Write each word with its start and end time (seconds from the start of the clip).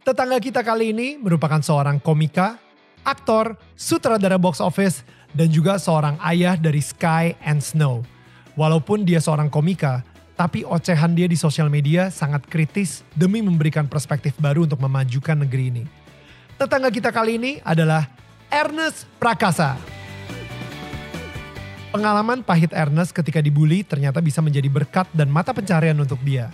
Tetangga 0.00 0.40
kita 0.40 0.64
kali 0.64 0.96
ini 0.96 1.20
merupakan 1.20 1.60
seorang 1.60 2.00
komika, 2.00 2.56
aktor, 3.04 3.52
sutradara 3.76 4.40
box 4.40 4.56
office, 4.56 5.04
dan 5.36 5.52
juga 5.52 5.76
seorang 5.76 6.16
ayah 6.24 6.56
dari 6.56 6.80
Sky 6.80 7.36
and 7.44 7.60
Snow. 7.60 8.00
Walaupun 8.56 9.04
dia 9.04 9.20
seorang 9.20 9.52
komika, 9.52 10.00
tapi 10.40 10.64
ocehan 10.64 11.12
dia 11.12 11.28
di 11.28 11.36
sosial 11.36 11.68
media 11.68 12.08
sangat 12.08 12.48
kritis 12.48 13.04
demi 13.12 13.44
memberikan 13.44 13.84
perspektif 13.84 14.32
baru 14.40 14.64
untuk 14.64 14.80
memajukan 14.80 15.36
negeri 15.44 15.64
ini. 15.68 15.84
Tetangga 16.56 16.88
kita 16.88 17.12
kali 17.12 17.36
ini 17.36 17.52
adalah 17.60 18.08
Ernest 18.48 19.04
Prakasa. 19.20 19.76
Pengalaman 21.92 22.40
pahit 22.40 22.72
Ernest 22.72 23.12
ketika 23.12 23.44
dibully 23.44 23.84
ternyata 23.84 24.24
bisa 24.24 24.40
menjadi 24.40 24.72
berkat 24.72 25.12
dan 25.12 25.28
mata 25.28 25.52
pencarian 25.52 26.00
untuk 26.00 26.24
dia. 26.24 26.48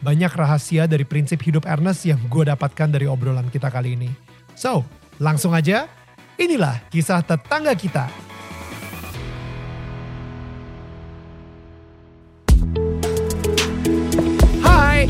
Banyak 0.00 0.32
rahasia 0.32 0.88
dari 0.88 1.04
prinsip 1.04 1.44
hidup 1.44 1.68
Ernest 1.68 2.08
yang 2.08 2.16
gue 2.32 2.48
dapatkan 2.48 2.88
dari 2.88 3.04
obrolan 3.04 3.52
kita 3.52 3.68
kali 3.68 4.00
ini. 4.00 4.08
So, 4.56 4.84
langsung 5.20 5.52
aja, 5.52 5.88
inilah 6.40 6.80
kisah 6.88 7.20
tetangga 7.20 7.76
kita. 7.76 8.29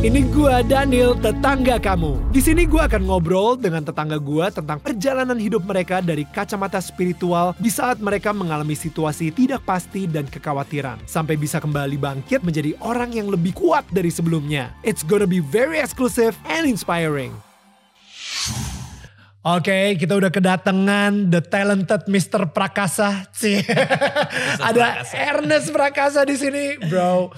Ini 0.00 0.24
gua 0.32 0.64
Daniel, 0.64 1.12
tetangga 1.12 1.76
kamu. 1.76 2.32
Di 2.32 2.40
sini 2.40 2.64
gua 2.64 2.88
akan 2.88 3.04
ngobrol 3.04 3.60
dengan 3.60 3.84
tetangga 3.84 4.16
gua 4.16 4.48
tentang 4.48 4.80
perjalanan 4.80 5.36
hidup 5.36 5.60
mereka 5.60 6.00
dari 6.00 6.24
kacamata 6.24 6.80
spiritual 6.80 7.52
di 7.60 7.68
saat 7.68 8.00
mereka 8.00 8.32
mengalami 8.32 8.72
situasi 8.72 9.28
tidak 9.28 9.60
pasti 9.68 10.08
dan 10.08 10.24
kekhawatiran 10.24 11.04
sampai 11.04 11.36
bisa 11.36 11.60
kembali 11.60 12.00
bangkit 12.00 12.40
menjadi 12.40 12.72
orang 12.80 13.12
yang 13.12 13.28
lebih 13.28 13.52
kuat 13.52 13.84
dari 13.92 14.08
sebelumnya. 14.08 14.72
It's 14.80 15.04
gonna 15.04 15.28
be 15.28 15.44
very 15.44 15.76
exclusive 15.76 16.32
and 16.48 16.64
inspiring. 16.64 17.36
Oke, 19.40 20.00
kita 20.00 20.16
udah 20.16 20.32
kedatangan 20.32 21.28
the 21.28 21.44
talented 21.44 22.08
Mr. 22.08 22.48
Prakasa. 22.48 23.28
Cih. 23.36 23.64
Ada 24.68 24.80
Prakasa. 24.80 25.14
Ernest 25.16 25.68
Prakasa 25.72 26.20
di 26.24 26.36
sini, 26.40 26.76
bro. 26.88 27.32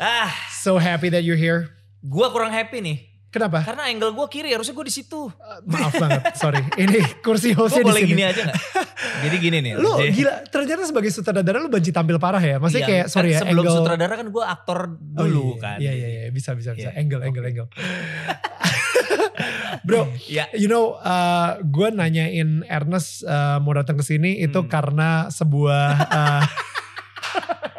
Ah, 0.00 0.32
So 0.58 0.76
happy 0.76 1.08
that 1.12 1.24
you're 1.24 1.40
here. 1.40 1.77
Gua 2.00 2.28
kurang 2.28 2.50
happy 2.50 2.78
nih. 2.78 2.98
Kenapa? 3.28 3.60
Karena 3.60 3.84
angle 3.86 4.10
gua 4.10 4.24
kiri, 4.24 4.50
harusnya 4.50 4.72
gua 4.72 4.82
di 4.82 4.94
situ. 4.94 5.28
Maaf 5.62 5.92
banget, 5.94 6.32
sorry. 6.34 6.64
Ini 6.78 7.20
kursi 7.20 7.52
hostnya 7.52 7.84
di 7.84 7.86
boleh 7.86 8.00
sini. 8.00 8.10
gini 8.10 8.22
aja 8.24 8.40
gak? 8.42 8.56
Jadi 9.20 9.36
gini 9.36 9.58
nih. 9.60 9.72
Lu 9.76 9.92
Jadi- 9.94 10.16
gila, 10.16 10.34
ternyata 10.44 10.82
sebagai 10.82 11.10
sutradara 11.10 11.58
lu 11.58 11.68
banci 11.68 11.92
tampil 11.92 12.16
parah 12.16 12.40
ya. 12.40 12.56
Maksudnya 12.56 12.82
Iya, 12.82 12.90
kayak 12.90 13.04
kan 13.04 13.12
sorry 13.12 13.30
ya, 13.30 13.40
Sebelum 13.44 13.62
angle. 13.62 13.76
sutradara 13.76 14.14
kan 14.16 14.28
gua 14.28 14.44
aktor 14.48 14.78
Oh, 15.12 15.22
dulu 15.22 15.44
iya, 15.44 15.60
kan. 15.60 15.76
Iya, 15.76 15.92
iya, 15.92 16.08
iya, 16.08 16.22
bisa, 16.30 16.50
bisa, 16.52 16.72
bisa. 16.72 16.88
Iya, 16.88 16.96
Angle, 16.96 17.20
angle, 17.22 17.44
angle. 17.46 17.68
Bro, 19.80 20.08
Ya. 20.26 20.48
you 20.52 20.66
know, 20.66 20.96
uh, 20.98 21.60
gue 21.62 21.88
nanyain 21.90 22.64
Ernest 22.66 23.22
uh, 23.22 23.56
mau 23.58 23.72
datang 23.72 23.94
ke 23.94 24.04
sini 24.04 24.36
itu 24.38 24.58
Hmm. 24.58 24.68
karena 24.68 25.28
sebuah 25.28 25.84
uh, 26.02 26.42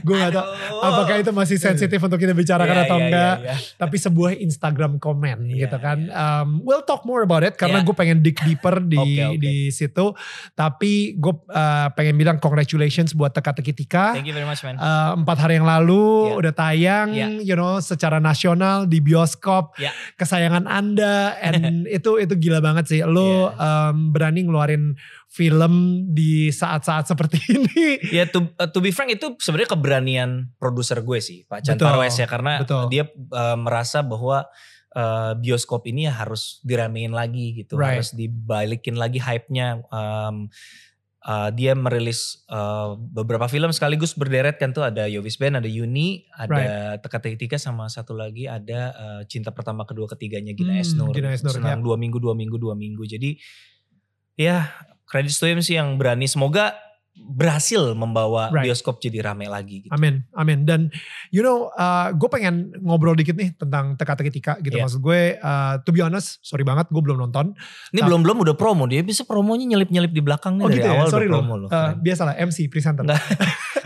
gue 0.00 0.16
gak 0.16 0.32
tau 0.32 0.46
apakah 0.80 1.16
itu 1.18 1.30
masih 1.30 1.56
sensitif 1.56 1.98
untuk 1.98 2.16
kita 2.16 2.32
bicarakan 2.32 2.76
Iya, 2.76 2.84
atau 2.84 2.96
iya, 2.96 3.04
enggak. 3.06 3.36
iya, 3.36 3.54
iya. 3.54 3.56
Tapi 3.76 3.96
sebuah 3.96 4.30
Instagram 4.36 4.92
comment 4.96 5.40
Iya, 5.42 5.66
gitu 5.66 5.76
kan. 5.76 5.98
Um, 6.08 6.48
we'll 6.62 6.82
talk 6.82 7.04
more 7.04 7.20
about 7.20 7.40
it 7.40 7.54
karena 7.54 7.80
Iya. 7.80 7.86
gue 7.86 7.94
pengen 7.94 8.18
dig 8.20 8.36
deeper 8.40 8.80
di 8.80 8.96
Oke, 9.02 9.22
oke. 9.26 9.38
di 9.38 9.54
situ. 9.70 10.06
Tapi 10.52 10.92
gue 11.14 11.34
uh, 11.48 11.88
pengen 11.92 12.14
bilang 12.14 12.36
congratulations 12.36 13.12
buat 13.12 13.30
teka-teki 13.30 13.72
Tika. 13.74 14.12
Thank 14.12 14.26
you 14.26 14.34
very 14.34 14.44
much 14.44 14.60
man. 14.60 14.76
Uh, 14.76 15.16
empat 15.16 15.36
hari 15.38 15.56
yang 15.56 15.68
lalu 15.68 16.00
Iya. 16.26 16.34
udah 16.40 16.52
tayang, 16.52 17.08
Iya. 17.12 17.26
you 17.40 17.54
know, 17.54 17.78
secara 17.78 18.18
nasional 18.18 18.84
di 18.84 18.98
bioskop, 18.98 19.76
Iya. 19.76 19.92
kesayangan 20.16 20.64
anda, 20.64 21.36
and 21.38 21.56
itu 21.96 22.16
itu 22.16 22.34
gila 22.36 22.60
banget 22.60 22.84
sih. 22.86 23.00
Lo 23.02 23.50
um, 23.50 24.10
berani 24.10 24.42
ngeluarin 24.42 24.94
film 25.30 26.04
di 26.10 26.50
saat-saat 26.50 27.06
seperti 27.06 27.38
ini. 27.54 28.02
Ya 28.10 28.26
to, 28.26 28.50
uh, 28.58 28.66
to 28.66 28.82
be 28.82 28.90
frank 28.90 29.14
itu 29.14 29.38
sebenarnya 29.38 29.70
keberanian 29.70 30.30
produser 30.58 30.98
gue 31.00 31.22
sih 31.22 31.46
Pak 31.46 31.62
Chan 31.62 31.78
Parwes 31.78 32.18
ya 32.18 32.26
karena 32.26 32.66
betul. 32.66 32.90
dia 32.90 33.06
uh, 33.30 33.54
merasa 33.54 34.02
bahwa 34.02 34.50
uh, 34.98 35.32
bioskop 35.38 35.86
ini 35.86 36.10
ya 36.10 36.18
harus 36.18 36.58
diramein 36.66 37.14
lagi 37.14 37.54
gitu, 37.56 37.78
Right. 37.78 38.02
harus 38.02 38.10
dibalikin 38.10 38.98
lagi 38.98 39.22
hype-nya. 39.22 39.86
Um, 39.94 40.50
uh, 41.22 41.54
dia 41.54 41.78
merilis 41.78 42.42
uh, 42.50 42.98
beberapa 42.98 43.46
film 43.46 43.70
sekaligus 43.70 44.18
berderet 44.18 44.58
kan 44.58 44.74
tuh 44.74 44.82
ada 44.82 45.06
Yovis 45.06 45.38
Band, 45.38 45.62
ada 45.62 45.70
Yuni, 45.70 46.26
ada 46.34 46.98
Teka 46.98 47.22
Teki 47.22 47.36
Tika 47.38 47.54
sama 47.54 47.86
satu 47.86 48.18
lagi 48.18 48.50
ada 48.50 48.80
uh, 48.98 49.22
Cinta 49.30 49.54
Pertama 49.54 49.86
Kedua 49.86 50.10
Ketiganya 50.10 50.58
Gina 50.58 50.74
Hmm, 50.74 50.82
Esnur. 50.82 51.14
Gina 51.14 51.30
Esnur, 51.30 51.54
Senang 51.54 51.78
ya. 51.78 51.86
dua 51.86 51.94
minggu, 51.94 52.18
dua 52.18 52.34
minggu, 52.34 52.58
dua 52.58 52.74
minggu. 52.74 53.06
Jadi 53.06 53.38
ya 54.34 54.72
kredit 55.10 55.34
to 55.34 55.44
sih 55.60 55.74
yang 55.74 55.98
berani. 55.98 56.30
Semoga 56.30 56.78
berhasil 57.28 57.92
membawa 57.92 58.48
Right. 58.50 58.70
bioskop 58.70 58.98
jadi 58.98 59.22
rame 59.22 59.46
lagi 59.46 59.86
gitu. 59.86 59.92
Amin, 59.92 60.24
amin. 60.34 60.64
Dan 60.64 60.80
you 61.30 61.44
know, 61.44 61.70
gue 62.16 62.28
pengen 62.32 62.72
ngobrol 62.80 63.14
dikit 63.14 63.36
nih 63.36 63.52
tentang 63.54 63.94
teka-teki 63.94 64.30
Tika 64.32 64.54
gitu. 64.60 64.80
Iya. 64.80 64.84
Maksud 64.88 65.00
gue, 65.04 65.36
uh, 65.38 65.74
to 65.84 65.90
be 65.92 66.00
honest, 66.00 66.40
sorry 66.42 66.64
banget 66.64 66.88
gue 66.90 67.02
belum 67.02 67.20
nonton. 67.20 67.52
Ini 67.92 68.00
belum-belum 68.02 68.36
udah 68.46 68.54
promo, 68.56 68.88
dia 68.88 69.04
bisa 69.04 69.22
promonya 69.28 69.68
nyelip-nyelip 69.70 70.10
di 70.10 70.22
belakang 70.22 70.58
nih 70.58 70.64
Oh 70.64 70.70
dari 70.70 70.78
gitu 70.80 70.88
ya, 70.88 70.94
awal 70.96 71.06
sorry 71.08 71.26
udah 71.28 71.32
loh. 71.32 71.40
promo 71.44 71.54
loh. 71.66 71.68
Uh, 71.70 71.92
biasalah 72.00 72.34
MC, 72.38 72.66
presenter. 72.70 73.04
Nggak. 73.06 73.22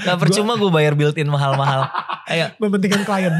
Gak 0.05 0.19
percuma 0.21 0.61
gue 0.61 0.69
bayar 0.69 0.93
built-in 0.93 1.29
mahal-mahal. 1.29 1.89
Ayo, 2.25 2.49
Mementingkan 2.57 3.05
klien. 3.05 3.33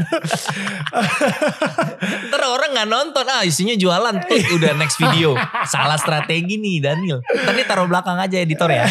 ntar 2.29 2.41
orang 2.45 2.69
gak 2.73 2.89
nonton, 2.89 3.25
ah 3.25 3.41
isinya 3.41 3.73
jualan. 3.73 4.13
Tuh 4.29 4.55
udah 4.61 4.77
next 4.77 5.01
video. 5.01 5.33
Salah 5.65 5.97
strategi 5.97 6.61
nih 6.61 6.85
Daniel. 6.85 7.19
Ntar 7.25 7.65
taruh 7.65 7.89
belakang 7.89 8.21
aja 8.21 8.37
editor 8.37 8.69
ya. 8.69 8.85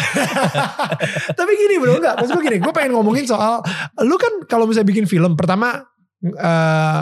Tapi 1.35 1.51
gini 1.55 1.75
bro, 1.81 1.99
enggak. 1.99 2.15
Maksud 2.21 2.33
gue 2.39 2.43
gini, 2.47 2.57
gue 2.63 2.73
pengen 2.73 2.95
ngomongin 2.95 3.25
soal, 3.27 3.61
lu 4.03 4.15
kan 4.15 4.43
kalau 4.47 4.65
misalnya 4.69 4.89
bikin 4.89 5.05
film, 5.05 5.35
pertama, 5.35 5.83
eh 6.23 7.01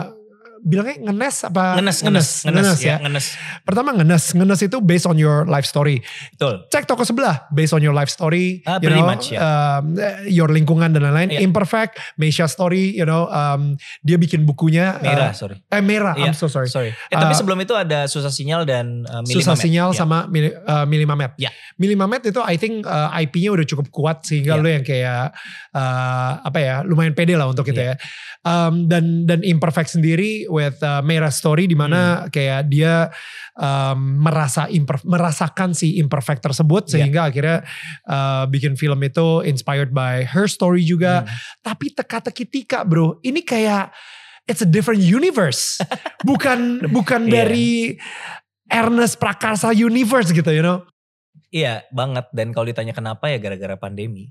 bilangnya 0.64 0.96
ngenes 1.04 1.44
apa? 1.44 1.76
Ngenes, 1.76 1.98
ngenes, 2.00 2.28
ngenes, 2.42 2.80
ya. 2.80 2.96
ya, 2.96 2.96
ngenes. 2.98 3.26
Pertama 3.62 3.92
ngenes, 3.92 4.32
ngenes 4.32 4.60
itu 4.60 4.80
based 4.80 5.04
on 5.04 5.14
your 5.14 5.44
life 5.44 5.62
story. 5.62 6.00
Betul. 6.32 6.64
Cek 6.66 6.84
toko 6.84 7.04
sebelah, 7.04 7.44
based 7.48 7.70
on 7.70 7.78
your 7.78 7.92
life 7.92 8.08
story, 8.08 8.64
Ah, 8.64 8.80
you 8.80 8.88
know, 8.88 9.04
much, 9.04 9.28
ya. 9.28 9.38
um, 9.38 9.92
eh, 9.94 10.26
your 10.26 10.48
lingkungan 10.48 10.90
dan 10.90 11.04
lain-lain. 11.04 11.28
Iya. 11.30 11.40
Imperfect, 11.42 12.00
Meisha 12.16 12.46
story, 12.46 12.90
you 12.90 13.04
know, 13.04 13.28
um, 13.28 13.76
dia 14.00 14.16
bikin 14.16 14.42
bukunya. 14.42 14.96
uh, 14.96 15.04
Merah, 15.04 15.30
sorry. 15.30 15.60
eh 15.62 15.78
merah, 15.78 16.16
I'm 16.16 16.32
Iya, 16.32 16.32
so 16.32 16.48
sorry. 16.48 16.66
Sorry. 16.66 16.90
Eh, 16.90 17.14
tapi 17.14 17.30
Uh, 17.30 17.38
sebelum 17.38 17.58
itu 17.58 17.74
ada 17.74 18.06
susah 18.06 18.32
sinyal 18.32 18.64
dan 18.64 19.04
uh, 19.04 19.20
Mili 19.20 19.36
Susah 19.36 19.52
Mamet. 19.52 19.62
sinyal 19.62 19.88
Ya. 19.90 19.98
sama 19.98 20.24
Mili, 20.26 20.48
uh, 20.48 20.84
Mili 20.84 21.04
Mamet. 21.04 21.36
Ya. 21.36 21.52
Mili 21.74 21.92
Mamet 21.92 22.24
itu 22.24 22.40
I 22.40 22.56
think 22.56 22.82
uh, 22.82 23.12
IP-nya 23.12 23.52
udah 23.52 23.66
cukup 23.66 23.90
kuat 23.90 24.24
sehingga 24.24 24.56
Ya. 24.56 24.62
lu 24.62 24.66
yang 24.66 24.80
kayak 24.80 25.34
uh, 25.70 26.32
apa 26.40 26.58
ya 26.58 26.74
lumayan 26.82 27.12
pede 27.12 27.34
lah 27.34 27.44
untuk 27.44 27.66
itu 27.66 27.76
Ya. 27.76 27.92
ya. 27.92 27.96
Um, 28.42 28.86
dan 28.86 29.24
dan 29.24 29.40
Imperfect 29.40 29.88
sendiri 29.90 30.44
with 30.54 30.78
uh, 30.80 31.02
Merah 31.02 31.34
Story 31.34 31.66
di 31.66 31.74
Hmm. 31.74 31.90
mana 31.90 32.02
kayak 32.30 32.70
dia 32.70 33.10
um, 33.58 34.22
merasa 34.22 34.70
imper, 34.70 35.02
merasakan 35.02 35.74
si 35.74 35.98
Imperfect 35.98 36.46
tersebut 36.46 36.86
Ya. 36.86 36.90
sehingga 36.94 37.26
akhirnya 37.26 37.66
uh, 38.06 38.46
bikin 38.46 38.78
film 38.78 39.02
itu 39.02 39.42
inspired 39.42 39.90
by 39.90 40.22
her 40.22 40.46
story 40.46 40.86
juga. 40.86 41.26
Hmm. 41.26 41.34
Tapi 41.66 41.90
teka-teki 41.90 42.44
Tika 42.46 42.86
bro, 42.86 43.18
ini 43.20 43.42
kayak 43.42 43.90
it's 44.46 44.62
a 44.62 44.68
different 44.68 45.02
universe. 45.02 45.82
bukan 46.28 46.86
bukan 46.94 47.26
Iya. 47.26 47.32
dari 47.42 47.70
Ernest 48.70 49.18
Prakarsa 49.18 49.74
universe 49.74 50.30
gitu, 50.30 50.48
you 50.48 50.62
know. 50.62 50.86
Iya 51.50 51.86
banget 51.90 52.30
dan 52.34 52.50
kalau 52.50 52.66
ditanya 52.66 52.90
kenapa 52.90 53.30
ya 53.30 53.38
gara-gara 53.38 53.74
pandemi. 53.74 54.30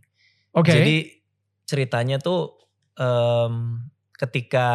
Oke. 0.52 0.72
Jadi 0.76 0.98
ceritanya 1.64 2.20
tuh 2.20 2.52
em, 2.94 3.80
ketika 4.14 4.68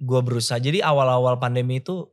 gue 0.00 0.20
berusaha, 0.24 0.56
jadi 0.56 0.80
awal-awal 0.80 1.36
pandemi 1.36 1.78
itu 1.78 2.08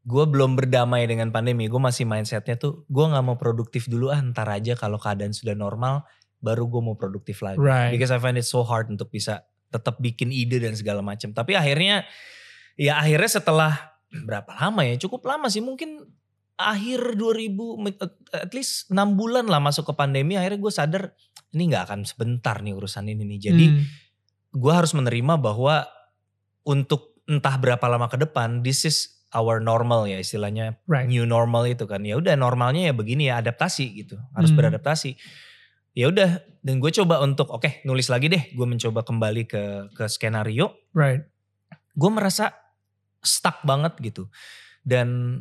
gue 0.00 0.24
belum 0.24 0.56
berdamai 0.56 1.04
dengan 1.04 1.28
pandemi. 1.28 1.66
Gue 1.68 1.82
masih 1.82 2.08
mindsetnya 2.08 2.56
tuh 2.56 2.86
gue 2.88 3.04
nggak 3.04 3.24
mau 3.26 3.36
produktif 3.36 3.90
dulu 3.90 4.08
ah 4.08 4.22
ntar 4.22 4.48
aja 4.48 4.78
kalau 4.78 4.96
keadaan 4.96 5.34
sudah 5.34 5.52
normal 5.52 6.06
baru 6.40 6.64
gue 6.70 6.80
mau 6.80 6.96
produktif 6.96 7.44
lagi. 7.44 7.60
right. 7.60 7.92
Because 7.92 8.08
I 8.08 8.16
find 8.16 8.40
it 8.40 8.48
so 8.48 8.64
hard 8.64 8.88
untuk 8.88 9.12
bisa 9.12 9.44
tetap 9.68 10.00
bikin 10.00 10.32
ide 10.32 10.56
dan 10.62 10.72
segala 10.72 11.04
macam. 11.04 11.36
Tapi 11.36 11.52
akhirnya 11.52 12.08
ya 12.80 12.96
akhirnya 12.96 13.28
setelah 13.28 13.72
berapa 14.08 14.48
lama 14.56 14.86
ya? 14.88 14.96
Cukup 14.96 15.20
lama 15.28 15.52
sih 15.52 15.60
mungkin 15.60 16.00
akhir 16.56 17.16
2000 17.16 18.36
at 18.36 18.52
least 18.56 18.88
6 18.88 18.96
bulan 19.20 19.48
lah 19.48 19.60
masuk 19.60 19.92
ke 19.92 19.94
pandemi 19.96 20.36
akhirnya 20.36 20.60
gue 20.60 20.72
sadar 20.72 21.02
ini 21.52 21.72
nggak 21.72 21.84
akan 21.88 22.00
sebentar 22.08 22.56
nih 22.64 22.72
urusan 22.72 23.04
ini 23.04 23.22
nih. 23.36 23.38
Jadi 23.52 23.66
Hmm. 23.68 23.84
gue 24.56 24.72
harus 24.72 24.96
menerima 24.96 25.36
bahwa 25.36 25.84
untuk 26.66 27.16
entah 27.30 27.56
berapa 27.60 27.82
lama 27.86 28.10
ke 28.10 28.18
depan 28.18 28.60
this 28.66 28.82
is 28.82 29.20
our 29.30 29.62
normal 29.62 30.10
ya 30.10 30.18
istilahnya. 30.18 30.74
Right. 30.90 31.06
new 31.06 31.22
normal 31.22 31.70
itu 31.70 31.86
kan. 31.86 32.02
Ya 32.02 32.18
udah 32.18 32.34
normalnya 32.34 32.90
ya 32.90 32.94
begini 32.94 33.30
ya 33.30 33.38
adaptasi 33.38 33.86
gitu. 34.02 34.18
Harus 34.34 34.50
Hmm. 34.50 34.58
beradaptasi. 34.58 35.14
Ya 35.94 36.10
udah 36.10 36.42
dan 36.66 36.82
gue 36.82 36.90
coba 36.90 37.22
untuk 37.22 37.50
oke 37.50 37.82
nulis 37.86 38.10
lagi 38.10 38.26
deh. 38.26 38.50
Gue 38.54 38.66
mencoba 38.66 39.06
kembali 39.06 39.42
ke 39.46 39.62
ke 39.94 40.04
skenario. 40.10 40.74
Right. 40.94 41.26
gue 41.90 42.06
merasa 42.10 42.54
stuck 43.20 43.60
banget 43.66 43.98
gitu. 44.00 44.30
Dan 44.80 45.38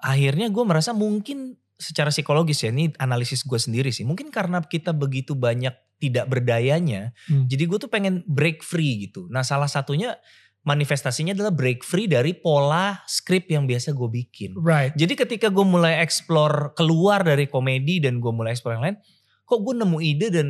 akhirnya 0.00 0.48
gue 0.48 0.64
merasa 0.64 0.96
mungkin 0.96 1.59
secara 1.80 2.12
psikologis 2.12 2.60
ya 2.60 2.68
ini 2.68 2.92
analisis 2.96 3.40
gue 3.42 3.56
sendiri 3.56 3.88
sih 3.88 4.04
mungkin 4.04 4.28
karena 4.28 4.60
kita 4.60 4.92
begitu 4.92 5.32
banyak 5.32 5.72
tidak 5.96 6.28
berdayanya 6.28 7.16
Hmm. 7.26 7.48
jadi 7.48 7.64
gue 7.64 7.78
tuh 7.78 7.88
pengen 7.88 8.20
break 8.24 8.60
free 8.60 9.08
gitu 9.08 9.24
nah 9.26 9.40
salah 9.40 9.66
satunya 9.66 10.20
manifestasinya 10.60 11.32
adalah 11.32 11.48
break 11.50 11.80
free 11.80 12.04
dari 12.04 12.36
pola 12.36 13.00
skrip 13.04 13.48
yang 13.48 13.64
biasa 13.64 13.90
gue 13.90 14.08
bikin 14.14 14.52
Right. 14.54 14.92
jadi 14.92 15.16
ketika 15.16 15.48
gue 15.48 15.64
mulai 15.64 15.98
explore 15.98 16.76
keluar 16.76 17.24
dari 17.24 17.48
komedi 17.48 17.96
dan 17.98 18.20
gue 18.20 18.28
mulai 18.28 18.52
explore 18.52 18.76
yang 18.76 18.84
lain 18.84 18.96
kok 19.42 19.58
gue 19.58 19.74
nemu 19.74 19.98
ide 19.98 20.28
dan 20.28 20.48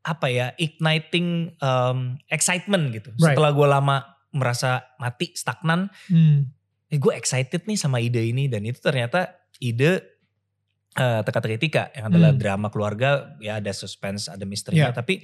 apa 0.00 0.26
ya 0.26 0.56
igniting 0.56 1.52
um, 1.60 2.16
excitement 2.26 2.88
gitu 2.90 3.12
Right. 3.14 3.36
setelah 3.36 3.52
gue 3.52 3.68
lama 3.68 3.96
merasa 4.32 4.80
mati 4.96 5.32
stagnan 5.32 5.92
Hmm. 6.08 6.48
eh 6.88 6.96
gue 6.96 7.12
excited 7.12 7.64
nih 7.64 7.76
sama 7.76 8.00
ide 8.00 8.24
ini 8.24 8.48
dan 8.48 8.64
itu 8.64 8.80
ternyata 8.80 9.28
ide 9.60 10.17
eh 10.94 11.20
teka-teki 11.22 11.58
tika 11.60 11.90
yang 11.92 12.08
adalah 12.08 12.32
Hmm. 12.32 12.40
drama 12.40 12.66
keluarga 12.70 13.36
ya 13.38 13.60
ada 13.60 13.70
suspense 13.70 14.26
ada 14.26 14.42
misterinya 14.42 14.88
Yeah. 14.88 14.96
tapi 14.96 15.20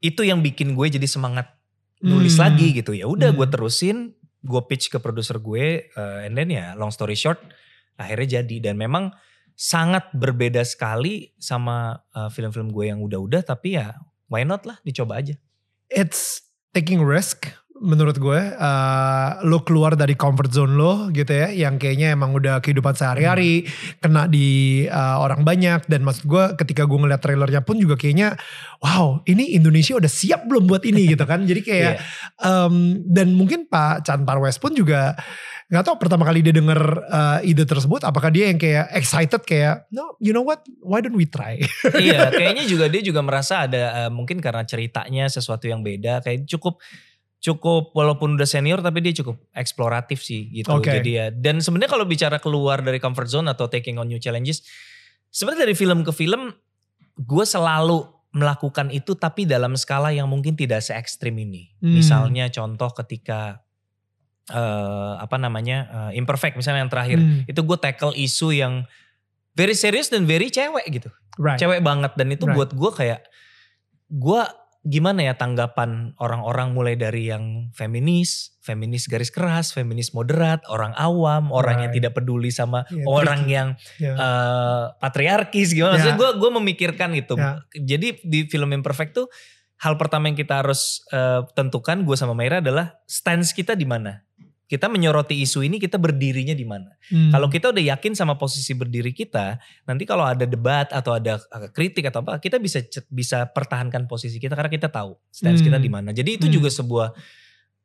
itu 0.00 0.22
yang 0.22 0.40
bikin 0.40 0.72
gue 0.72 0.86
jadi 0.88 1.04
semangat 1.04 1.50
nulis 1.98 2.36
Hmm. 2.36 2.44
lagi 2.48 2.70
gitu 2.72 2.92
ya 2.92 3.08
udah 3.08 3.32
Hmm. 3.32 3.38
gue 3.40 3.46
terusin 3.48 3.96
gue 4.40 4.62
pitch 4.64 4.92
ke 4.92 4.98
produser 4.98 5.40
gue 5.40 5.88
eh, 5.88 6.20
and 6.24 6.36
then 6.36 6.46
ya 6.48 6.72
long 6.74 6.92
story 6.92 7.18
short 7.18 7.40
akhirnya 7.96 8.40
jadi 8.40 8.70
dan 8.70 8.76
memang 8.76 9.10
sangat 9.56 10.12
berbeda 10.12 10.62
sekali 10.62 11.32
sama 11.36 11.96
eh, 12.12 12.28
film-film 12.28 12.70
gue 12.70 12.86
yang 12.86 13.00
udah-udah 13.00 13.42
tapi 13.42 13.74
ya 13.74 13.96
why 14.28 14.44
not 14.44 14.62
lah 14.62 14.78
dicoba 14.82 15.18
aja 15.18 15.34
It's 15.86 16.42
taking 16.70 17.00
risk 17.00 17.50
menurut 17.80 18.16
gue. 18.16 18.40
eh, 18.56 19.28
lo 19.44 19.64
keluar 19.64 19.96
dari 19.96 20.16
comfort 20.16 20.50
zone 20.52 20.74
lo 20.76 21.08
gitu 21.12 21.32
ya. 21.32 21.48
Yang 21.52 21.86
kayaknya 21.86 22.16
emang 22.16 22.32
udah 22.36 22.60
kehidupan 22.60 22.96
sehari-hari. 22.96 23.66
Kena 23.98 24.28
di 24.28 24.82
eh, 24.86 25.16
orang 25.18 25.42
banyak. 25.42 25.88
Dan 25.88 26.04
maksud 26.04 26.24
gue 26.28 26.44
ketika 26.60 26.84
gue 26.84 26.98
ngeliat 26.98 27.20
trailernya 27.20 27.62
pun 27.62 27.76
juga 27.76 27.96
kayaknya. 27.96 28.36
Wow 28.80 29.24
ini 29.24 29.56
Indonesia 29.56 29.96
udah 29.96 30.10
siap 30.10 30.44
belum 30.46 30.68
buat 30.68 30.84
ini 30.84 31.16
gitu 31.16 31.24
kan. 31.24 31.44
Jadi 31.44 31.62
kayak. 31.62 31.84
Iya. 31.96 32.02
em, 32.42 33.04
dan 33.06 33.32
mungkin 33.36 33.68
Pak 33.70 34.02
Chan 34.02 34.26
Parwes 34.26 34.58
pun 34.58 34.74
juga 34.74 35.14
nggak 35.66 35.82
tahu 35.82 35.96
pertama 35.98 36.22
kali 36.22 36.46
dia 36.46 36.54
denger 36.54 36.78
eh, 37.10 37.50
ide 37.50 37.66
tersebut 37.66 38.06
apakah 38.06 38.30
dia 38.30 38.54
yang 38.54 38.58
kayak 38.58 38.86
excited 38.94 39.42
kayak 39.42 39.82
no 39.90 40.14
you 40.22 40.30
know 40.30 40.46
what 40.46 40.62
why 40.78 41.02
don't 41.02 41.18
we 41.18 41.26
try 41.26 41.58
iya, 41.98 42.30
kayaknya 42.38 42.70
juga 42.70 42.86
dia 42.86 43.02
juga 43.02 43.18
merasa 43.18 43.66
ada 43.66 44.06
eh, 44.06 44.10
mungkin 44.14 44.38
karena 44.38 44.62
ceritanya 44.62 45.26
sesuatu 45.26 45.66
yang 45.66 45.82
beda, 45.82 46.22
kayak 46.22 46.46
cukup 46.46 46.78
cukup 47.38 47.92
walaupun 47.92 48.34
udah 48.34 48.48
senior 48.48 48.80
tapi 48.80 49.04
dia 49.04 49.12
cukup 49.12 49.38
eksploratif 49.52 50.24
sih 50.24 50.50
gitu. 50.50 50.72
Oke. 50.72 50.90
Jadi 50.90 51.10
ya 51.14 51.26
dan 51.30 51.60
sebenarnya 51.60 51.92
kalau 51.92 52.06
bicara 52.08 52.40
keluar 52.40 52.80
dari 52.80 52.98
comfort 52.98 53.28
zone 53.28 53.46
atau 53.52 53.68
taking 53.68 54.00
on 54.00 54.08
new 54.08 54.18
challenges, 54.18 54.64
sebenarnya 55.28 55.68
dari 55.68 55.76
film 55.76 56.02
ke 56.02 56.10
film 56.10 56.50
gue 57.16 57.44
selalu 57.44 58.04
melakukan 58.36 58.92
itu 58.92 59.16
tapi 59.16 59.48
dalam 59.48 59.72
skala 59.80 60.12
yang 60.12 60.28
mungkin 60.28 60.52
tidak 60.58 60.84
se 60.84 60.92
ekstrim 60.92 61.36
ini. 61.40 61.72
Hmm. 61.80 61.96
Misalnya 61.96 62.52
contoh 62.52 62.92
ketika 62.92 63.64
eh 64.46 65.14
apa 65.18 65.42
namanya 65.42 65.78
eh, 65.90 66.22
imperfect 66.22 66.54
misalnya 66.54 66.86
yang 66.86 66.92
terakhir 66.92 67.18
Hmm, 67.18 67.42
itu 67.50 67.60
gue 67.66 67.78
tackle 67.82 68.14
isu 68.14 68.54
yang 68.54 68.86
very 69.58 69.74
serius 69.74 70.06
dan 70.06 70.22
very 70.22 70.54
cewek 70.54 70.86
gitu 70.86 71.10
right 71.34 71.58
cewek 71.58 71.82
banget 71.82 72.14
dan 72.14 72.30
itu 72.30 72.46
Right. 72.46 72.54
buat 72.54 72.70
gue 72.70 72.90
kayak 72.94 73.26
gue 74.06 74.40
gimana 74.86 75.26
ya 75.26 75.34
tanggapan 75.34 76.14
orang-orang 76.16 76.70
mulai 76.70 76.94
dari 76.94 77.26
yang 77.26 77.74
feminis, 77.74 78.54
feminis 78.62 79.10
garis 79.10 79.34
keras, 79.34 79.74
feminis 79.74 80.14
moderat, 80.14 80.62
orang 80.70 80.94
awam, 80.94 81.50
orang 81.50 81.82
yang 81.82 81.90
Right. 81.90 81.98
tidak 81.98 82.14
peduli 82.14 82.54
sama 82.54 82.86
Iya, 82.86 83.02
orang 83.02 83.40
tricky. 83.42 83.56
yang 83.58 83.68
Ya. 83.98 84.14
eh, 84.14 84.84
patriarkis 84.96 85.74
gimana? 85.74 85.98
Maksudnya 85.98 86.14
Ya. 86.14 86.20
gue 86.22 86.30
gue 86.38 86.50
memikirkan 86.54 87.08
gitu. 87.18 87.34
Ya. 87.34 87.58
Jadi 87.74 88.22
di 88.22 88.46
film 88.46 88.70
Imperfect 88.70 89.12
tuh 89.12 89.26
hal 89.76 89.98
pertama 89.98 90.30
yang 90.30 90.38
kita 90.38 90.62
harus 90.62 91.02
eh, 91.10 91.42
tentukan 91.52 92.06
gue 92.06 92.14
sama 92.14 92.32
Maira 92.32 92.62
adalah 92.62 93.02
stance 93.04 93.50
kita 93.50 93.74
di 93.74 93.84
mana. 93.84 94.22
Kita 94.66 94.90
menyoroti 94.90 95.38
isu 95.38 95.62
ini 95.62 95.78
kita 95.78 95.94
berdirinya 95.94 96.50
di 96.50 96.66
mana. 96.66 96.90
Hmm. 97.06 97.30
Kalau 97.30 97.46
kita 97.46 97.70
udah 97.70 97.84
yakin 97.94 98.18
sama 98.18 98.34
posisi 98.34 98.74
berdiri 98.74 99.14
kita, 99.14 99.62
nanti 99.86 100.02
kalau 100.02 100.26
ada 100.26 100.42
debat 100.42 100.90
atau 100.90 101.14
ada 101.14 101.38
uh, 101.38 101.70
kritik 101.70 102.10
atau 102.10 102.26
apa, 102.26 102.42
kita 102.42 102.58
bisa 102.58 102.82
bisa 103.06 103.46
pertahankan 103.46 104.10
posisi 104.10 104.42
kita 104.42 104.58
karena 104.58 104.66
kita 104.66 104.90
tahu 104.90 105.14
stance 105.30 105.62
Hmm. 105.62 105.70
kita 105.70 105.78
di 105.78 105.86
mana. 105.86 106.10
Jadi 106.10 106.42
itu 106.42 106.46
Hmm. 106.50 106.54
juga 106.58 106.68
sebuah 106.74 107.14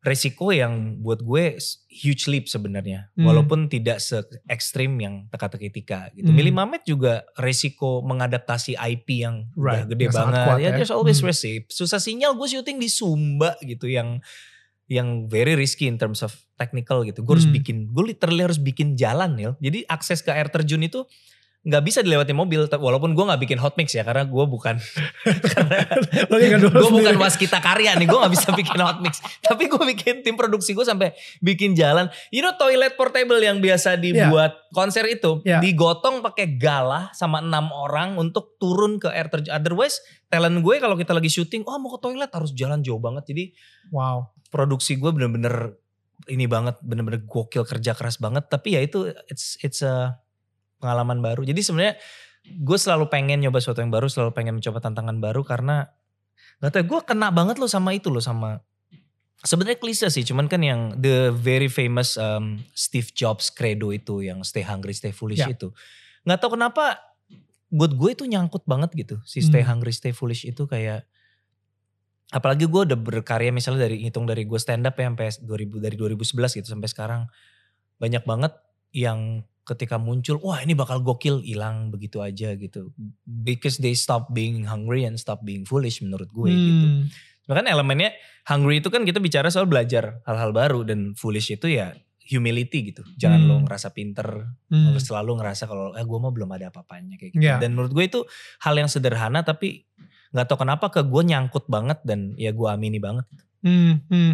resiko 0.02 0.50
yang 0.50 0.98
buat 0.98 1.22
gue 1.22 1.62
huge 1.86 2.26
leap 2.26 2.50
sebenarnya, 2.50 3.14
Hmm. 3.14 3.30
walaupun 3.30 3.70
tidak 3.70 4.02
se 4.02 4.18
ekstrim 4.50 4.98
yang 4.98 5.30
teka-teki 5.30 5.70
tika 5.70 6.10
gitu. 6.18 6.34
Hmm. 6.34 6.38
Milih 6.42 6.58
Mamet 6.58 6.82
juga 6.90 7.22
resiko 7.38 8.02
mengadaptasi 8.02 8.74
IP 8.74 9.22
yang 9.22 9.46
udah 9.54 9.86
Right, 9.86 9.86
gede 9.86 10.10
yang 10.10 10.18
banget. 10.18 10.46
kuat 10.50 10.58
ya, 10.58 10.66
ya. 10.66 10.70
there's 10.82 10.90
always 10.90 11.22
Hmm. 11.22 11.30
Susah 11.70 12.02
sinyal 12.02 12.34
gue 12.34 12.48
syuting 12.50 12.82
di 12.82 12.90
Sumba 12.90 13.54
gitu 13.62 13.86
yang 13.86 14.18
yang 14.92 15.08
very 15.26 15.56
risky 15.56 15.88
in 15.88 15.96
terms 15.96 16.20
of 16.20 16.36
technical 16.54 17.00
gitu. 17.02 17.24
Gue 17.24 17.40
harus 17.40 17.48
Hmm. 17.48 17.56
bikin, 17.56 17.78
gue 17.88 18.04
literally 18.06 18.44
harus 18.44 18.60
bikin 18.60 18.94
jalan 18.94 19.34
Nil. 19.34 19.56
Jadi 19.58 19.88
akses 19.88 20.20
ke 20.20 20.30
air 20.30 20.52
terjun 20.52 20.84
itu 20.84 21.08
nggak 21.62 21.84
bisa 21.86 22.00
dilewati 22.02 22.34
mobil. 22.34 22.68
Walaupun 22.68 23.14
gue 23.14 23.22
nggak 23.24 23.40
bikin 23.40 23.56
hot 23.56 23.78
mix 23.78 23.94
ya, 23.94 24.02
karena 24.02 24.26
gue 24.26 24.46
bukan, 24.46 24.76
gue 25.62 26.68
bukan 26.90 27.14
sendiri. 27.14 27.18
waskita 27.18 27.60
karya 27.60 27.94
nih. 27.96 28.04
Gue 28.04 28.18
nggak 28.18 28.34
bisa 28.34 28.50
bikin 28.52 28.80
hot 28.80 29.00
mix. 29.00 29.22
Tapi 29.46 29.68
gue 29.68 29.84
bikin 29.88 30.16
tim 30.22 30.36
produksi 30.36 30.74
gue 30.74 30.82
sampai 30.82 31.14
bikin 31.40 31.72
jalan. 31.72 32.10
You 32.30 32.42
know 32.42 32.56
toilet 32.56 32.96
portable 32.96 33.40
yang 33.40 33.60
biasa 33.60 33.96
dibuat 33.96 34.58
konser 34.72 35.06
itu 35.08 35.44
Ya. 35.44 35.60
digotong 35.60 36.20
pakai 36.22 36.58
galah 36.58 37.14
sama 37.14 37.40
enam 37.40 37.70
orang 37.70 38.18
untuk 38.18 38.58
turun 38.58 38.98
ke 38.98 39.08
air 39.08 39.28
terjun. 39.28 39.52
Otherwise 39.52 40.02
talent 40.28 40.60
gue 40.60 40.76
kalau 40.78 40.96
kita 40.96 41.12
lagi 41.12 41.30
syuting, 41.30 41.62
oh 41.64 41.78
mau 41.78 41.92
ke 41.92 42.02
toilet 42.02 42.30
harus 42.30 42.52
jalan 42.52 42.82
jauh 42.82 42.98
banget. 42.98 43.24
Jadi 43.28 43.44
wow 43.90 44.28
produksi 44.52 45.00
gue 45.00 45.10
bener-bener 45.10 45.80
ini 46.30 46.46
banget 46.46 46.78
bener-bener 46.86 47.24
gokil 47.26 47.66
kerja 47.66 47.98
keras 47.98 48.22
banget 48.22 48.46
tapi 48.46 48.78
ya 48.78 48.82
itu 48.84 49.10
it's 49.32 49.58
it's 49.66 49.82
a 49.82 50.20
pengalaman 50.78 51.24
baru 51.24 51.42
jadi 51.42 51.58
sebenarnya 51.58 51.96
gue 52.46 52.78
selalu 52.78 53.10
pengen 53.10 53.42
nyoba 53.42 53.58
sesuatu 53.58 53.82
yang 53.82 53.90
baru 53.90 54.06
selalu 54.06 54.32
pengen 54.34 54.62
mencoba 54.62 54.82
tantangan 54.82 55.18
baru 55.18 55.42
karena 55.42 55.90
nggak 56.62 56.72
tahu 56.74 56.84
gue 56.86 57.00
kena 57.08 57.34
banget 57.34 57.58
loh 57.58 57.70
sama 57.70 57.94
itu 57.94 58.14
loh 58.14 58.22
sama 58.22 58.62
sebenarnya 59.42 59.82
klise 59.82 60.06
sih 60.14 60.22
cuman 60.22 60.46
kan 60.46 60.62
yang 60.62 60.94
the 61.02 61.34
very 61.34 61.66
famous 61.66 62.14
um, 62.18 62.62
Steve 62.78 63.10
Jobs 63.18 63.50
credo 63.50 63.90
itu 63.90 64.22
yang 64.22 64.46
stay 64.46 64.62
hungry 64.62 64.94
stay 64.94 65.10
foolish 65.10 65.42
Ya. 65.42 65.50
itu 65.50 65.74
nggak 66.22 66.38
tahu 66.38 66.54
kenapa 66.54 67.02
buat 67.74 67.98
gue 67.98 68.10
itu 68.14 68.30
nyangkut 68.30 68.68
banget 68.70 68.94
gitu 68.94 69.18
si 69.26 69.42
stay 69.42 69.66
Hmm. 69.66 69.78
hungry 69.78 69.90
stay 69.90 70.14
foolish 70.14 70.46
itu 70.46 70.70
kayak 70.70 71.08
apalagi 72.32 72.66
gue 72.66 72.82
udah 72.88 72.96
berkarya 72.96 73.52
misalnya 73.52 73.86
dari 73.86 74.02
hitung 74.02 74.24
dari 74.24 74.48
gue 74.48 74.56
stand 74.56 74.88
up 74.88 74.96
ya 74.96 75.12
sampai 75.12 75.28
2000 75.44 75.84
dari 75.84 75.96
2011 75.96 76.58
gitu 76.58 76.68
sampai 76.68 76.88
sekarang 76.88 77.22
banyak 77.98 78.24
banget 78.24 78.56
yang 78.92 79.44
ketika 79.62 79.96
muncul 79.96 80.42
wah 80.42 80.58
ini 80.58 80.74
bakal 80.74 81.00
gokil 81.00 81.40
hilang 81.40 81.92
begitu 81.92 82.18
aja 82.20 82.56
gitu 82.56 82.90
because 83.28 83.78
they 83.78 83.94
stop 83.94 84.32
being 84.32 84.66
hungry 84.66 85.04
and 85.04 85.16
stop 85.16 85.44
being 85.44 85.64
foolish 85.64 86.02
menurut 86.02 86.28
gue 86.28 86.50
gitu 86.50 86.86
Hmm. 86.88 87.04
bahkan 87.46 87.68
elemennya 87.68 88.16
hungry 88.48 88.80
itu 88.80 88.88
kan 88.88 89.04
kita 89.04 89.20
bicara 89.20 89.52
soal 89.52 89.68
belajar 89.68 90.24
hal-hal 90.24 90.50
baru 90.50 90.82
dan 90.82 91.14
foolish 91.14 91.52
itu 91.52 91.68
ya 91.68 91.94
humility 92.24 92.90
gitu 92.90 93.04
jangan 93.20 93.44
Hmm. 93.44 93.50
lo 93.50 93.56
ngerasa 93.62 93.92
pinter 93.92 94.48
Hmm. 94.72 94.96
Selalu 94.96 95.44
ngerasa 95.44 95.68
kalau 95.68 95.92
eh 95.94 96.02
gue 96.02 96.16
mah 96.18 96.32
belum 96.32 96.48
ada 96.50 96.72
apa-apanya 96.72 97.20
kayak 97.20 97.32
gitu. 97.36 97.44
Iya. 97.44 97.60
Dan 97.60 97.76
menurut 97.76 97.92
gue 97.92 98.06
itu 98.08 98.20
hal 98.62 98.74
yang 98.74 98.88
sederhana 98.88 99.44
tapi 99.44 99.84
nggak 100.32 100.46
tahu 100.48 100.64
kenapa 100.64 100.88
ke 100.88 101.04
gue 101.04 101.22
nyangkut 101.24 101.68
banget 101.68 102.00
dan 102.04 102.34
ya 102.36 102.52
gue 102.52 102.68
amini 102.68 102.98
banget. 102.98 103.28
Hmm, 103.62 104.00
hmm. 104.08 104.32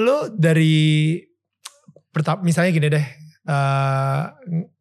Lo 0.00 0.26
dari 0.32 1.16
pertama 2.10 2.42
misalnya 2.42 2.70
gini 2.72 2.88
deh, 2.88 3.06
eh, 3.46 4.22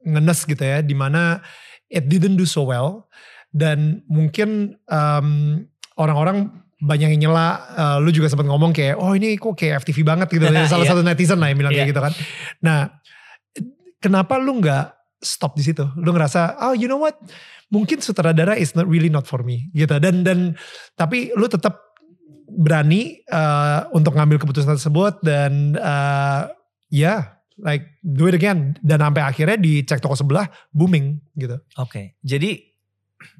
ngenes 0.08 0.40
gitu 0.44 0.64
ya, 0.64 0.80
di 0.82 0.96
mana 0.96 1.44
it 1.90 2.08
didn't 2.08 2.38
do 2.38 2.46
so 2.46 2.66
well 2.66 3.10
dan 3.50 4.02
mungkin 4.06 4.78
em, 4.86 5.28
orang-orang 5.98 6.50
banyak 6.80 7.20
yang 7.20 7.30
nyela, 7.30 7.48
eh, 7.76 7.98
lu 8.00 8.10
juga 8.10 8.32
sempat 8.32 8.48
ngomong 8.48 8.72
kayak, 8.72 8.96
oh 8.96 9.12
ini 9.12 9.36
kok 9.36 9.58
kayak 9.58 9.84
FTV 9.84 10.08
banget 10.08 10.28
gitu, 10.32 10.46
salah 10.72 10.86
Iya. 10.88 10.92
satu 10.96 11.02
netizen 11.04 11.38
lah 11.38 11.52
yang 11.52 11.60
bilang 11.60 11.74
kayak 11.76 11.90
Iya. 11.90 11.92
gitu 11.92 12.02
kan. 12.02 12.14
Nah, 12.64 12.80
kenapa 14.00 14.40
lu 14.40 14.64
nggak 14.64 14.86
stop 15.20 15.56
di 15.56 15.64
situ? 15.64 15.84
Lu 16.00 16.12
ngerasa, 16.12 16.60
oh 16.64 16.74
you 16.74 16.88
know 16.88 17.00
what, 17.00 17.16
mungkin 17.70 18.00
sutradara 18.00 18.56
is 18.56 18.74
not 18.74 18.88
really 18.88 19.12
not 19.12 19.28
for 19.28 19.44
me 19.44 19.70
gitu. 19.76 20.00
Dan 20.00 20.24
dan 20.24 20.56
tapi 20.96 21.32
lu 21.36 21.46
tetap 21.46 21.80
berani 22.50 23.22
eh, 23.22 23.80
untuk 23.94 24.18
ngambil 24.18 24.42
keputusan 24.42 24.76
tersebut 24.76 25.22
dan 25.22 25.78
eh, 25.78 26.42
ya 26.90 27.38
like 27.60 28.00
do 28.02 28.26
it 28.26 28.36
again 28.36 28.74
dan 28.80 29.04
sampai 29.04 29.22
akhirnya 29.22 29.60
di 29.60 29.84
cek 29.84 30.00
toko 30.00 30.16
sebelah 30.16 30.48
booming 30.72 31.20
gitu. 31.36 31.60
Oke, 31.78 32.18
jadi 32.24 32.58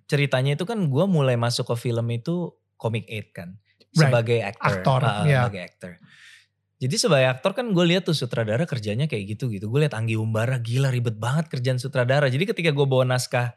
ceritanya 0.06 0.58
itu 0.60 0.66
kan 0.68 0.78
gue 0.90 1.06
mulai 1.08 1.40
masuk 1.40 1.72
ke 1.74 1.90
film 1.90 2.06
itu 2.12 2.52
Comic 2.76 3.08
8 3.08 3.36
kan. 3.36 3.50
Right. 3.90 4.06
Sebagai 4.06 4.38
actor. 4.46 4.70
Aktor, 4.70 5.02
Ah, 5.02 5.26
iya. 5.26 5.42
Sebagai 5.48 5.62
actor. 5.66 5.92
Jadi 6.80 6.96
sebagai 6.96 7.28
aktor 7.28 7.52
kan 7.52 7.76
gue 7.76 7.86
lihat 7.92 8.08
tuh 8.08 8.16
sutradara 8.16 8.64
kerjanya 8.64 9.04
kayak 9.12 9.36
gitu 9.36 9.52
gitu. 9.52 9.68
Gue 9.68 9.84
lihat 9.84 9.92
Anggi 9.92 10.16
Umbara 10.16 10.64
gila 10.64 10.88
ribet 10.88 11.20
banget 11.20 11.52
kerjaan 11.52 11.76
sutradara. 11.76 12.32
Jadi 12.32 12.48
ketika 12.48 12.72
gue 12.72 12.88
bawa 12.88 13.04
naskah 13.04 13.52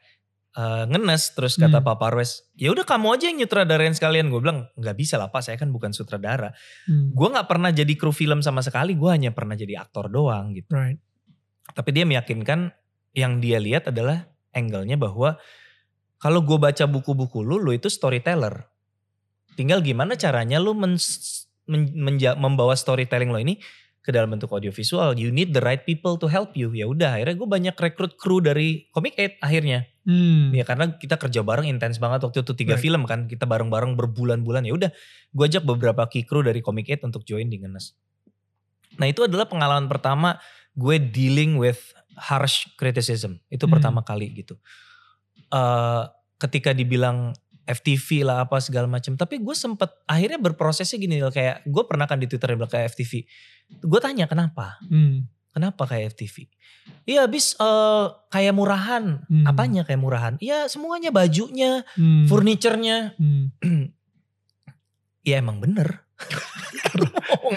uh, 0.58 0.90
ngenes 0.90 1.30
terus 1.38 1.54
kata 1.54 1.78
Hmm. 1.78 1.86
Pak 1.86 1.96
Parwes, 2.02 2.50
ya 2.58 2.74
udah 2.74 2.82
kamu 2.82 3.14
aja 3.14 3.24
yang 3.30 3.38
nyutradarain 3.38 3.94
sekalian. 3.94 4.26
Gue 4.26 4.42
bilang 4.42 4.66
nggak 4.74 4.96
bisa 4.98 5.22
lah 5.22 5.30
Pak, 5.30 5.38
saya 5.38 5.54
kan 5.54 5.70
bukan 5.70 5.94
sutradara. 5.94 6.50
Hmm. 6.90 7.14
Gue 7.14 7.28
nggak 7.30 7.46
pernah 7.46 7.70
jadi 7.70 7.94
kru 7.94 8.10
film 8.10 8.42
sama 8.42 8.58
sekali. 8.58 8.98
Gue 8.98 9.14
hanya 9.14 9.30
pernah 9.30 9.54
jadi 9.54 9.78
aktor 9.78 10.10
doang 10.10 10.50
gitu. 10.58 10.74
Right. 10.74 10.98
Tapi 11.70 11.90
dia 11.94 12.02
meyakinkan 12.02 12.74
yang 13.14 13.38
dia 13.38 13.62
lihat 13.62 13.94
adalah 13.94 14.26
angle-nya 14.50 14.98
bahwa 14.98 15.38
kalau 16.18 16.42
gue 16.42 16.58
baca 16.58 16.90
buku-buku 16.90 17.42
lu, 17.42 17.62
lu 17.62 17.70
itu 17.70 17.86
storyteller. 17.86 18.66
Tinggal 19.54 19.84
gimana 19.84 20.16
caranya 20.16 20.58
lu 20.58 20.72
men, 20.72 20.96
men- 20.96 21.41
menja- 21.70 22.34
membawa 22.34 22.74
storytelling 22.74 23.30
lo 23.30 23.38
ini 23.38 23.58
ke 24.02 24.10
dalam 24.10 24.34
bentuk 24.34 24.50
audiovisual. 24.50 25.14
You 25.14 25.30
need 25.30 25.54
the 25.54 25.62
right 25.62 25.86
people 25.86 26.18
to 26.18 26.26
help 26.26 26.58
you. 26.58 26.74
Ya 26.74 26.90
udah, 26.90 27.16
akhirnya 27.18 27.36
gue 27.38 27.48
banyak 27.48 27.74
rekrut 27.78 28.18
kru 28.18 28.42
dari 28.42 28.90
Comic 28.90 29.14
8 29.14 29.38
akhirnya. 29.38 29.86
Hmm. 30.02 30.50
Ya 30.50 30.66
karena 30.66 30.98
kita 30.98 31.14
kerja 31.14 31.46
bareng 31.46 31.70
intens 31.70 32.02
banget 32.02 32.26
waktu 32.26 32.42
itu 32.42 32.52
tiga 32.58 32.74
Right. 32.74 32.82
film 32.82 33.06
kan. 33.06 33.30
Kita 33.30 33.46
bareng-bareng 33.46 33.94
berbulan-bulan. 33.94 34.66
Ya 34.66 34.74
udah, 34.74 34.90
gue 35.30 35.44
ajak 35.46 35.62
beberapa 35.62 36.02
key 36.10 36.26
crew 36.26 36.42
dari 36.42 36.58
Comic 36.58 36.90
8 36.90 37.06
untuk 37.14 37.22
join 37.22 37.46
di 37.46 37.62
Ngenes. 37.62 37.94
Nah 38.98 39.06
itu 39.06 39.22
adalah 39.22 39.46
pengalaman 39.46 39.86
pertama 39.86 40.36
gue 40.74 40.98
dealing 40.98 41.54
with 41.54 41.94
harsh 42.18 42.66
criticism. 42.74 43.38
Itu 43.48 43.70
Hmm. 43.70 43.78
pertama 43.78 44.02
kali 44.02 44.34
gitu. 44.34 44.58
Eh 45.48 46.02
ketika 46.42 46.74
dibilang 46.74 47.38
FTV 47.62 48.26
lah 48.26 48.44
apa 48.46 48.58
segala 48.58 48.90
macam. 48.90 49.14
Tapi 49.14 49.38
gue 49.38 49.54
sempet 49.54 49.90
akhirnya 50.04 50.38
berprosesnya 50.42 50.98
gini 50.98 51.22
loh. 51.22 51.30
Kayak 51.30 51.62
gue 51.66 51.82
pernah 51.86 52.06
kan 52.10 52.18
di 52.18 52.26
Twitter 52.26 52.54
bilang 52.58 52.70
kayak 52.70 52.92
FTV. 52.94 53.22
Gue 53.82 54.00
tanya 54.02 54.26
kenapa? 54.26 54.78
Hmm. 54.86 55.26
Kenapa 55.52 55.84
kayak 55.84 56.16
FTV? 56.16 56.48
Iya 57.06 57.28
habis 57.28 57.54
eh, 57.60 58.06
kayak 58.32 58.54
murahan. 58.56 59.22
Hmm. 59.28 59.44
Apanya 59.46 59.84
kayak 59.84 60.00
murahan? 60.00 60.34
Iya 60.40 60.66
semuanya 60.66 61.12
bajunya, 61.12 61.84
Hmm. 61.94 62.26
furniturnya. 62.26 63.14
Hmm. 63.20 63.52
Ya 65.22 65.38
emang 65.38 65.62
bener. 65.62 66.02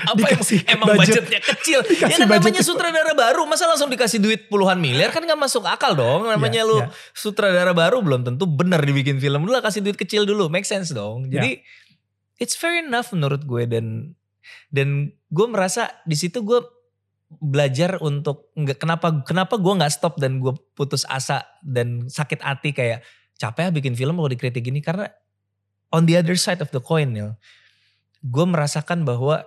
Apa 0.05 0.27
Dikasih 0.31 0.59
emang 0.69 0.87
budget. 0.95 1.23
budgetnya 1.25 1.39
kecil. 1.41 1.79
ya 1.85 1.89
Dikasih 1.89 2.11
kan 2.15 2.27
namanya 2.29 2.41
budget. 2.61 2.65
sutradara 2.65 3.13
baru. 3.13 3.41
Masa 3.45 3.65
langsung 3.65 3.89
dikasih 3.89 4.19
duit 4.21 4.47
puluhan 4.47 4.77
miliar 4.77 5.09
kan 5.11 5.21
gak 5.21 5.37
masuk 5.37 5.65
akal 5.65 5.93
dong. 5.93 6.25
Namanya 6.25 6.61
Iya, 6.63 6.69
lu 6.69 6.77
iya. 6.79 6.87
sutradara 7.11 7.73
baru 7.73 7.99
belum 7.99 8.23
tentu 8.23 8.45
bener 8.45 8.79
dibikin 8.79 9.17
film. 9.17 9.43
Dulu 9.43 9.51
lah 9.51 9.63
kasih 9.63 9.81
duit 9.81 9.97
kecil 9.97 10.23
dulu. 10.23 10.47
Make 10.47 10.65
sense 10.65 10.91
dong. 10.91 11.27
Iya. 11.27 11.41
Jadi 11.41 11.51
it's 12.39 12.55
fair 12.55 12.79
enough 12.79 13.11
menurut 13.11 13.43
gue. 13.43 13.63
Dan 13.65 14.15
dan 14.69 15.09
gue 15.27 15.47
merasa 15.49 15.89
di 16.05 16.13
situ 16.13 16.41
gue 16.41 16.61
belajar 17.41 17.97
untuk 17.99 18.53
nggak 18.53 18.77
kenapa 18.77 19.07
kenapa 19.25 19.57
gue 19.57 19.73
nggak 19.73 19.91
stop 19.91 20.21
dan 20.21 20.37
gue 20.37 20.53
putus 20.77 21.03
asa 21.09 21.41
dan 21.65 22.05
sakit 22.05 22.39
hati 22.39 22.69
kayak 22.71 23.01
capek 23.35 23.67
ya 23.67 23.71
bikin 23.73 23.97
film 23.97 24.15
kalau 24.15 24.29
dikritik 24.29 24.61
gini 24.61 24.79
karena 24.79 25.09
on 25.89 26.05
the 26.05 26.13
other 26.13 26.37
side 26.37 26.61
of 26.61 26.69
the 26.69 26.79
coin 26.79 27.11
Nil 27.11 27.33
gue 28.25 28.45
merasakan 28.49 29.05
bahwa 29.05 29.45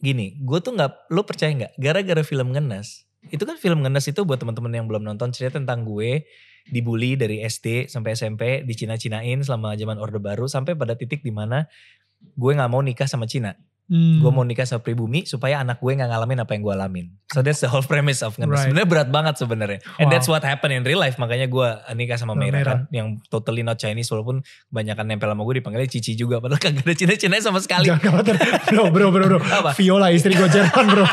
gini 0.00 0.40
gue 0.40 0.58
tuh 0.64 0.72
nggak 0.72 1.12
lo 1.12 1.22
percaya 1.28 1.52
nggak? 1.52 1.72
Gara-gara 1.76 2.22
film 2.24 2.56
ngenes 2.56 3.04
itu 3.30 3.44
kan 3.46 3.54
film 3.54 3.86
ngenes 3.86 4.10
itu 4.10 4.26
buat 4.26 4.42
teman-teman 4.42 4.72
yang 4.74 4.86
belum 4.90 5.06
nonton 5.06 5.30
cerita 5.30 5.62
tentang 5.62 5.86
gue 5.86 6.26
dibully 6.66 7.14
dari 7.14 7.42
SD 7.46 7.86
sampai 7.86 8.18
SMP 8.18 8.42
di 8.66 8.74
Cina-Cinain 8.74 9.38
selama 9.46 9.78
zaman 9.78 9.98
Orde 10.02 10.18
Baru 10.18 10.50
sampai 10.50 10.74
pada 10.74 10.98
titik 10.98 11.22
di 11.22 11.30
mana 11.30 11.70
gue 12.18 12.52
nggak 12.54 12.70
mau 12.70 12.82
nikah 12.82 13.06
sama 13.06 13.30
Cina 13.30 13.54
Hmm. 13.84 14.22
gue 14.22 14.30
mau 14.30 14.40
nikah 14.40 14.62
sama 14.62 14.80
pribumi 14.80 15.26
supaya 15.26 15.58
anak 15.58 15.76
gue 15.76 15.92
nggak 15.92 16.06
ngalamin 16.06 16.38
apa 16.40 16.54
yang 16.54 16.62
gue 16.62 16.72
alamin. 16.72 17.06
So 17.28 17.42
that's 17.42 17.60
the 17.60 17.68
whole 17.68 17.82
premise 17.82 18.22
of 18.22 18.32
ngenes. 18.34 18.48
Right. 18.48 18.64
Sebenarnya 18.64 18.88
berat 18.88 19.08
banget 19.10 19.34
sebenarnya. 19.36 19.78
And 19.98 20.06
Wow. 20.06 20.12
that's 20.12 20.24
what 20.26 20.40
happened 20.40 20.72
in 20.72 20.80
real 20.80 20.96
life. 20.96 21.18
Makanya 21.18 21.44
gue 21.44 21.68
nikah 21.92 22.16
sama 22.16 22.32
Mera. 22.32 22.62
kan, 22.62 22.80
yang 22.88 23.20
totally 23.26 23.60
not 23.60 23.76
Chinese 23.76 24.08
walaupun 24.08 24.40
kebanyakan 24.70 25.04
nempel 25.04 25.28
sama 25.28 25.42
gue 25.42 25.60
dipanggilnya 25.60 25.90
Cici 25.90 26.14
juga. 26.14 26.38
Padahal 26.38 26.56
kagak 26.58 26.80
ada 26.80 26.94
Cina-Cina 26.94 27.36
sama 27.38 27.58
sekali. 27.58 27.90
Jangan 27.90 28.00
khawatir. 28.00 28.34
Bro, 28.72 28.84
bro, 28.90 29.06
bro, 29.10 29.24
bro. 29.28 29.38
Apa? 29.42 29.70
Viola 29.74 30.08
istri 30.08 30.32
gue 30.32 30.46
Jerman 30.46 30.86
bro. 30.88 31.04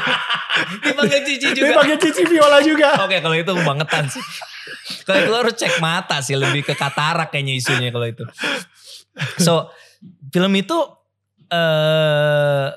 Dipanggil 0.79 1.19
Cici 1.25 1.47
juga. 1.51 1.73
pakai 1.75 1.97
cici 1.97 2.23
Viola 2.23 2.59
juga. 2.61 3.01
Oke 3.03 3.19
kalau 3.19 3.35
itu 3.35 3.49
kebangetan 3.49 4.07
sih. 4.07 4.23
Kalau 5.03 5.19
itu 5.19 5.33
harus 5.33 5.53
cek 5.53 5.81
mata 5.81 6.21
sih 6.21 6.37
lebih 6.37 6.63
ke 6.63 6.73
katarak 6.73 7.27
kayaknya 7.27 7.57
isunya 7.57 7.89
kalau 7.89 8.05
itu. 8.05 8.23
So 9.37 9.67
film 10.29 10.53
itu 10.55 10.77
eh 11.49 12.67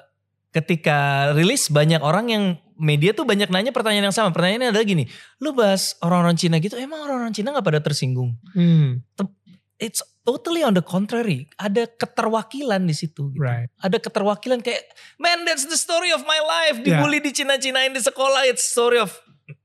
ketika 0.52 1.32
rilis 1.32 1.72
banyak 1.72 2.04
orang 2.04 2.26
yang 2.28 2.44
media 2.76 3.16
tuh 3.16 3.24
banyak 3.24 3.48
nanya 3.48 3.72
pertanyaan 3.72 4.10
yang 4.10 4.16
sama. 4.16 4.34
Pertanyaannya 4.34 4.74
adalah 4.74 4.84
gini, 4.84 5.08
lu 5.40 5.56
bahas 5.56 5.96
orang-orang 6.04 6.36
Cina 6.36 6.60
gitu, 6.60 6.76
emang 6.76 7.00
orang-orang 7.08 7.32
Cina 7.32 7.54
nggak 7.56 7.64
pada 7.64 7.80
tersinggung? 7.80 8.36
Hmm. 8.52 9.00
It's 9.82 10.02
totally 10.22 10.62
on 10.62 10.78
the 10.78 10.84
contrary. 10.84 11.50
Ada 11.58 11.90
keterwakilan 11.90 12.86
di 12.86 12.94
situ. 12.94 13.34
Gitu. 13.34 13.40
Right. 13.42 13.66
Ada 13.82 13.98
keterwakilan 13.98 14.62
kayak, 14.62 14.82
man 15.18 15.42
that's 15.42 15.66
the 15.66 15.78
story 15.78 16.14
of 16.14 16.22
my 16.22 16.38
life. 16.38 16.78
Yeah. 16.82 17.00
Dibully 17.02 17.18
di 17.18 17.34
Cina-Cinain 17.34 17.90
di 17.90 18.02
sekolah. 18.02 18.46
It's 18.46 18.66
story 18.66 19.00
of 19.00 19.10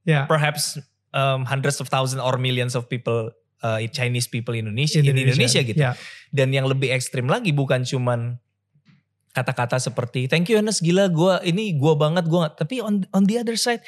Ya. 0.08 0.26
perhaps 0.26 0.80
um, 1.14 1.46
hundreds 1.46 1.78
of 1.84 1.92
thousands 1.92 2.24
or 2.24 2.40
millions 2.40 2.74
of 2.74 2.90
people, 2.90 3.30
uh, 3.62 3.78
Chinese 3.94 4.26
people 4.26 4.56
in 4.56 4.66
Indonesia, 4.66 5.04
in 5.04 5.12
Indonesia. 5.12 5.38
Indonesia 5.38 5.62
gitu. 5.68 5.80
Ya. 5.80 5.92
Dan 6.34 6.50
yang 6.56 6.66
lebih 6.66 6.90
ekstrim 6.96 7.30
lagi 7.30 7.54
bukan 7.54 7.86
cuman 7.86 8.40
kata-kata 9.36 9.80
seperti 9.80 10.26
thank 10.30 10.48
you 10.48 10.60
Ernest 10.60 10.84
gila 10.84 11.10
gua 11.12 11.40
ini 11.44 11.76
gua 11.76 11.96
banget 11.96 12.26
gua 12.28 12.48
nggak-" 12.48 12.58
tapi 12.58 12.82
on 12.84 13.06
on 13.14 13.26
the 13.26 13.38
other 13.38 13.56
side 13.56 13.82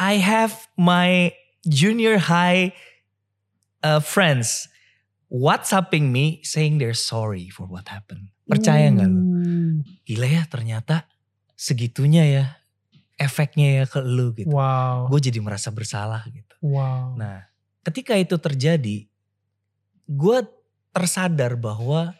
I 0.00 0.16
have 0.16 0.56
my 0.80 1.34
junior 1.66 2.16
high 2.16 2.72
uh, 3.84 4.00
friends 4.00 4.70
WhatsApping 5.30 6.10
me 6.10 6.42
saying 6.42 6.82
they're 6.82 6.96
sorry 6.96 7.54
for 7.54 7.70
what 7.70 7.86
happened. 7.86 8.34
Percaya 8.50 8.90
nggak 8.90 9.06
lu? 9.06 9.22
Uh, 9.22 9.74
Gila 10.02 10.26
ya 10.26 10.42
ternyata 10.50 11.06
segitunya 11.54 12.26
ya 12.26 12.44
efeknya 13.14 13.68
ya 13.78 13.84
ke 13.86 14.02
lu 14.02 14.34
gitu. 14.34 14.50
Wow. 14.50 15.06
Gue 15.06 15.20
jadi 15.22 15.38
merasa 15.38 15.70
bersalah 15.70 16.26
gitu. 16.32 16.56
Wow. 16.64 17.14
Nah, 17.14 17.46
ketika 17.86 18.18
itu 18.18 18.34
terjadi, 18.42 19.06
gue 20.08 20.38
tersadar 20.90 21.54
bahwa 21.54 22.16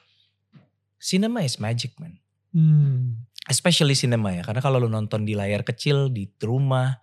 cinema 1.01 1.41
is 1.41 1.57
magic, 1.57 1.97
man. 1.97 2.21
Hmm. 2.53 3.25
Especially 3.49 3.97
cinema 3.97 4.31
ya, 4.31 4.45
karena 4.45 4.61
kalau 4.61 4.77
lu 4.79 4.87
nonton 4.87 5.25
di 5.25 5.33
layar 5.33 5.65
kecil 5.65 6.13
di 6.13 6.29
rumah, 6.39 7.01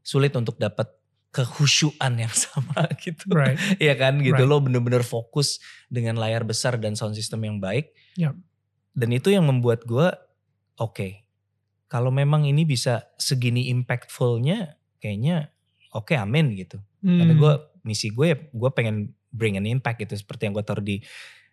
sulit 0.00 0.32
untuk 0.32 0.56
dapat 0.56 0.86
kehusyuan 1.30 2.14
yang 2.16 2.30
sama 2.46 2.86
gitu. 3.02 3.26
Right. 3.28 3.58
Iya 3.82 3.94
kan 3.94 4.22
gitu, 4.22 4.38
Right. 4.38 4.48
lo 4.50 4.62
bener-bener 4.62 5.02
fokus 5.02 5.58
dengan 5.86 6.16
layar 6.16 6.46
besar 6.46 6.78
dan 6.78 6.94
sound 6.94 7.14
system 7.14 7.42
yang 7.42 7.58
baik. 7.58 7.90
Yap. 8.16 8.38
Dan 8.90 9.10
itu 9.10 9.30
yang 9.30 9.46
membuat 9.46 9.86
gue, 9.86 10.08
oke, 10.76 11.08
kalau 11.86 12.10
memang 12.10 12.46
ini 12.46 12.62
bisa 12.62 13.10
segini 13.18 13.70
impactfulnya, 13.70 14.78
kayaknya 14.98 15.50
oke 15.90 16.14
amin 16.14 16.54
gitu. 16.54 16.78
Karena 17.02 17.34
Hmm. 17.34 17.40
gue 17.40 17.52
misi 17.82 18.12
gue 18.12 18.26
ya 18.28 18.36
gue 18.36 18.70
pengen 18.70 19.10
bring 19.30 19.56
an 19.56 19.64
impact 19.64 20.04
gitu 20.04 20.12
seperti 20.12 20.46
yang 20.46 20.54
gue 20.54 20.62
taruh 20.62 20.84
di 20.84 21.00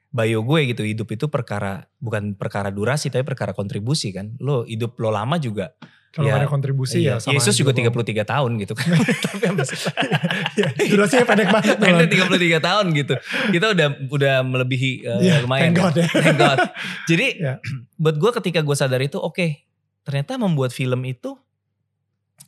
bio 0.07 0.39
gue 0.41 0.71
gitu 0.71 0.83
hidup 0.87 1.07
itu 1.11 1.25
perkara 1.27 1.85
bukan 1.99 2.33
perkara 2.33 2.71
durasi 2.71 3.11
tapi 3.11 3.27
perkara 3.27 3.51
kontribusi 3.51 4.15
kan 4.15 4.33
lo 4.39 4.63
hidup 4.63 4.95
lo 4.97 5.11
lama 5.11 5.35
juga 5.37 5.75
kalau 6.15 6.31
ya, 6.31 6.39
ada 6.39 6.47
kontribusi 6.49 7.03
iya. 7.03 7.19
ya 7.19 7.21
sama 7.21 7.37
Yesus 7.37 7.59
juga 7.59 7.75
aja 7.75 7.91
33 7.91 8.23
tahun 8.25 8.51
gitu 8.63 8.73
kan 8.73 8.87
tapi 9.27 9.43
sekarang 9.67 10.09
Iya, 10.57 10.67
durasinya 10.89 11.25
pendek 11.27 11.47
banget. 11.53 11.75
pendek 11.77 12.07
Bang. 12.09 12.29
33 12.33 12.67
tahun 12.67 12.85
gitu 12.95 13.13
kita 13.53 13.65
udah 13.75 13.87
udah 14.09 14.35
melebihi 14.41 14.91
uh, 15.05 15.19
Iya, 15.21 15.35
lumayan 15.45 15.75
thank 15.75 15.77
God 15.77 15.95
ya. 15.99 16.07
Thank 16.09 16.39
God. 16.39 16.57
jadi 17.11 17.25
Iya. 17.37 17.53
buat 18.01 18.15
gue 18.17 18.31
ketika 18.41 18.59
gue 18.63 18.75
sadar 18.79 19.03
itu 19.03 19.19
oke 19.19 19.61
ternyata 20.07 20.39
membuat 20.39 20.71
film 20.71 21.03
itu 21.05 21.35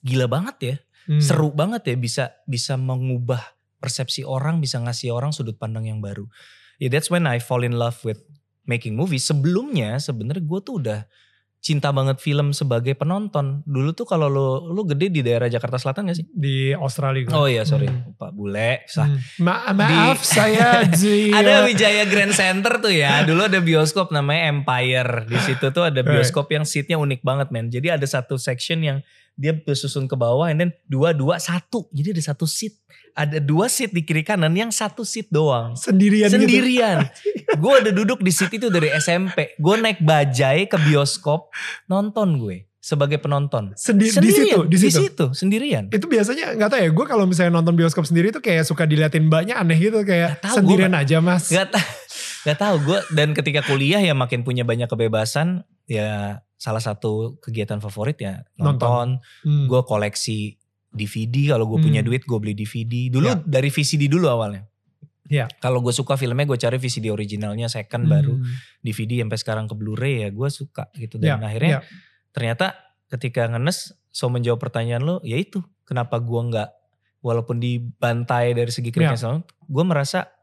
gila 0.01 0.25
banget 0.32 0.58
ya 0.63 0.75
Hmm. 1.10 1.18
seru 1.18 1.50
banget 1.50 1.89
ya 1.89 1.96
bisa 1.98 2.24
bisa 2.46 2.78
mengubah 2.78 3.42
persepsi 3.82 4.22
orang, 4.22 4.62
bisa 4.62 4.78
ngasih 4.78 5.10
orang 5.10 5.34
sudut 5.34 5.58
pandang 5.58 5.89
yang 5.89 6.06
baru. 6.06 6.30
Ya 6.79 6.88
that's 6.88 7.07
when 7.07 7.24
I 7.24 7.38
fall 7.38 7.62
in 7.62 7.75
love 7.75 8.00
with 8.01 8.24
making 8.63 8.95
movies. 8.95 9.24
Sebelumnya 9.24 10.00
sebenarnya 10.00 10.41
gue 10.41 10.59
tuh 10.62 10.75
udah 10.79 11.03
cinta 11.59 11.91
banget 11.91 12.17
film 12.17 12.55
sebagai 12.55 12.95
penonton. 12.95 13.67
Dulu 13.67 13.91
tuh 13.91 14.07
kalau 14.07 14.25
lo 14.25 14.48
lu 14.65 14.88
gede 14.88 15.12
di 15.12 15.19
daerah 15.19 15.45
Jakarta 15.45 15.75
Selatan 15.75 16.07
gak 16.07 16.15
sih? 16.15 16.24
Di 16.25 16.71
Australia. 16.71 17.27
gue. 17.27 17.36
Oh 17.36 17.45
iya 17.45 17.67
sorry, 17.67 17.86
Hmm. 17.86 18.15
Pak 18.15 18.31
Bule. 18.31 18.88
Sah. 18.88 19.03
Hmm. 19.05 19.19
Ma- 19.38 19.67
maaf 19.69 20.17
Di- 20.17 20.29
saya 20.29 20.88
di 20.88 21.27
Ada 21.36 21.67
Wijaya 21.67 22.07
Grand 22.07 22.31
Center 22.31 22.79
tuh 22.79 22.95
ya. 22.95 23.27
Dulu 23.27 23.43
ada 23.43 23.59
bioskop 23.59 24.07
namanya 24.09 24.48
Empire. 24.50 25.27
Di 25.27 25.36
situ 25.38 25.67
tuh 25.67 25.83
ada 25.83 26.00
bioskop 26.01 26.48
yang 26.48 26.63
seatnya 26.63 26.95
unik 26.95 27.19
banget 27.21 27.51
men. 27.51 27.67
Jadi 27.67 27.91
ada 27.91 28.07
satu 28.07 28.39
section 28.39 28.79
yang 28.79 28.98
dia 29.39 29.55
bersusun 29.55 30.03
ke 30.03 30.19
bawah 30.19 30.51
and 30.51 30.60
then 30.60 30.72
dua 30.91 31.15
dua 31.15 31.39
satu. 31.39 31.88
Jadi 31.96 32.19
ada 32.19 32.24
satu 32.36 32.43
seat. 32.43 32.75
Ada 33.15 33.39
dua 33.39 33.72
seat 33.72 33.96
di 33.96 34.03
kiri 34.03 34.27
kanan 34.27 34.51
yang 34.51 34.67
satu 34.67 35.08
seat 35.08 35.31
doang. 35.31 35.79
Sendirian 35.79 36.27
gitu. 36.27 36.43
sendirian. 36.43 37.08
Gue 37.63 37.74
udah 37.79 37.93
duduk 37.96 38.19
di 38.19 38.36
seat 38.36 38.51
itu 38.53 38.67
dari 38.69 38.91
SMP 38.93 39.58
gue 39.58 39.75
naik 39.81 40.05
bajai 40.05 40.69
ke 40.69 40.77
bioskop 40.86 41.50
nonton 41.89 42.38
gue 42.38 42.69
sebagai 42.79 43.17
penonton. 43.19 43.74
Sendi- 43.75 44.08
di 44.08 44.13
sendirian 44.13 44.46
situ, 44.46 44.60
di 44.69 44.77
situ. 44.77 45.25
sendirian. 45.36 45.84
Itu 45.91 46.05
biasanya 46.08 46.55
nggak 46.55 46.69
tahu 46.69 46.79
ya, 46.79 46.89
gue 46.93 47.05
kalau 47.10 47.25
misalnya 47.27 47.58
nonton 47.60 47.75
bioskop 47.75 48.08
sendiri 48.08 48.31
tuh 48.31 48.39
kayak 48.39 48.63
suka 48.63 48.86
diliatin 48.88 49.27
banyak 49.27 49.58
aneh 49.58 49.77
gitu 49.81 50.00
kayak 50.05 50.39
Nggak 50.39 50.46
tahu, 50.46 50.55
sendirian 50.62 50.93
aja 50.93 51.17
mas. 51.19 51.50
Gak 51.51 51.74
tau, 51.75 51.84
gak 52.48 52.58
tahu 52.62 52.75
gue 52.86 53.00
dan 53.17 53.34
ketika 53.36 53.65
kuliah 53.67 54.00
ya 54.00 54.15
makin 54.15 54.48
punya 54.48 54.63
banyak 54.63 54.88
kebebasan 54.88 55.67
ya 55.89 56.38
salah 56.55 56.79
satu 56.79 57.41
kegiatan 57.41 57.81
favorit 57.81 58.15
ya 58.15 58.46
nonton. 58.55 59.17
Hmm. 59.41 59.65
Gue 59.65 59.81
koleksi 59.81 60.53
DVD 60.89 61.53
kalau 61.53 61.65
gue 61.65 61.79
punya 61.81 62.01
Hmm. 62.01 62.10
duit 62.13 62.24
gue 62.24 62.38
beli 62.38 62.53
DVD. 62.53 63.10
Dulu 63.10 63.25
Ya. 63.25 63.36
dari 63.41 63.69
VCD 63.69 64.05
dulu 64.05 64.29
awalnya. 64.29 64.69
Ya. 65.25 65.46
Kalau 65.58 65.81
gue 65.81 65.93
suka 65.93 66.17
filmnya 66.17 66.46
gue 66.46 66.58
cari 66.58 66.77
VCD 66.77 67.10
originalnya 67.10 67.69
second 67.69 68.05
Hmm. 68.05 68.12
baru 68.12 68.34
DVD 68.79 69.22
sampai 69.22 69.38
sekarang 69.38 69.65
ke 69.65 69.74
Blu-ray 69.74 70.25
ya 70.25 70.29
gue 70.29 70.50
suka 70.50 70.89
gitu 70.93 71.17
dan 71.17 71.38
Ya, 71.38 71.48
akhirnya 71.48 71.69
ya. 71.69 71.81
ternyata 72.29 72.74
ketika 73.08 73.46
ngenes 73.46 73.93
so 74.10 74.25
menjawab 74.27 74.58
pertanyaan 74.60 75.01
lo 75.01 75.15
ya 75.22 75.38
itu 75.38 75.62
kenapa 75.86 76.17
gue 76.17 76.41
nggak 76.50 76.69
walaupun 77.22 77.62
dibantai 77.62 78.53
dari 78.53 78.69
segi 78.69 78.89
Ya. 78.89 79.13
kriminal 79.13 79.46
gue 79.46 79.84
merasa 79.86 80.34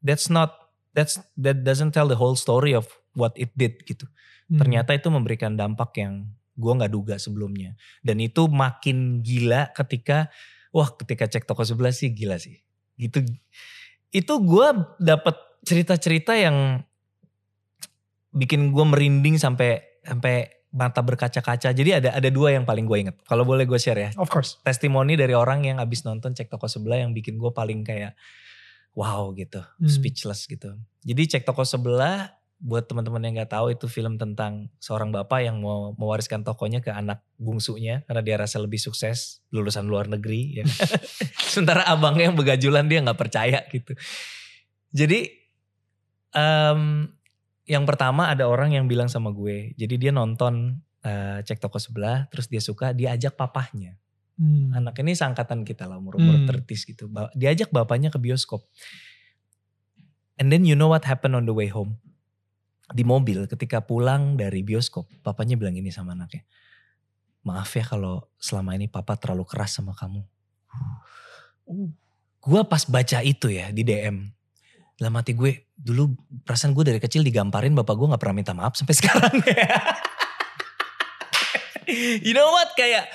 that's 0.00 0.28
not 0.28 0.56
that's 0.96 1.20
that 1.36 1.60
doesn't 1.60 1.92
tell 1.92 2.08
the 2.08 2.16
whole 2.16 2.32
story 2.34 2.72
of 2.72 2.88
what 3.12 3.36
it 3.36 3.52
did 3.54 3.76
gitu 3.84 4.08
Hmm. 4.50 4.58
ternyata 4.58 4.90
itu 4.98 5.06
memberikan 5.14 5.54
dampak 5.54 5.94
yang 6.02 6.26
gue 6.58 6.72
nggak 6.74 6.92
duga 6.92 7.14
sebelumnya. 7.16 7.78
Dan 8.04 8.18
itu 8.18 8.50
makin 8.50 9.22
gila 9.22 9.70
ketika 9.72 10.28
wah 10.74 10.90
ketika 10.98 11.30
cek 11.30 11.46
toko 11.46 11.62
sebelah 11.62 11.94
sih 11.94 12.10
gila 12.10 12.36
sih. 12.36 12.60
Gitu. 12.98 13.24
Itu 14.10 14.42
gue 14.42 14.68
dapat 15.00 15.38
cerita-cerita 15.64 16.34
yang 16.34 16.82
bikin 18.34 18.70
gue 18.70 18.84
merinding 18.84 19.38
sampai 19.38 20.02
sampai 20.02 20.50
mata 20.70 21.02
berkaca-kaca. 21.02 21.74
Jadi 21.74 21.90
ada 21.90 22.14
ada 22.14 22.28
dua 22.30 22.54
yang 22.54 22.62
paling 22.62 22.86
gue 22.86 22.98
inget 23.08 23.16
kalau 23.26 23.42
boleh 23.42 23.66
gue 23.66 23.78
share 23.78 23.98
ya. 23.98 24.10
Of 24.18 24.30
course. 24.30 24.58
testimoni 24.62 25.18
dari 25.18 25.34
orang 25.34 25.66
yang 25.66 25.78
abis 25.82 26.06
nonton 26.06 26.34
cek 26.34 26.50
toko 26.50 26.70
sebelah 26.70 27.02
yang 27.02 27.10
bikin 27.10 27.38
gue 27.38 27.50
paling 27.50 27.82
kayak 27.82 28.14
wow 28.94 29.30
gitu. 29.34 29.62
Hmm. 29.62 29.90
speechless 29.90 30.46
gitu. 30.46 30.78
Jadi 31.02 31.22
cek 31.38 31.42
toko 31.42 31.66
sebelah 31.66 32.39
buat 32.60 32.84
teman-teman 32.84 33.24
yang 33.24 33.40
nggak 33.40 33.56
tahu 33.56 33.72
itu 33.72 33.88
film 33.88 34.20
tentang 34.20 34.68
seorang 34.76 35.08
bapak 35.08 35.48
yang 35.48 35.64
mau 35.64 35.96
mewariskan 35.96 36.44
tokonya 36.44 36.84
ke 36.84 36.92
anak 36.92 37.24
bungsunya 37.40 38.04
karena 38.04 38.20
dia 38.20 38.36
rasa 38.36 38.60
lebih 38.60 38.76
sukses 38.76 39.40
lulusan 39.48 39.88
luar 39.88 40.12
negeri 40.12 40.60
ya. 40.60 40.64
sementara 41.52 41.88
abangnya 41.88 42.28
yang 42.28 42.36
begajulan 42.36 42.84
dia 42.84 43.00
nggak 43.00 43.16
percaya 43.16 43.64
gitu 43.72 43.96
jadi 44.92 45.32
em, 46.36 47.08
yang 47.64 47.88
pertama 47.88 48.28
ada 48.28 48.44
orang 48.44 48.76
yang 48.76 48.84
bilang 48.84 49.08
sama 49.08 49.32
gue 49.32 49.72
jadi 49.80 49.96
dia 49.96 50.12
nonton 50.12 50.84
eh, 51.00 51.40
cek 51.40 51.64
toko 51.64 51.80
sebelah 51.80 52.28
terus 52.28 52.44
dia 52.52 52.60
suka 52.60 52.92
dia 52.92 53.16
ajak 53.16 53.40
papahnya 53.40 53.96
Hmm. 54.40 54.72
anak 54.72 54.96
ini 55.04 55.12
seangkatan 55.12 55.68
kita 55.68 55.84
lah 55.84 56.00
umur-umur 56.00 56.32
Hmm. 56.32 56.48
30s 56.48 56.88
gitu 56.88 57.12
diajak 57.36 57.68
bapaknya 57.76 58.08
ke 58.08 58.16
bioskop 58.16 58.64
and 60.40 60.48
then 60.48 60.64
you 60.64 60.72
know 60.72 60.88
what 60.88 61.04
happened 61.04 61.36
on 61.36 61.44
the 61.44 61.52
way 61.52 61.68
home 61.68 62.00
di 62.90 63.06
mobil 63.06 63.46
ketika 63.46 63.82
pulang 63.82 64.34
dari 64.34 64.66
bioskop 64.66 65.06
papanya 65.22 65.54
bilang 65.54 65.78
ini 65.78 65.90
sama 65.94 66.14
anaknya 66.14 66.42
maaf 67.46 67.72
ya 67.72 67.84
kalau 67.86 68.28
selama 68.36 68.76
ini 68.76 68.90
papa 68.90 69.16
terlalu 69.16 69.46
keras 69.46 69.78
sama 69.78 69.94
kamu 69.96 70.22
Uh. 71.70 71.86
gue 72.42 72.60
pas 72.66 72.82
baca 72.86 73.18
itu 73.22 73.50
ya 73.50 73.70
di 73.70 73.82
DM 73.86 74.26
dalam 74.98 75.14
hati 75.16 75.34
gue 75.38 75.70
dulu 75.74 76.12
perasaan 76.42 76.74
gue 76.74 76.84
dari 76.94 77.00
kecil 77.02 77.22
digamparin 77.22 77.72
bapak 77.72 77.94
gue 77.94 78.06
nggak 78.10 78.22
pernah 78.22 78.36
minta 78.36 78.54
maaf 78.54 78.74
sampai 78.74 78.94
sekarang 79.00 79.34
you 82.26 82.34
know 82.34 82.50
what 82.52 82.70
kayak 82.74 83.06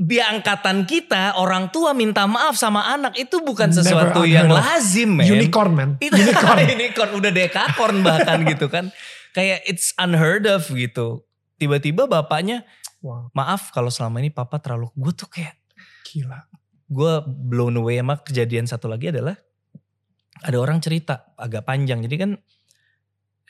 di 0.00 0.16
angkatan 0.16 0.88
kita 0.88 1.36
orang 1.36 1.68
tua 1.68 1.92
minta 1.92 2.24
maaf 2.24 2.56
sama 2.56 2.88
anak 2.88 3.20
itu 3.20 3.36
bukan 3.44 3.68
Never 3.68 3.84
sesuatu 3.84 4.24
unheard 4.24 4.32
yang 4.32 4.48
of. 4.48 4.56
lazim 4.56 5.10
men 5.12 5.28
Unicorn 5.28 5.70
man. 5.76 5.90
itu 6.00 6.16
Unicorn. 6.24 6.56
unicorn 6.64 7.10
udah 7.20 7.28
dekakorn 7.30 8.00
bahkan 8.00 8.40
gitu 8.56 8.72
kan 8.72 8.88
kayak 9.36 9.60
it's 9.68 9.92
unheard 10.00 10.48
of 10.48 10.64
gitu 10.72 11.20
tiba-tiba 11.60 12.08
bapaknya 12.08 12.64
Wow, 13.00 13.32
maaf 13.32 13.72
kalau 13.72 13.88
selama 13.88 14.20
ini 14.20 14.28
papa 14.28 14.60
terlalu 14.60 14.92
gue 14.92 15.12
tuh 15.16 15.24
kayak 15.24 15.56
gila. 16.04 16.44
gue 16.84 17.12
blown 17.24 17.80
away 17.80 17.96
sama 17.96 18.20
kejadian 18.20 18.68
satu 18.68 18.92
lagi 18.92 19.08
adalah 19.08 19.40
ada 20.44 20.56
orang 20.60 20.84
cerita 20.84 21.32
agak 21.40 21.64
panjang 21.64 22.04
jadi 22.04 22.16
kan 22.20 22.30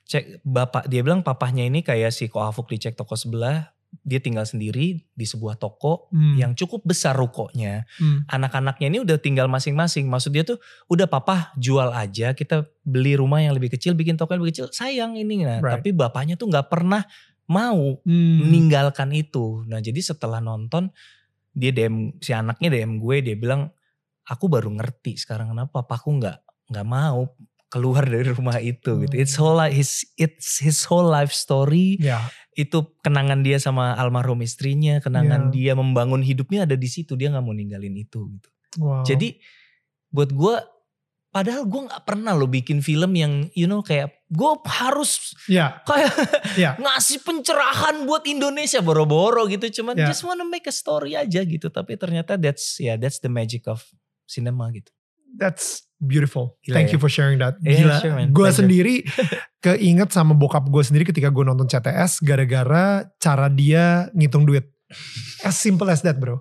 cek 0.07 0.43
bapak 0.47 0.87
dia 0.87 1.03
bilang 1.03 1.27
papahnya 1.27 1.67
ini 1.67 1.83
kayak 1.83 2.15
si 2.15 2.31
Koafuk 2.31 2.71
di 2.71 2.79
cek 2.79 2.95
toko 2.95 3.19
sebelah 3.19 3.75
dia 4.01 4.19
tinggal 4.19 4.47
sendiri 4.47 5.03
di 5.03 5.27
sebuah 5.27 5.57
toko 5.57 6.09
Hmm. 6.09 6.35
yang 6.35 6.53
cukup 6.55 6.83
besar 6.83 7.13
rukonya 7.13 7.85
Hmm. 7.99 8.23
anak-anaknya 8.27 8.87
ini 8.87 8.99
udah 9.03 9.19
tinggal 9.19 9.47
masing-masing 9.47 10.07
maksud 10.07 10.31
dia 10.31 10.43
tuh 10.43 10.59
udah 10.87 11.07
papa 11.07 11.51
jual 11.55 11.91
aja 11.91 12.33
kita 12.33 12.65
beli 12.81 13.15
rumah 13.15 13.39
yang 13.39 13.53
lebih 13.53 13.71
kecil 13.71 13.93
bikin 13.93 14.15
toko 14.15 14.33
yang 14.33 14.43
lebih 14.43 14.55
kecil 14.57 14.69
sayang 14.71 15.15
ini 15.15 15.43
nah 15.43 15.59
Right. 15.59 15.79
tapi 15.79 15.91
bapaknya 15.91 16.35
tuh 16.35 16.49
nggak 16.49 16.67
pernah 16.67 17.03
mau 17.47 17.99
Hmm. 18.03 18.47
meninggalkan 18.47 19.11
itu. 19.11 19.67
Nah 19.67 19.83
jadi 19.83 19.99
setelah 19.99 20.39
nonton 20.39 20.95
dia 21.51 21.75
DM 21.75 22.15
si 22.19 22.31
anaknya 22.31 22.71
DM 22.71 23.03
gue 23.03 23.17
dia 23.21 23.35
bilang 23.35 23.75
aku 24.23 24.47
baru 24.47 24.71
ngerti 24.71 25.19
sekarang 25.19 25.51
kenapa 25.51 25.83
papaku 25.83 26.23
nggak 26.23 26.39
nggak 26.71 26.87
mau 26.87 27.27
keluar 27.71 28.03
dari 28.05 28.29
rumah 28.35 28.59
itu 28.59 29.07
gitu. 29.07 29.15
It's 29.15 29.39
whole 29.39 29.63
his 29.71 30.03
it's 30.19 30.59
his 30.59 30.83
whole 30.85 31.07
life 31.07 31.31
story. 31.31 31.97
Ya. 32.03 32.21
Itu 32.59 32.99
kenangan 33.01 33.47
dia 33.47 33.63
sama 33.63 33.95
almarhum 33.95 34.43
istrinya, 34.43 34.99
kenangan 34.99 35.55
dia 35.55 35.79
membangun 35.79 36.21
hidupnya 36.21 36.67
ada 36.67 36.75
di 36.75 36.91
situ. 36.91 37.15
Dia 37.15 37.31
nggak 37.31 37.45
mau 37.47 37.55
ninggalin 37.55 37.95
itu 37.95 38.27
gitu. 38.27 38.49
Wow. 38.83 39.07
Jadi 39.07 39.39
buat 40.11 40.35
gue 40.35 40.59
padahal 41.31 41.63
gue 41.63 41.81
nggak 41.87 42.03
pernah 42.03 42.35
lo 42.35 42.51
bikin 42.51 42.83
film 42.83 43.15
yang 43.15 43.47
you 43.55 43.71
know 43.71 43.87
kayak 43.87 44.27
gue 44.27 44.51
harus 44.67 45.31
ya, 45.47 45.79
kayak 45.87 46.11
ya. 46.59 46.75
ngasih 46.83 47.23
pencerahan 47.23 48.03
buat 48.03 48.27
Indonesia 48.27 48.83
boro-boro 48.83 49.47
gitu 49.47 49.71
cuman 49.81 49.95
Ya. 49.95 50.11
just 50.11 50.27
wanna 50.27 50.43
make 50.43 50.67
a 50.67 50.75
story 50.75 51.15
aja 51.15 51.47
gitu 51.47 51.71
tapi 51.71 51.95
ternyata 51.95 52.35
that's 52.35 52.83
ya 52.83 52.99
that's 52.99 53.23
the 53.23 53.31
magic 53.31 53.71
of 53.71 53.79
cinema 54.27 54.75
gitu 54.75 54.91
That's 55.37 55.85
beautiful. 56.01 56.57
Gila 56.65 56.75
Thank 56.75 56.91
ya? 56.91 56.93
you 56.97 57.01
for 57.01 57.13
sharing 57.13 57.39
that. 57.45 57.61
Yeah, 57.61 57.85
Gila. 57.85 57.97
sure, 58.01 58.15
man. 58.17 58.29
gue 58.33 58.49
sendiri 58.51 58.95
keinget 59.65 60.11
sama 60.11 60.33
bokap 60.33 60.65
gue 60.67 60.83
sendiri 60.83 61.05
ketika 61.05 61.29
gue 61.29 61.45
nonton 61.45 61.69
CTS 61.69 62.25
gara-gara 62.25 63.05
cara 63.21 63.47
dia 63.53 64.09
ngitung 64.17 64.49
duit. 64.49 64.67
As 65.45 65.61
simple 65.61 65.87
as 65.93 66.01
that 66.03 66.17
bro. 66.19 66.41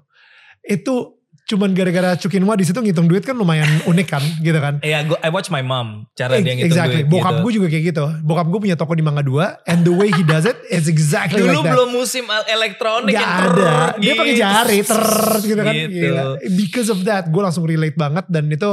Itu 0.63 1.18
cuman 1.49 1.73
gara-gara 1.73 2.13
Cukinwa 2.13 2.53
di 2.53 2.61
situ 2.61 2.77
ngitung 2.77 3.09
duit 3.09 3.25
kan 3.25 3.33
lumayan 3.33 3.65
unik 3.83 4.07
kan 4.07 4.21
gitu 4.39 4.53
kan. 4.55 4.77
ya 4.85 5.01
gua 5.01 5.17
I 5.19 5.33
watch 5.33 5.49
my 5.49 5.65
mom 5.65 6.05
cara 6.13 6.37
dia 6.37 6.53
ngitung 6.53 6.69
exactly. 6.69 7.01
duit 7.01 7.09
Bokap 7.09 7.33
gitu. 7.33 7.41
gue 7.41 7.51
juga 7.57 7.67
kayak 7.67 7.83
gitu. 7.89 8.05
Bokap 8.21 8.47
gue 8.47 8.59
punya 8.61 8.77
toko 8.77 8.93
di 8.93 9.01
Mangga 9.01 9.25
2 9.25 9.65
and 9.65 9.81
the 9.81 9.89
way 9.89 10.13
he 10.13 10.21
does 10.21 10.45
it 10.45 10.53
is 10.69 10.85
exactly 10.85 11.41
dulu 11.41 11.49
like 11.49 11.65
that. 11.65 11.73
belum 11.73 11.89
musim 11.89 12.23
elektronik 12.45 13.11
Gak 13.11 13.19
yang 13.19 13.33
ada. 13.33 13.49
trrrr 13.49 13.89
Dia 13.97 14.13
pakai 14.13 14.29
gitu. 14.29 14.43
jari 14.45 14.77
ter 14.85 15.03
gitu 15.41 15.61
kan. 15.65 15.73
Gitu. 15.73 15.97
Gila. 15.97 16.23
Because 16.53 16.89
of 16.93 16.99
that 17.03 17.23
gue 17.27 17.41
langsung 17.41 17.65
relate 17.65 17.97
banget 17.97 18.29
dan 18.29 18.45
itu 18.45 18.69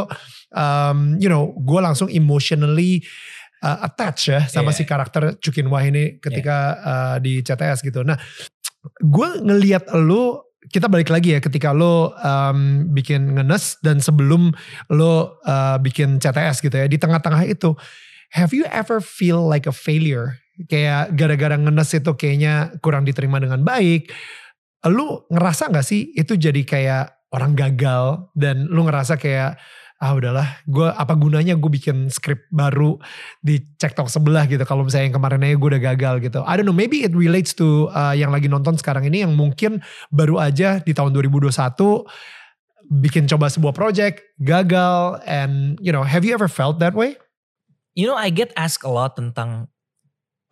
um, 0.52 0.98
you 1.16 1.32
know 1.32 1.56
gue 1.56 1.80
langsung 1.80 2.12
emotionally 2.12 3.00
uh, 3.64 3.88
attach 3.88 4.28
ya 4.28 4.44
sama 4.44 4.68
Iya. 4.70 4.76
si 4.76 4.82
karakter 4.84 5.22
Cukin 5.40 5.72
Wah 5.72 5.80
ini 5.80 6.20
ketika 6.20 6.56
uh, 6.76 7.16
di 7.16 7.40
CTS 7.40 7.80
gitu. 7.80 8.04
Nah 8.04 8.20
gue 9.00 9.28
ngeliat 9.40 9.90
lu 9.96 10.44
kita 10.72 10.90
balik 10.90 11.11
lagi 11.11 11.37
ya 11.37 11.40
ketika 11.40 11.70
lo 11.70 12.14
um, 12.18 12.90
bikin 12.90 13.38
ngenes 13.38 13.79
dan 13.83 14.02
sebelum 14.02 14.50
lo 14.90 15.38
uh, 15.46 15.79
bikin 15.79 16.18
CTS 16.18 16.62
gitu 16.62 16.74
ya 16.74 16.87
di 16.90 16.98
tengah-tengah 16.98 17.46
itu 17.46 17.74
have 18.35 18.50
you 18.50 18.66
ever 18.70 18.98
feel 18.98 19.44
like 19.44 19.68
a 19.68 19.74
failure? 19.74 20.40
Kayak 20.66 21.12
gara-gara 21.14 21.57
ngenes 21.61 21.92
itu 21.92 22.12
kayaknya 22.16 22.72
kurang 22.81 23.05
diterima 23.05 23.38
dengan 23.38 23.62
baik. 23.62 24.09
Lu 24.88 25.29
ngerasa 25.29 25.68
nggak 25.68 25.87
sih 25.87 26.16
itu 26.16 26.35
jadi 26.35 26.62
kayak 26.64 27.05
orang 27.35 27.52
gagal 27.52 28.33
dan 28.33 28.64
lu 28.70 28.87
ngerasa 28.87 29.20
kayak 29.20 29.61
ah 29.96 30.12
udahlah 30.12 30.61
gue 30.68 30.85
apa 30.92 31.16
gunanya 31.16 31.56
gue 31.56 31.72
bikin 31.72 32.12
skrip 32.12 32.44
baru 32.52 33.00
di 33.40 33.64
cektok 33.80 34.12
sebelah 34.12 34.44
gitu. 34.44 34.61
Kalau 34.68 34.85
misalnya 34.85 35.09
yang 35.09 35.16
kemarin 35.16 35.40
aja 35.40 35.56
gue 35.56 35.68
udah 35.72 35.82
gagal 35.92 36.14
gitu. 36.20 36.40
I 36.44 36.61
don't 36.61 36.68
know 36.68 36.76
maybe 36.76 37.00
it 37.00 37.16
relates 37.16 37.56
to 37.56 37.88
uh, 37.96 38.12
yang 38.12 38.28
lagi 38.28 38.52
nonton 38.52 38.76
sekarang 38.76 39.09
ini 39.09 39.24
yang 39.24 39.32
mungkin 39.32 39.80
baru 40.12 40.37
aja 40.37 40.85
di 40.85 40.92
tahun 40.92 41.16
2021 41.16 41.48
bikin 42.87 43.26
coba 43.26 43.50
sebuah 43.50 43.74
project 43.74 44.22
gagal 44.38 45.18
and 45.26 45.80
you 45.82 45.90
know 45.90 46.04
have 46.04 46.22
you 46.22 46.37
ever 46.37 46.46
felt 46.46 46.76
that 46.76 46.92
way? 46.92 47.16
You 47.96 48.04
know 48.04 48.18
I 48.20 48.28
get 48.28 48.52
asked 48.52 48.85
a 48.85 48.92
lot 48.92 49.16
tentang 49.16 49.72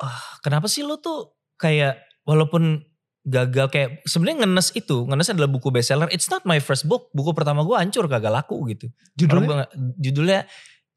ah 0.00 0.40
kenapa 0.40 0.72
sih 0.72 0.88
lo 0.88 0.96
tuh 0.96 1.36
kayak 1.60 2.00
walaupun 2.24 2.80
gagal 3.24 3.72
kayak 3.72 3.88
sebenarnya 4.04 4.44
ngenes 4.44 4.68
itu 4.76 5.08
ngenes 5.08 5.32
adalah 5.32 5.48
buku 5.48 5.72
bestseller. 5.72 6.12
It's 6.12 6.28
not 6.28 6.44
my 6.44 6.60
first 6.60 6.84
book. 6.84 7.08
Buku 7.16 7.32
pertama 7.32 7.64
gue 7.64 7.72
hancur 7.72 8.04
kagak 8.04 8.28
laku 8.28 8.60
gitu. 8.68 8.92
Judulnya? 9.16 9.32
Orang 9.32 9.44
gua- 9.48 9.70
judulnya 9.96 10.40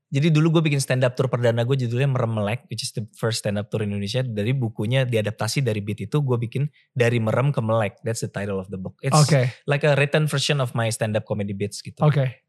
jadi 0.08 0.32
dulu 0.32 0.60
gue 0.60 0.72
bikin 0.72 0.80
stand 0.80 1.04
up 1.04 1.20
tour 1.20 1.28
perdana 1.28 1.68
gue 1.68 1.76
judulnya 1.76 2.08
Merem 2.08 2.32
Melek 2.32 2.64
which 2.72 2.80
is 2.80 2.96
the 2.96 3.04
first 3.16 3.44
stand 3.44 3.56
up 3.60 3.72
tour 3.72 3.80
Indonesia. 3.84 4.24
Dari 4.24 4.52
bukunya 4.52 5.08
diadaptasi 5.08 5.64
dari 5.64 5.80
beat 5.80 6.04
itu 6.04 6.20
gue 6.20 6.38
bikin 6.40 6.68
dari 6.92 7.20
merem 7.20 7.52
ke 7.56 7.60
melek. 7.64 8.00
That's 8.04 8.24
the 8.24 8.32
title 8.32 8.60
of 8.60 8.68
the 8.68 8.80
book. 8.80 9.00
It's 9.00 9.16
Oke, 9.16 9.48
like 9.68 9.88
a 9.88 9.96
written 9.96 10.28
version 10.28 10.60
of 10.60 10.76
my 10.76 10.92
stand 10.92 11.16
up 11.16 11.24
comedy 11.24 11.56
bits 11.56 11.80
gitu. 11.80 12.04
Oke. 12.04 12.44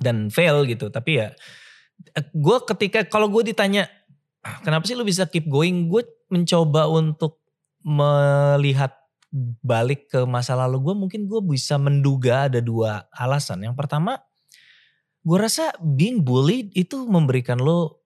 dan 0.00 0.32
fail 0.32 0.64
gitu 0.64 0.88
tapi 0.88 1.20
ya 1.20 1.36
gue 2.32 2.58
ketika 2.64 3.04
kalau 3.04 3.28
gue 3.28 3.52
ditanya 3.52 3.92
kenapa 4.64 4.88
sih 4.88 4.98
lu 4.98 5.06
bisa 5.06 5.28
keep 5.30 5.46
going? 5.46 5.86
Gue 5.86 6.02
mencoba 6.32 6.90
untuk 6.90 7.38
melihat 7.82 8.94
balik 9.64 10.12
ke 10.12 10.28
masa 10.28 10.52
lalu 10.52 10.92
gue 10.92 10.94
mungkin 10.94 11.24
gue 11.24 11.40
bisa 11.40 11.80
menduga 11.80 12.52
ada 12.52 12.60
dua 12.60 13.08
alasan. 13.16 13.64
Yang 13.64 13.80
pertama 13.80 14.20
gue 15.24 15.38
rasa 15.40 15.72
being 15.80 16.20
bullied 16.20 16.68
itu 16.76 17.08
memberikan 17.08 17.56
lo 17.56 18.04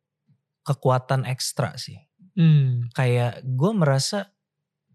kekuatan 0.63 1.27
ekstra 1.27 1.75
sih. 1.75 1.99
Hmm, 2.39 2.87
kayak 2.95 3.43
gue 3.43 3.73
merasa 3.75 4.31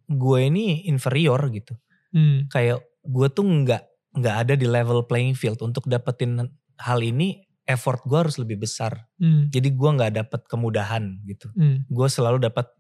gue 0.08 0.40
ini 0.48 0.88
inferior 0.88 1.42
gitu. 1.52 1.76
Hmm, 2.16 2.48
kayak 2.48 2.80
gue 3.04 3.28
tuh 3.32 3.44
nggak 3.44 3.84
nggak 4.16 4.36
ada 4.48 4.54
di 4.56 4.68
level 4.68 5.04
playing 5.08 5.36
field. 5.36 5.60
Untuk 5.60 5.88
dapetin 5.92 6.40
hal 6.80 7.00
ini 7.04 7.44
effort 7.68 8.04
gue 8.08 8.20
harus 8.20 8.40
lebih 8.40 8.64
besar. 8.64 9.12
Hmm, 9.20 9.52
jadi 9.52 9.68
gue 9.68 9.90
nggak 10.00 10.14
dapet 10.16 10.42
kemudahan 10.48 11.20
gitu. 11.28 11.52
Hmm. 11.60 11.84
gue 11.92 12.08
selalu 12.08 12.40
dapat 12.40 12.72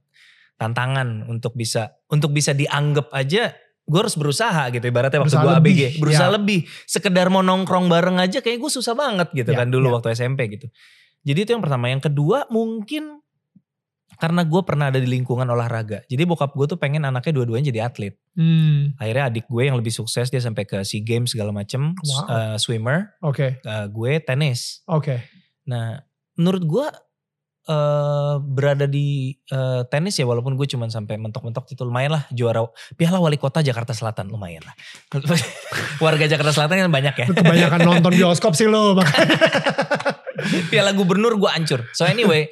tantangan 0.61 1.25
untuk 1.25 1.53
bisa 1.53 1.89
untuk 2.05 2.29
bisa 2.29 2.53
dianggap 2.53 3.09
aja 3.11 3.49
gue 3.81 3.97
harus 3.97 4.13
berusaha 4.13 4.69
gitu 4.69 4.85
ibaratnya 4.85 5.19
waktu 5.19 5.33
gue 5.35 5.53
ABG 5.57 5.81
berusaha 5.97 6.29
ya. 6.29 6.35
lebih 6.37 6.59
sekedar 6.85 7.27
mau 7.27 7.41
nongkrong 7.41 7.89
bareng 7.89 8.17
aja 8.17 8.39
kayak 8.39 8.61
gue 8.61 8.69
susah 8.69 8.93
banget 8.93 9.33
gitu 9.33 9.49
Ya, 9.49 9.57
kan 9.57 9.67
dulu 9.67 9.89
ya. 9.89 9.93
waktu 9.97 10.13
SMP 10.13 10.45
gitu 10.49 10.69
jadi 11.21 11.39
itu 11.39 11.51
yang 11.51 11.59
pertama 11.59 11.85
yang 11.87 11.99
kedua 11.99 12.45
mungkin 12.47 13.19
karena 14.13 14.43
gue 14.43 14.61
pernah 14.61 14.87
ada 14.87 14.95
di 14.95 15.09
lingkungan 15.09 15.43
olahraga 15.45 16.05
jadi 16.05 16.23
bokap 16.23 16.53
gue 16.53 16.65
tuh 16.67 16.77
pengen 16.77 17.01
anaknya 17.01 17.33
dua-duanya 17.33 17.67
jadi 17.67 17.81
atlet 17.83 18.13
Hmm, 18.31 18.95
akhirnya 18.95 19.27
adik 19.27 19.45
gue 19.45 19.63
yang 19.65 19.75
lebih 19.75 19.91
sukses 19.91 20.29
dia 20.29 20.39
sampai 20.39 20.63
ke 20.63 20.79
sea 20.81 21.01
games 21.01 21.33
segala 21.33 21.51
macem 21.51 21.91
Wow. 21.97 22.23
eh, 22.29 22.55
swimmer 22.55 23.11
Oke, 23.19 23.57
eh, 23.57 23.85
gue 23.89 24.11
tenis 24.21 24.85
oke. 24.85 25.19
nah 25.63 25.99
menurut 26.33 26.63
gue 26.63 26.87
eh 27.61 28.35
berada 28.41 28.83
di 28.83 29.29
eh, 29.47 29.81
tenis 29.85 30.15
ya 30.15 30.25
walaupun 30.25 30.53
gue 30.53 30.65
cuman 30.65 30.87
sampai 30.87 31.15
mentok-mentok 31.15 31.69
itu 31.69 31.81
lumayan 31.81 32.11
lah 32.11 32.25
juara 32.29 32.65
piala 32.93 33.17
wali 33.17 33.37
kota 33.37 33.61
Jakarta 33.61 33.91
Selatan 33.91 34.27
lumayan 34.27 34.61
lah 34.61 34.73
warga 36.01 36.25
Jakarta 36.25 36.49
Selatan 36.51 36.81
kan 36.81 36.91
banyak 36.91 37.13
ya 37.15 37.27
Kebanyakan 37.29 37.79
nonton 37.81 38.11
bioskop 38.17 38.53
sih 38.53 38.65
lo. 38.65 38.97
piala 40.71 40.91
gubernur 40.91 41.37
gue 41.37 41.49
hancur 41.49 41.85
so 41.91 42.03
anyway 42.03 42.49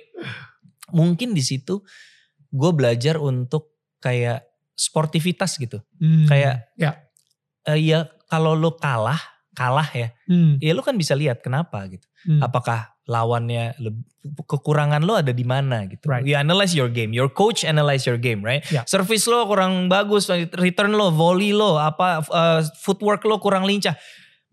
mungkin 0.89 1.33
di 1.33 1.41
situ 1.41 1.81
gue 2.47 2.71
belajar 2.71 3.17
untuk 3.17 3.73
kayak 3.97 4.45
sportivitas 4.73 5.57
gitu 5.57 5.81
Hmm, 5.97 6.23
Kayak- 6.23 6.71
ya. 6.75 6.95
Eh, 7.65 7.81
ya 7.83 7.99
kalau 8.25 8.53
lo 8.53 8.71
kalah 8.73 9.19
kalah 9.51 9.89
ya 9.91 10.13
Hmm, 10.23 10.55
ya 10.57 10.71
lo 10.71 10.79
kan 10.79 10.95
bisa 10.95 11.11
lihat 11.11 11.41
kenapa 11.41 11.83
gitu 11.89 12.05
hmm. 12.23 12.39
apakah 12.39 12.95
lawannya 13.09 13.73
kekurangan 14.45 15.01
lo 15.01 15.17
ada 15.17 15.33
di 15.33 15.41
mana 15.41 15.89
gitu. 15.89 16.05
Right. 16.05 16.21
You 16.21 16.37
analyze 16.37 16.77
your 16.77 16.93
game, 16.93 17.09
your 17.09 17.33
coach 17.33 17.65
analyze 17.65 18.05
your 18.05 18.21
game, 18.21 18.45
right? 18.45 18.61
Yeah. 18.69 18.85
Service 18.85 19.25
lo 19.25 19.49
kurang 19.49 19.89
bagus, 19.89 20.29
return 20.53 20.93
lo, 20.93 21.09
volley 21.09 21.49
lo, 21.49 21.81
apa 21.81 22.21
uh, 22.29 22.61
footwork 22.77 23.25
lo 23.25 23.41
kurang 23.41 23.65
lincah, 23.65 23.97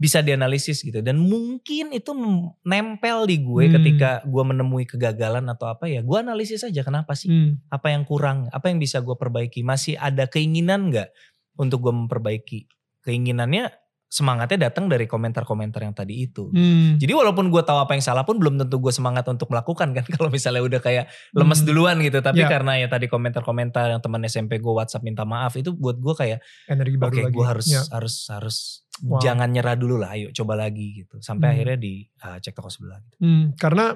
bisa 0.01 0.25
dianalisis 0.25 0.81
gitu. 0.81 1.05
Dan 1.05 1.21
mungkin 1.21 1.93
itu 1.93 2.17
nempel 2.65 3.29
di 3.29 3.37
gue 3.45 3.65
Hmm. 3.69 3.75
ketika 3.81 4.11
gue 4.25 4.43
menemui 4.45 4.89
kegagalan 4.89 5.45
atau 5.53 5.69
apa 5.69 5.85
ya, 5.89 6.01
gue 6.01 6.19
analisis 6.21 6.65
aja 6.65 6.81
kenapa 6.81 7.13
sih, 7.13 7.29
Hmm, 7.29 7.61
apa 7.69 7.93
yang 7.93 8.09
kurang, 8.09 8.49
apa 8.57 8.73
yang 8.73 8.81
bisa 8.81 9.05
gue 9.05 9.17
perbaiki, 9.19 9.61
masih 9.61 10.01
ada 10.01 10.25
keinginan 10.25 10.89
nggak 10.89 11.13
untuk 11.61 11.85
gue 11.85 11.93
memperbaiki. 11.93 12.61
Keinginannya 13.05 13.71
semangatnya 14.07 14.71
datang 14.71 14.87
dari 14.87 15.05
komentar-komentar 15.05 15.83
yang 15.83 15.91
tadi 15.91 16.25
itu. 16.25 16.47
hmm. 16.49 16.97
Jadi 16.97 17.11
walaupun 17.11 17.51
gue 17.51 17.59
tahu 17.61 17.77
apa 17.77 17.93
yang 17.93 18.01
salah 18.01 18.23
pun 18.23 18.39
belum 18.39 18.55
tentu 18.57 18.79
gue 18.79 18.91
semangat 18.91 19.27
untuk 19.27 19.51
melakukan 19.51 19.91
kan 19.93 20.05
kalau 20.15 20.31
misalnya 20.31 20.63
udah 20.63 20.79
kayak 20.79 21.05
lemes 21.33 21.61
Hmm. 21.61 21.67
duluan 21.67 21.97
gitu. 21.99 22.19
Tapi 22.19 22.39
Ya. 22.39 22.49
karena 22.49 22.79
ya 22.79 22.87
tadi 22.87 23.07
komentar-komentar 23.07 23.91
yang 23.91 24.01
teman 24.01 24.23
SMP 24.23 24.57
gue 24.57 24.71
WhatsApp 24.71 25.03
minta 25.03 25.27
maaf 25.27 25.55
itu 25.55 25.71
buat 25.71 25.99
gue 25.99 26.15
kayak 26.15 26.39
Energi 26.67 26.97
baru 26.97 27.11
oke 27.11 27.21
lagi. 27.21 27.35
gue 27.35 27.47
harus 27.47 27.67
Ya. 27.67 27.83
harus 27.91 28.17
harus 28.31 28.59
Wow. 28.97 29.21
jangan 29.21 29.53
nyerah 29.53 29.77
dulu 29.77 30.01
lah. 30.01 30.17
Ayo 30.17 30.33
coba 30.33 30.57
lagi 30.57 31.05
gitu. 31.05 31.21
Sampai 31.21 31.51
Hmm. 31.51 31.55
akhirnya 31.59 31.77
di 31.77 31.95
ah, 32.19 32.41
cek 32.41 32.55
toko 32.55 32.73
sebelah. 32.73 32.97
Gitu. 33.03 33.17
Hmm, 33.21 33.53
karena 33.55 33.93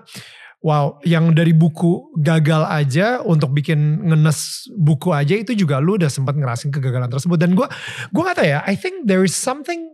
wow, 0.61 1.01
yang 1.03 1.33
dari 1.33 1.57
buku 1.57 2.12
gagal 2.14 2.68
aja 2.68 3.25
untuk 3.25 3.49
bikin 3.51 3.79
ngenes 4.05 4.68
buku 4.70 5.09
aja 5.11 5.33
itu 5.33 5.57
juga 5.57 5.81
lu 5.81 5.96
udah 5.96 6.07
sempat 6.07 6.37
ngerasin 6.37 6.68
kegagalan 6.68 7.09
tersebut 7.09 7.38
dan 7.38 7.57
gua 7.57 7.73
gua 8.11 8.23
gak 8.29 8.37
tahu 8.37 8.49
ya, 8.51 8.61
I 8.62 8.77
think 8.77 9.09
there 9.09 9.23
is 9.23 9.33
something 9.33 9.88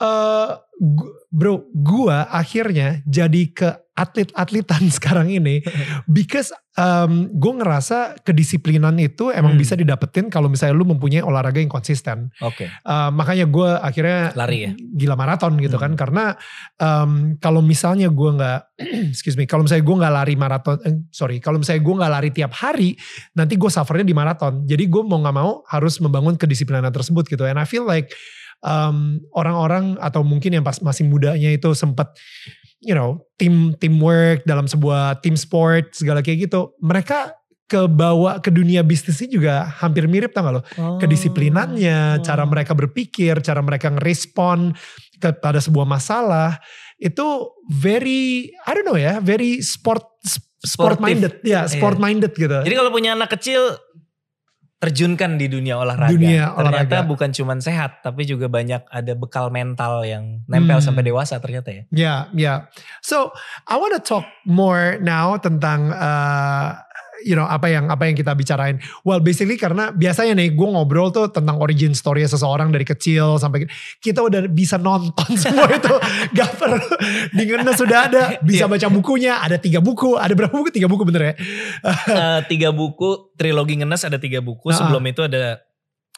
eh 0.00 0.48
gu- 0.76 1.12
bro, 1.28 1.54
gua 1.70 2.24
akhirnya 2.26 3.04
jadi 3.04 3.42
ke 3.50 3.68
atlet-atletan 3.92 4.88
sekarang 4.96 5.28
ini 5.28 5.60
because 6.08 6.48
um, 6.72 7.28
gue 7.30 7.52
ngerasa 7.52 8.16
kedisiplinan 8.24 8.96
itu 8.96 9.28
emang 9.28 9.52
Hmm. 9.52 9.60
bisa 9.60 9.76
didapetin 9.76 10.32
kalau 10.32 10.48
misalnya 10.48 10.72
lu 10.72 10.88
mempunyai 10.88 11.20
olahraga 11.20 11.60
yang 11.60 11.68
konsisten. 11.68 12.32
Oke. 12.40 12.64
Uh, 12.80 13.12
makanya 13.12 13.44
gue 13.44 13.68
akhirnya 13.76 14.32
Lari 14.32 14.58
ya? 14.64 14.72
gila 14.72 15.14
maraton 15.14 15.60
gitu 15.60 15.76
kan 15.76 15.92
Hmm. 15.92 16.00
karena 16.00 16.24
um, 16.78 17.12
kalau 17.36 17.60
misalnya 17.60 18.08
gue 18.08 18.30
nggak 18.32 18.60
excuse 19.12 19.36
me 19.36 19.44
kalau 19.44 19.68
misalnya 19.68 19.84
gue 19.84 19.96
nggak 20.00 20.14
lari 20.16 20.34
maraton 20.34 20.76
eh, 20.80 20.96
sorry 21.10 21.36
kalau 21.36 21.60
misalnya 21.60 21.84
gue 21.84 21.94
nggak 21.94 22.12
lari 22.16 22.30
tiap 22.32 22.52
hari 22.56 22.96
nanti 23.36 23.54
gue 23.54 23.68
suffernya 23.68 24.02
di 24.02 24.16
maraton 24.16 24.64
jadi 24.64 24.80
gue 24.80 25.02
mau 25.04 25.20
nggak 25.20 25.36
mau 25.36 25.60
harus 25.68 26.00
membangun 26.00 26.34
kedisiplinan 26.34 26.88
tersebut 26.88 27.28
gitu 27.28 27.44
and 27.44 27.60
I 27.60 27.68
feel 27.68 27.84
like 27.84 28.08
um, 28.60 29.20
orang-orang 29.32 29.96
atau 30.00 30.20
mungkin 30.22 30.56
yang 30.56 30.64
pas 30.64 30.80
masih 30.80 31.04
mudanya 31.04 31.50
itu 31.50 31.72
sempat 31.72 32.12
you 32.80 32.92
know 32.92 33.20
tim 33.36 33.76
teamwork 33.76 34.40
dalam 34.44 34.64
sebuah 34.64 35.20
tim 35.20 35.36
sport 35.36 35.92
segala 35.92 36.20
kayak 36.20 36.48
gitu 36.48 36.72
mereka 36.80 37.36
kebawa 37.70 38.42
ke 38.42 38.50
dunia 38.50 38.82
bisnisnya 38.82 39.30
juga 39.30 39.54
hampir 39.78 40.10
mirip 40.10 40.34
tau 40.34 40.42
gak 40.42 40.54
lo 40.58 40.62
kedisiplinannya, 40.98 42.18
Oh. 42.18 42.24
cara 42.24 42.42
mereka 42.42 42.74
berpikir, 42.74 43.38
cara 43.40 43.62
mereka 43.62 43.90
ngerespon 43.94 44.74
kepada 45.20 45.62
sebuah 45.62 45.86
masalah 45.86 46.58
itu 46.98 47.22
very 47.70 48.50
I 48.66 48.70
don't 48.74 48.82
know 48.84 48.98
ya, 48.98 49.22
very 49.22 49.62
sport 49.62 50.02
sport 50.60 50.98
Sportif. 50.98 51.00
minded 51.00 51.34
ya, 51.40 51.64
sport 51.64 51.96
Iya. 51.96 52.02
minded 52.02 52.32
gitu. 52.34 52.58
Jadi 52.60 52.74
kalau 52.74 52.90
punya 52.90 53.14
anak 53.14 53.32
kecil 53.32 53.60
terjunkan 54.80 55.36
di 55.36 55.46
dunia 55.46 55.76
olahraga. 55.76 56.08
Dunia 56.08 56.56
olahraga. 56.56 56.88
Ternyata 56.88 56.96
bukan 57.04 57.30
cuman 57.36 57.60
sehat 57.60 58.00
tapi 58.00 58.24
juga 58.24 58.48
banyak 58.48 58.88
ada 58.88 59.12
bekal 59.12 59.52
mental 59.52 60.08
yang 60.08 60.40
nempel 60.48 60.80
Hmm. 60.80 60.86
sampai 60.88 61.04
dewasa 61.04 61.36
ternyata 61.36 61.68
ya. 61.68 61.82
Ya, 61.92 62.14
ya. 62.32 62.54
So, 63.04 63.36
I 63.68 63.76
want 63.76 63.92
to 63.92 64.00
talk 64.00 64.24
more 64.48 64.96
now 64.96 65.36
tentang 65.36 65.92
uh, 65.92 66.80
you 67.24 67.36
know 67.36 67.44
apa 67.44 67.70
yang 67.70 67.88
apa 67.88 68.06
yang 68.08 68.16
kita 68.16 68.32
bicarain. 68.34 68.78
Well, 69.02 69.20
basically 69.20 69.56
karena 69.56 69.92
biasanya 69.92 70.36
nih 70.36 70.52
gue 70.52 70.68
ngobrol 70.68 71.12
tuh 71.12 71.28
tentang 71.30 71.60
origin 71.60 71.92
story 71.92 72.24
seseorang 72.26 72.70
dari 72.70 72.84
kecil 72.84 73.36
sampai 73.40 73.66
kita 74.00 74.20
udah 74.24 74.46
bisa 74.50 74.76
nonton 74.76 75.30
semua 75.42 75.68
itu. 75.70 75.94
Gak 76.36 76.50
perlu 76.56 76.80
di 77.32 77.42
sudah 77.76 77.98
ada, 78.10 78.22
bisa 78.44 78.64
Iya. 78.66 78.72
baca 78.72 78.88
bukunya, 78.92 79.32
ada 79.40 79.56
tiga 79.56 79.80
buku, 79.80 80.20
ada 80.20 80.32
berapa 80.36 80.52
buku? 80.52 80.68
Tiga 80.74 80.86
buku 80.90 81.02
bener 81.08 81.32
ya? 81.32 81.34
Eh, 81.88 82.38
tiga 82.50 82.70
buku 82.74 83.32
trilogi 83.40 83.80
ngenes 83.80 84.04
ada 84.04 84.20
tiga 84.20 84.44
buku 84.44 84.68
Ah. 84.70 84.76
sebelum 84.76 85.02
itu 85.08 85.24
ada 85.24 85.64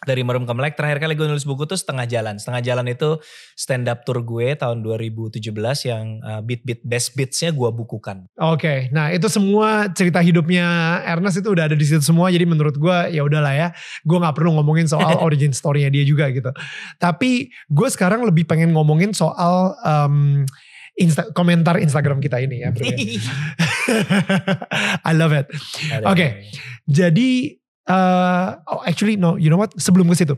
dari 0.02 0.26
Merum 0.26 0.44
ke 0.44 0.52
Melek 0.54 0.74
terakhir 0.74 0.98
kali 0.98 1.14
gue 1.14 1.26
nulis 1.30 1.46
buku 1.46 1.66
tuh 1.66 1.78
setengah 1.78 2.06
jalan 2.10 2.38
setengah 2.38 2.62
jalan 2.62 2.86
itu 2.90 3.22
stand 3.54 3.86
up 3.86 4.02
tour 4.02 4.22
gue 4.22 4.54
tahun 4.58 4.82
2017 4.82 5.38
yang 5.86 6.18
uh, 6.22 6.40
beat 6.42 6.66
beat 6.66 6.82
best 6.82 7.14
beatsnya 7.14 7.54
gue 7.54 7.70
bukukan 7.70 8.26
Oke, 8.42 8.90
nah 8.90 9.14
itu 9.14 9.30
semua 9.30 9.86
cerita 9.94 10.18
hidupnya 10.18 10.98
Ernest 11.06 11.38
itu 11.44 11.54
udah 11.54 11.70
ada 11.70 11.76
di 11.78 11.86
situ 11.86 12.02
semua. 12.02 12.26
Jadi 12.32 12.42
menurut 12.42 12.74
gue 12.74 13.14
ya 13.14 13.22
udahlah 13.22 13.54
ya, 13.54 13.68
gue 14.02 14.18
nggak 14.18 14.34
perlu 14.34 14.58
ngomongin 14.58 14.90
soal 14.90 15.20
origin 15.26 15.54
story-nya 15.54 15.92
dia 15.94 16.02
juga 16.02 16.26
gitu. 16.34 16.50
Tapi 16.98 17.52
gue 17.70 17.88
sekarang 17.92 18.26
lebih 18.26 18.50
pengen 18.50 18.74
ngomongin 18.74 19.14
soal 19.14 19.78
um, 19.86 20.42
Insta- 20.98 21.32
komentar 21.32 21.80
Instagram 21.80 22.20
kita 22.20 22.36
ini 22.42 22.66
ya, 22.66 22.68
bro. 22.68 22.84
ya. 22.84 22.92
I 25.08 25.12
love 25.16 25.32
it. 25.32 25.48
Oke. 26.04 26.50
Jadi, 26.84 27.61
uh, 27.88 28.58
oh 28.68 28.82
actually 28.84 29.16
no, 29.16 29.34
you 29.38 29.48
know 29.50 29.58
what? 29.58 29.72
Sebelum 29.78 30.10
ke 30.12 30.16
situ, 30.22 30.34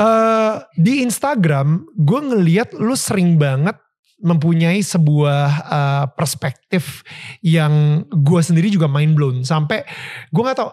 uh, 0.00 0.62
di 0.76 1.02
Instagram 1.02 1.84
gue 1.96 2.20
ngeliat 2.20 2.76
lu 2.76 2.94
sering 2.94 3.36
banget 3.40 3.76
mempunyai 4.16 4.80
sebuah 4.80 5.44
uh, 5.68 6.04
perspektif 6.16 7.04
yang 7.44 8.00
gue 8.08 8.40
sendiri 8.40 8.72
juga 8.72 8.88
mind 8.88 9.12
blown 9.12 9.36
sampai 9.44 9.84
gue 10.32 10.40
nggak 10.40 10.56
tau 10.56 10.72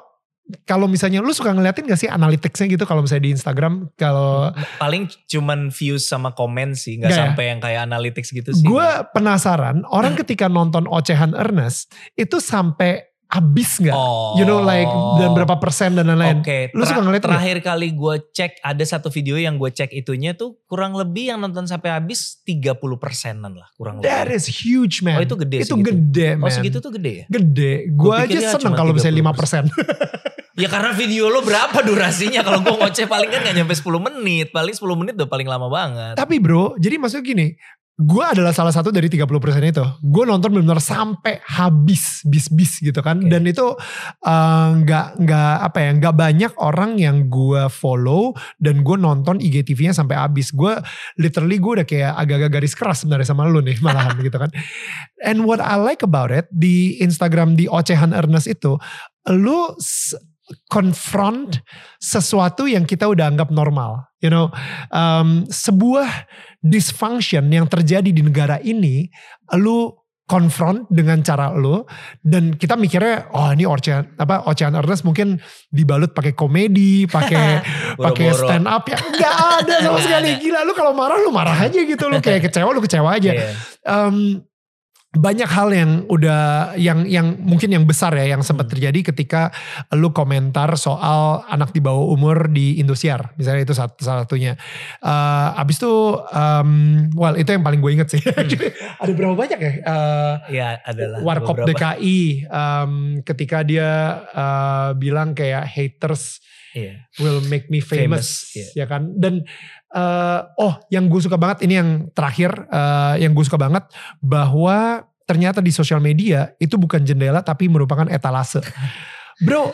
kalau 0.67 0.91
misalnya 0.91 1.24
lu 1.24 1.32
suka 1.32 1.56
ngeliatin 1.56 1.88
gak 1.88 1.96
sih 1.96 2.12
analyticsnya 2.12 2.67
gitu 2.67 2.84
kalau 2.84 3.00
misalnya 3.00 3.32
di 3.32 3.32
Instagram 3.32 3.88
kalau 3.96 4.52
Paling 4.76 5.08
cuman 5.32 5.72
views 5.72 6.04
sama 6.04 6.36
komen 6.36 6.76
sih, 6.76 7.00
nggak 7.00 7.10
Nggak 7.10 7.15
ya? 7.15 7.24
sampai 7.32 7.43
yang 7.48 7.60
kayak 7.63 7.82
analytics 7.88 8.30
gitu 8.36 8.52
sih. 8.52 8.67
gue 8.67 8.89
penasaran 9.15 9.88
orang 9.88 10.15
ketika 10.19 10.52
nonton 10.52 10.84
ocehan 10.91 11.32
Ernest 11.32 11.96
itu 12.19 12.43
sampai 12.43 13.12
habis 13.34 13.82
nggak? 13.82 13.98
Oh. 13.98 14.38
You 14.38 14.46
know 14.46 14.62
like 14.62 14.86
dan 15.17 15.34
berapa 15.34 15.58
persen 15.58 15.98
dan 15.98 16.06
lain-lain. 16.06 16.46
Oke, 16.46 16.69
Lu 16.72 16.86
suka 16.86 17.02
ngeliat 17.02 17.26
terakhir 17.26 17.58
kali 17.60 17.89
gue 17.91 18.15
cek 18.30 18.62
ada 18.62 18.84
satu 18.86 19.10
video 19.10 19.36
yang 19.36 19.58
gue 19.58 19.67
cek 19.67 19.89
itunya 19.89 20.38
tuh 20.38 20.62
kurang 20.63 20.93
lebih 20.93 21.34
yang 21.34 21.41
nonton 21.41 21.65
sampai 21.65 21.89
habis 21.89 22.38
30 22.46 22.78
persenan 22.96 23.58
lah 23.58 23.65
kurang 23.74 24.00
That 24.00 24.30
lebih. 24.30 24.38
is 24.38 24.46
huge 24.54 25.02
man. 25.02 25.17
Oh, 25.17 25.26
itu 25.26 25.34
gede 25.36 25.58
Itu 25.65 25.74
segitu? 25.74 25.89
gede 25.89 26.30
man. 26.38 26.46
Oh 26.46 26.52
segitu 26.54 26.78
tuh 26.78 26.93
gede 26.93 27.12
ya? 27.12 27.26
Gede. 27.28 27.74
Gue 27.89 28.13
aja 28.13 28.38
ya 28.38 28.50
seneng 28.54 28.78
kalau 28.78 28.93
misalnya 28.93 29.17
5 29.26 29.39
persen. 29.41 29.63
Ya 30.54 30.69
karena 30.69 30.93
video 30.93 31.34
lo 31.34 31.41
berapa 31.41 31.82
durasinya 31.82 32.46
kalau 32.46 32.62
gue 32.62 32.78
ngoceh 32.78 33.10
paling 33.10 33.26
kan 33.26 33.41
gak 33.41 33.58
nyampe 33.58 33.74
10 33.74 33.89
menit. 33.98 34.54
Paling 34.54 34.78
10 34.78 34.86
menit 35.02 35.13
udah 35.17 35.26
paling 35.26 35.50
lama 35.50 35.65
banget. 35.65 36.13
Tapi 36.13 36.38
bro, 36.38 36.78
jadi 36.78 37.02
maksudnya 37.02 37.26
gini, 37.26 37.48
gue 37.93 38.25
adalah 38.25 38.49
salah 38.49 38.73
satu 38.73 38.89
dari 38.89 39.06
30% 39.06 39.29
itu. 39.69 39.86
Gue 40.01 40.25
nonton 40.25 40.49
benar-benar 40.49 40.82
sampai 40.82 41.38
habis, 41.45 42.25
bis-bis 42.25 42.82
gitu 42.82 42.97
kan. 43.06 43.21
Oke. 43.21 43.29
Dan 43.29 43.45
itu 43.45 43.69
eh, 44.25 44.67
nggak 44.82 45.21
nggak 45.21 45.56
apa 45.62 45.77
ya, 45.77 45.91
nggak 46.01 46.15
banyak 46.17 46.53
orang 46.58 46.97
yang 46.97 47.29
gue 47.29 47.69
follow 47.69 48.34
dan 48.58 48.82
gue 48.82 48.97
nonton 48.97 49.38
IGTV-nya 49.38 49.93
sampai 49.93 50.17
habis. 50.17 50.49
Gue 50.49 50.73
literally 51.21 51.62
gue 51.62 51.71
udah 51.82 51.88
kayak 51.88 52.17
agak-agak 52.17 52.51
garis 52.58 52.73
keras 52.73 53.06
sebenarnya 53.06 53.29
sama 53.29 53.45
lu 53.45 53.62
nih 53.62 53.77
malahan 53.86 54.17
gitu 54.25 54.41
kan. 54.41 54.49
And 55.21 55.45
what 55.45 55.62
I 55.62 55.77
like 55.77 56.01
about 56.01 56.34
it 56.34 56.49
di 56.49 56.97
Instagram 56.97 57.53
di 57.53 57.69
Ocehan 57.69 58.10
Ernest 58.10 58.49
itu, 58.49 58.82
lu 59.29 59.69
confront 60.67 61.63
sesuatu 61.99 62.67
yang 62.67 62.84
kita 62.84 63.08
udah 63.08 63.32
anggap 63.32 63.49
normal. 63.49 64.08
You 64.23 64.32
know, 64.32 64.47
um, 64.91 65.43
sebuah 65.47 66.08
dysfunction 66.63 67.47
yang 67.51 67.67
terjadi 67.67 68.08
di 68.08 68.23
negara 68.23 68.60
ini, 68.63 69.12
lu 69.60 69.91
confront 70.23 70.88
dengan 70.88 71.19
cara 71.19 71.51
lu 71.51 71.84
dan 72.23 72.56
kita 72.56 72.79
mikirnya 72.79 73.27
oh 73.36 73.51
ini 73.51 73.67
Ocean 73.67 74.15
apa 74.15 74.47
Ocean 74.47 74.71
Ernest 74.71 75.03
mungkin 75.03 75.36
dibalut 75.67 76.15
pakai 76.15 76.32
komedi, 76.32 77.03
pakai 77.06 77.60
pakai 78.08 78.27
stand 78.32 78.65
up 78.65 78.88
ya. 78.88 78.97
Nggak 78.97 79.36
ada 79.60 79.75
sama 79.84 79.99
sekali. 79.99 80.39
gila 80.39 80.63
lu 80.63 80.71
kalau 80.71 80.95
marah 80.95 81.19
lu 81.19 81.29
marah 81.29 81.58
aja 81.67 81.75
gitu. 81.75 82.08
Lu 82.08 82.23
kayak 82.23 82.47
kecewa 82.47 82.71
lu 82.71 82.79
kecewa 82.79 83.12
aja. 83.12 83.32
Iya. 83.36 83.51
Em, 83.84 84.39
banyak 85.13 85.45
hal 85.45 85.69
yang 85.69 85.91
udah 86.08 86.73
yang 86.73 87.06
yang 87.06 87.38
mungkin 87.38 87.69
yang 87.69 87.86
besar 87.86 88.10
ya 88.13 88.34
yang 88.34 88.41
sempat 88.41 88.65
Hmm. 88.65 88.73
terjadi 88.73 89.13
ketika 89.13 89.54
lu 89.91 90.10
komentar 90.10 90.73
soal 90.73 91.45
anak 91.45 91.69
di 91.69 91.80
bawah 91.80 92.10
umur 92.10 92.49
di 92.49 92.82
Indosiar 92.82 93.30
misalnya 93.36 93.62
itu 93.62 93.71
satu 93.71 94.02
salah 94.02 94.26
satunya 94.26 94.58
Eh, 94.99 95.49
abis 95.56 95.78
itu 95.78 95.93
em, 96.28 96.69
well 97.13 97.36
itu 97.36 97.45
yang 97.47 97.62
paling 97.62 97.78
gue 97.78 97.91
inget 97.93 98.10
sih 98.10 98.21
ada 99.02 99.12
berapa 99.12 99.36
banyak 99.36 99.60
ya 99.60 99.73
Eh, 99.80 100.36
Ya 100.52 100.82
adalah 100.82 101.21
Warkop 101.21 101.62
beberapa. 101.62 101.93
DKI 101.99 102.19
em, 102.43 102.91
ketika 103.21 103.62
dia 103.62 103.89
eh, 104.26 104.89
bilang 104.95 105.32
kayak 105.32 105.67
haters 105.67 106.41
Iya. 106.73 107.06
will 107.21 107.38
make 107.45 107.69
me 107.69 107.78
famous, 107.78 108.49
Famous, 108.49 108.58
iya. 108.58 108.67
ya 108.82 108.86
kan 108.89 109.13
dan 109.13 109.45
eh, 109.93 110.39
oh 110.58 110.73
yang 110.89 111.06
gue 111.06 111.21
suka 111.21 111.38
banget 111.38 111.63
ini 111.63 111.73
yang 111.77 111.89
terakhir 112.12 112.51
eh, 112.67 113.21
yang 113.21 113.32
gue 113.32 113.45
suka 113.45 113.62
banget 113.62 113.86
bahwa 114.19 115.06
ternyata 115.23 115.63
di 115.63 115.71
sosial 115.71 116.03
media 116.03 116.51
itu 116.60 116.75
bukan 116.75 116.99
jendela 117.06 117.39
tapi 117.39 117.71
merupakan 117.71 118.10
etalase 118.12 118.60
bro 119.39 119.71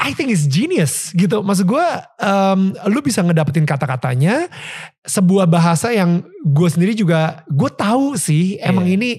I 0.00 0.14
think 0.14 0.30
it's 0.30 0.46
genius 0.46 1.10
gitu 1.12 1.42
maksud 1.42 1.66
gue 1.66 1.86
em, 2.20 2.60
lu 2.88 3.00
bisa 3.02 3.20
ngedapetin 3.20 3.66
kata-katanya 3.66 4.46
sebuah 5.02 5.44
bahasa 5.50 5.90
yang 5.90 6.22
gue 6.46 6.68
sendiri 6.70 6.94
juga 6.94 7.42
gue 7.50 7.68
tahu 7.74 8.14
sih 8.14 8.56
emang 8.62 8.86
Iya. 8.86 8.94
ini 8.96 9.10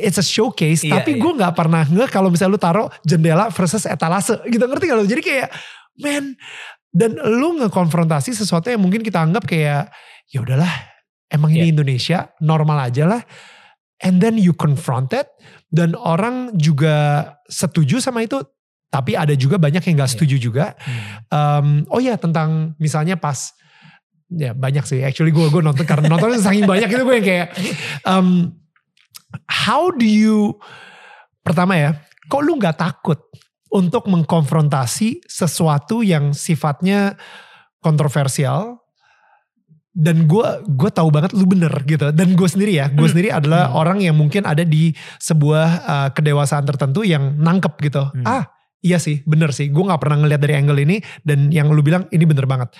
it's 0.00 0.16
a 0.16 0.24
showcase 0.24 0.82
Iya, 0.82 0.96
tapi 0.96 1.18
iya. 1.18 1.20
gue 1.20 1.32
nggak 1.38 1.54
pernah 1.54 1.84
nge 1.84 2.06
kalau 2.08 2.32
misalnya 2.32 2.54
lu 2.56 2.62
taruh 2.62 2.88
jendela 3.04 3.50
versus 3.52 3.84
etalase 3.84 4.38
gitu 4.48 4.64
ngerti 4.64 4.86
gak 4.86 4.98
lu 4.98 5.06
jadi 5.06 5.22
kayak 5.22 5.48
man 6.00 6.34
dan 6.92 7.16
lu 7.16 7.56
ngekonfrontasi 7.58 8.36
sesuatu 8.36 8.68
yang 8.68 8.80
mungkin 8.80 9.00
kita 9.00 9.18
anggap 9.18 9.48
kayak 9.48 9.88
ya 10.28 10.38
udahlah 10.40 10.68
emang 11.28 11.48
ini 11.50 11.68
Iya. 11.68 11.72
Indonesia 11.72 12.18
normal 12.38 12.92
aja 12.92 13.08
lah 13.08 13.22
and 13.98 14.20
then 14.20 14.36
you 14.36 14.52
confront 14.52 15.10
it 15.10 15.24
dan 15.68 15.96
orang 15.96 16.52
juga 16.54 17.24
setuju 17.48 17.96
sama 17.98 18.22
itu 18.22 18.44
tapi 18.92 19.16
ada 19.16 19.32
juga 19.32 19.56
banyak 19.56 19.80
yang 19.80 19.96
gak 19.98 20.10
Iya. 20.12 20.14
setuju 20.14 20.36
juga 20.38 20.76
Hmm. 20.76 21.00
Um, 21.32 21.66
oh 21.88 21.98
ya 21.98 22.20
tentang 22.20 22.76
misalnya 22.76 23.16
pas 23.16 23.56
ya 24.28 24.52
banyak 24.52 24.84
sih 24.84 25.00
actually 25.00 25.28
gue 25.28 25.48
gue 25.48 25.60
nonton 25.60 25.84
karena 25.84 26.08
nontonnya 26.08 26.40
saking 26.40 26.64
banyak 26.64 26.88
itu 26.88 27.00
gue 27.00 27.16
yang 27.16 27.26
kayak 27.26 27.48
um, 28.04 28.52
how 29.48 29.88
do 29.88 30.04
you 30.04 30.56
pertama 31.40 31.76
ya 31.76 31.90
kok 32.28 32.40
lu 32.40 32.56
nggak 32.56 32.76
takut 32.76 33.20
untuk 33.72 34.04
mengkonfrontasi 34.06 35.24
sesuatu 35.24 36.04
yang 36.04 36.36
sifatnya 36.36 37.16
kontroversial 37.80 38.78
dan 39.92 40.24
gue 40.24 40.48
gue 40.72 40.88
tahu 40.88 41.12
banget 41.12 41.36
lu 41.36 41.44
bener 41.44 41.72
gitu 41.84 42.08
dan 42.16 42.32
gue 42.32 42.48
sendiri 42.48 42.80
ya 42.80 42.88
gue 42.88 43.04
sendiri 43.04 43.28
adalah 43.28 43.68
Hmm. 43.68 43.76
orang 43.76 43.98
yang 44.00 44.16
mungkin 44.16 44.48
ada 44.48 44.64
di 44.64 44.96
sebuah 45.20 45.68
uh, 45.84 46.08
kedewasaan 46.16 46.64
tertentu 46.64 47.04
yang 47.04 47.36
nangkep 47.36 47.76
gitu 47.84 48.08
Hmm. 48.08 48.24
ah 48.24 48.44
iya 48.80 48.96
sih 48.96 49.20
bener 49.28 49.52
sih 49.52 49.68
gue 49.68 49.84
nggak 49.84 50.00
pernah 50.00 50.24
ngeliat 50.24 50.40
dari 50.40 50.54
angle 50.56 50.80
ini 50.80 50.96
dan 51.20 51.52
yang 51.52 51.68
lu 51.68 51.80
bilang 51.80 52.08
ini 52.12 52.24
bener 52.24 52.44
banget 52.44 52.72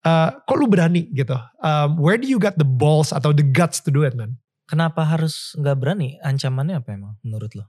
Uh, 0.00 0.32
kok 0.48 0.56
lu 0.56 0.64
berani 0.64 1.12
gitu 1.12 1.36
Um, 1.60 2.00
where 2.00 2.16
do 2.16 2.24
you 2.24 2.40
got 2.40 2.56
the 2.56 2.64
balls 2.64 3.12
atau 3.12 3.36
the 3.36 3.44
guts 3.44 3.84
to 3.84 3.92
do 3.92 4.00
it 4.00 4.16
man 4.16 4.40
Kenapa 4.64 5.04
harus 5.04 5.52
nggak 5.60 5.76
berani? 5.76 6.16
Ancamannya 6.24 6.80
apa 6.80 6.96
emang 6.96 7.20
menurut 7.20 7.52
lo? 7.52 7.68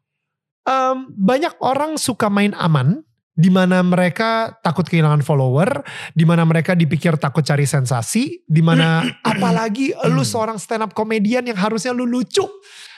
Um, 0.61 1.09
banyak 1.17 1.57
orang 1.57 1.97
suka 1.97 2.29
main 2.29 2.53
aman 2.53 3.01
di 3.31 3.49
mana 3.49 3.79
mereka 3.81 4.59
takut 4.61 4.85
kehilangan 4.85 5.23
follower, 5.23 5.81
di 6.11 6.27
mana 6.27 6.43
mereka 6.43 6.75
dipikir 6.75 7.15
takut 7.15 7.41
cari 7.41 7.63
sensasi, 7.65 8.43
di 8.45 8.61
mana 8.61 9.01
apalagi 9.31 9.95
lu 10.11 10.21
seorang 10.21 10.59
stand 10.59 10.85
up 10.85 10.91
komedian 10.93 11.47
yang 11.47 11.57
harusnya 11.57 11.95
lu 11.95 12.05
lucu, 12.05 12.43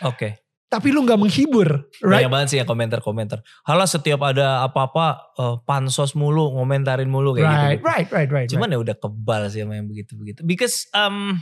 Oke. 0.04 0.44
tapi 0.68 0.90
lu 0.90 1.06
nggak 1.06 1.22
menghibur, 1.22 1.88
right? 2.02 2.26
Banyak 2.26 2.32
banget 2.34 2.48
sih 2.50 2.58
yang 2.60 2.68
komentar-komentar. 2.68 3.46
Halah 3.64 3.88
setiap 3.88 4.20
ada 4.26 4.66
apa-apa 4.66 5.32
eh, 5.38 5.56
pansos 5.70 6.18
mulu, 6.18 6.50
ngomentarin 6.60 7.08
mulu 7.08 7.38
kayak 7.38 7.48
Right, 7.48 7.80
gitu. 7.80 7.88
right, 7.88 8.10
right, 8.12 8.32
right. 8.34 8.48
Cuman 8.50 8.68
right. 8.68 8.76
ya 8.76 8.80
udah 8.90 8.96
kebal 8.98 9.42
sih 9.54 9.62
sama 9.64 9.78
yang 9.78 9.88
begitu-begitu. 9.88 10.42
Because 10.44 10.90
um, 10.98 11.38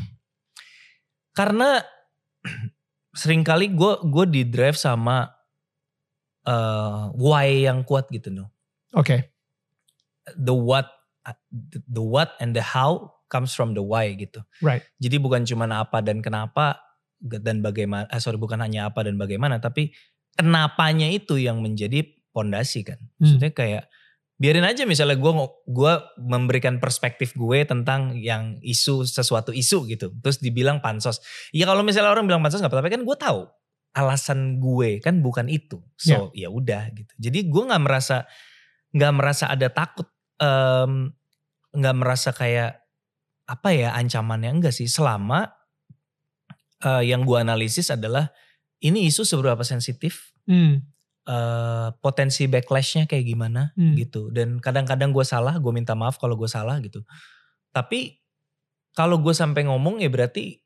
karena 1.31 1.79
sering 3.15 3.41
kali 3.47 3.71
gue 3.71 3.93
gue 4.03 4.25
di 4.27 4.41
drive 4.45 4.75
sama 4.75 5.31
eh, 6.47 7.01
why 7.15 7.67
yang 7.67 7.83
kuat 7.85 8.09
gitu 8.09 8.33
no. 8.33 8.49
Oke, 8.91 9.31
The 10.37 10.53
what 10.53 10.91
the 11.87 12.03
what 12.03 12.35
and 12.41 12.57
the 12.57 12.65
how 12.65 13.21
comes 13.31 13.55
from 13.55 13.71
the 13.77 13.83
why 13.83 14.11
gitu. 14.17 14.43
right. 14.59 14.83
Jadi 14.99 15.17
bukan 15.21 15.47
cuma 15.47 15.69
apa 15.71 16.03
dan 16.03 16.19
kenapa 16.19 16.81
dan 17.21 17.61
bagaimana, 17.61 18.09
eh, 18.09 18.19
sorry 18.19 18.41
bukan 18.41 18.59
hanya 18.59 18.89
apa 18.89 19.05
dan 19.05 19.15
bagaimana, 19.15 19.61
tapi 19.61 19.93
kenapanya 20.35 21.07
itu 21.07 21.37
yang 21.37 21.61
menjadi 21.61 22.03
pondasi 22.33 22.83
kan. 22.83 22.97
Hmm. 22.97 23.15
Maksudnya 23.21 23.51
kayak 23.53 23.83
biarin 24.41 24.65
aja 24.65 24.89
misalnya 24.89 25.21
gue 25.21 25.31
gua 25.69 26.01
memberikan 26.17 26.81
perspektif 26.81 27.37
gue 27.37 27.61
tentang 27.61 28.17
yang 28.17 28.57
isu 28.65 29.05
sesuatu 29.05 29.53
isu 29.53 29.85
gitu, 29.85 30.09
terus 30.19 30.41
dibilang 30.41 30.81
pansos. 30.81 31.21
Ya 31.53 31.69
kalau 31.69 31.85
misalnya 31.85 32.09
orang 32.09 32.25
bilang 32.25 32.41
pansos 32.41 32.59
nggak 32.59 32.73
apa-apa, 32.73 32.89
kan 32.89 33.05
gue 33.05 33.17
tahu 33.21 33.41
alasan 33.91 34.59
gue 34.63 34.99
kan 35.03 35.19
bukan 35.19 35.51
itu. 35.51 35.83
So 35.99 36.31
ya 36.37 36.47
udah 36.47 36.91
gitu. 36.95 37.11
Jadi 37.19 37.49
gue 37.51 37.63
nggak 37.67 37.83
merasa 37.83 38.23
nggak 38.91 39.13
merasa 39.15 39.45
ada 39.47 39.67
takut, 39.71 40.07
nggak 41.71 41.95
merasa 41.95 42.35
kayak 42.35 42.83
apa 43.47 43.69
ya 43.75 43.91
ancamannya 43.95 44.51
enggak 44.59 44.75
sih 44.75 44.87
selama 44.87 45.51
eh, 46.83 47.03
yang 47.07 47.23
gue 47.23 47.37
analisis 47.39 47.91
adalah 47.91 48.31
ini 48.81 49.07
isu 49.07 49.23
seberapa 49.27 49.61
sensitif 49.63 50.31
Hmm, 50.49 50.81
eh, 51.29 51.87
potensi 52.01 52.49
backlashnya 52.49 53.05
kayak 53.05 53.25
gimana 53.29 53.69
Hmm. 53.77 53.93
gitu 53.93 54.33
dan 54.33 54.57
kadang-kadang 54.57 55.13
gue 55.13 55.21
salah 55.21 55.53
gue 55.61 55.69
minta 55.69 55.93
maaf 55.93 56.17
kalau 56.17 56.33
gue 56.33 56.49
salah 56.49 56.81
gitu 56.81 57.05
tapi 57.69 58.17
kalau 58.97 59.21
gue 59.21 59.31
sampai 59.31 59.69
ngomong 59.69 60.01
ya 60.01 60.09
berarti 60.09 60.59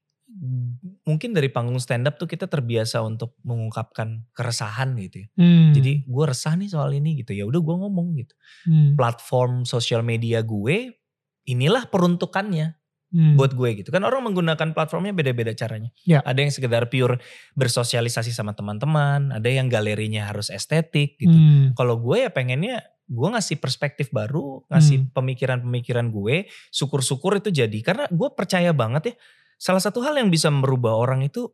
mungkin 1.06 1.32
dari 1.32 1.48
panggung 1.48 1.78
stand 1.78 2.10
up 2.10 2.18
tuh 2.18 2.26
kita 2.26 2.50
terbiasa 2.50 3.00
untuk 3.00 3.38
mengungkapkan 3.46 4.26
keresahan 4.34 4.98
gitu 4.98 5.22
ya. 5.22 5.28
Hmm, 5.38 5.70
jadi 5.72 6.02
gue 6.02 6.26
resah 6.26 6.58
nih 6.58 6.68
soal 6.68 6.92
ini 6.94 7.22
gitu. 7.22 7.32
Ya 7.32 7.46
udah 7.46 7.62
gue 7.62 7.76
ngomong 7.78 8.18
gitu. 8.18 8.34
Hmm, 8.66 8.98
platform 8.98 9.64
sosial 9.64 10.02
media 10.02 10.42
gue 10.42 10.98
inilah 11.46 11.86
peruntukannya 11.88 12.74
Hmm. 13.16 13.38
buat 13.40 13.54
gue 13.54 13.80
gitu. 13.80 13.94
Kan 13.94 14.04
orang 14.04 14.28
menggunakan 14.28 14.74
platformnya 14.76 15.14
beda-beda 15.14 15.54
caranya. 15.54 15.94
Ya. 16.04 16.20
ada 16.26 16.42
yang 16.42 16.52
sekedar 16.52 16.90
pure 16.90 17.22
bersosialisasi 17.56 18.34
sama 18.34 18.58
teman-teman 18.58 19.30
ada 19.32 19.46
yang 19.48 19.70
galerinya 19.70 20.28
harus 20.28 20.50
estetik 20.50 21.16
gitu. 21.16 21.32
Hmm. 21.32 21.72
kalau 21.78 22.02
gue 22.02 22.28
ya 22.28 22.30
pengennya 22.34 22.82
gue 23.06 23.28
ngasih 23.30 23.62
perspektif 23.62 24.10
baru 24.10 24.66
ngasih 24.68 25.06
Hmm. 25.06 25.10
pemikiran-pemikiran 25.14 26.10
gue 26.10 26.50
syukur-syukur 26.74 27.38
itu 27.38 27.54
jadi. 27.54 27.78
Karena 27.86 28.10
gue 28.10 28.30
percaya 28.34 28.74
banget 28.74 29.14
ya 29.14 29.16
salah 29.56 29.82
satu 29.82 30.04
hal 30.04 30.16
yang 30.20 30.30
bisa 30.30 30.52
merubah 30.52 30.96
orang 30.96 31.26
itu 31.26 31.52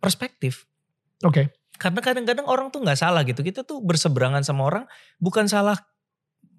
perspektif. 0.00 0.66
Oke. 1.20 1.52
karena 1.80 2.04
kadang-kadang 2.04 2.44
orang 2.44 2.68
tuh 2.68 2.84
nggak 2.84 3.00
salah 3.00 3.24
gitu. 3.24 3.40
Kita 3.40 3.64
tuh 3.64 3.80
berseberangan 3.80 4.44
sama 4.44 4.68
orang 4.68 4.84
bukan 5.16 5.48
salah 5.48 5.80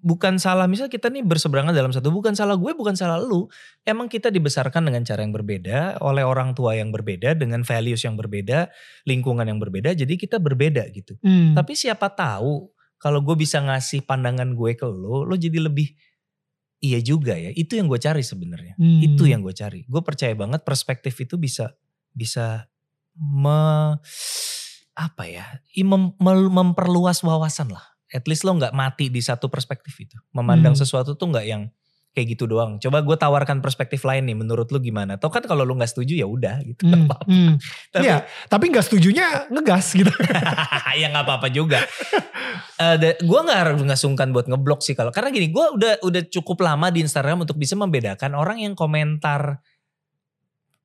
bukan 0.02 0.42
salah. 0.42 0.66
Misal 0.66 0.90
kita 0.90 1.14
nih 1.14 1.22
berseberangan 1.22 1.70
dalam 1.70 1.94
satu 1.94 2.10
bukan 2.10 2.34
salah 2.34 2.58
gue 2.58 2.74
bukan 2.74 2.98
salah 2.98 3.22
lu. 3.22 3.46
Emang 3.86 4.10
kita 4.10 4.34
dibesarkan 4.34 4.82
dengan 4.90 5.06
cara 5.06 5.22
yang 5.22 5.30
berbeda 5.30 6.02
oleh 6.02 6.26
orang 6.26 6.58
tua 6.58 6.74
yang 6.74 6.90
berbeda 6.90 7.38
dengan 7.38 7.62
values 7.62 8.02
yang 8.02 8.18
berbeda 8.18 8.66
lingkungan 9.06 9.46
yang 9.46 9.62
berbeda 9.62 9.94
jadi 9.94 10.14
kita 10.18 10.42
berbeda 10.42 10.90
gitu. 10.90 11.14
Hmm. 11.22 11.54
tapi 11.54 11.78
siapa 11.78 12.10
tahu 12.10 12.66
kalau 13.02 13.18
gue 13.22 13.34
bisa 13.34 13.58
ngasih 13.58 14.06
pandangan 14.06 14.54
gue 14.54 14.78
ke 14.78 14.86
lo 14.86 15.26
lo 15.26 15.34
jadi 15.34 15.58
lebih 15.58 15.94
iya 16.82 16.98
juga 16.98 17.38
ya 17.38 17.54
itu 17.54 17.78
yang 17.78 17.86
gue 17.86 17.96
cari 17.96 18.20
sebenarnya 18.20 18.74
Hmm. 18.76 19.00
itu 19.00 19.22
yang 19.24 19.40
gue 19.40 19.54
cari 19.54 19.86
gue 19.86 20.02
percaya 20.02 20.34
banget 20.34 20.66
perspektif 20.66 21.14
itu 21.16 21.38
bisa 21.38 21.72
bisa 22.12 22.66
me 23.14 23.96
apa 24.92 25.24
ya 25.24 25.46
mem- 25.78 26.12
memperluas 26.52 27.24
wawasan 27.24 27.72
lah 27.72 27.86
at 28.12 28.28
least 28.28 28.44
lo 28.44 28.52
nggak 28.52 28.76
mati 28.76 29.08
di 29.08 29.24
satu 29.24 29.48
perspektif 29.48 29.96
itu 29.96 30.18
memandang 30.36 30.76
Hmm. 30.76 30.82
sesuatu 30.84 31.16
tuh 31.16 31.32
nggak 31.32 31.46
yang 31.48 31.62
kayak 32.12 32.36
gitu 32.36 32.44
doang 32.44 32.76
coba 32.76 33.00
gue 33.00 33.16
tawarkan 33.16 33.64
perspektif 33.64 34.04
lain 34.04 34.28
nih 34.28 34.36
menurut 34.36 34.68
lo 34.68 34.76
gimana 34.78 35.16
tau 35.16 35.32
kan 35.32 35.40
kalau 35.42 35.64
lo 35.64 35.72
nggak 35.72 35.88
setuju 35.88 36.20
ya 36.20 36.28
udah 36.28 36.60
gitu 36.60 36.84
Hmm. 36.84 36.92
nggak 36.92 37.08
apa-apa 37.08 37.24
Hmm. 37.24 37.54
Tapi- 37.88 38.04
Iya, 38.04 38.16
tapi 38.52 38.64
nggak 38.68 38.84
setujunya 38.84 39.26
ngegas 39.48 39.86
gitu. 39.96 40.12
ya 41.00 41.06
nggak 41.08 41.24
apa-apa 41.24 41.48
juga. 41.48 41.80
Eh, 42.82 43.14
gue 43.22 43.40
nggak 43.46 43.58
harus 43.62 43.78
nggak 43.78 44.00
sungkan 44.00 44.34
buat 44.34 44.50
ngeblok 44.50 44.82
sih 44.82 44.92
kalau 44.98 45.14
karena 45.14 45.30
gini 45.30 45.54
gue 45.54 45.66
udah 45.78 46.02
udah 46.02 46.22
cukup 46.28 46.66
lama 46.66 46.90
di 46.90 47.00
Instagram 47.00 47.46
untuk 47.46 47.54
bisa 47.54 47.78
membedakan 47.78 48.34
orang 48.34 48.58
yang 48.58 48.74
komentar 48.74 49.62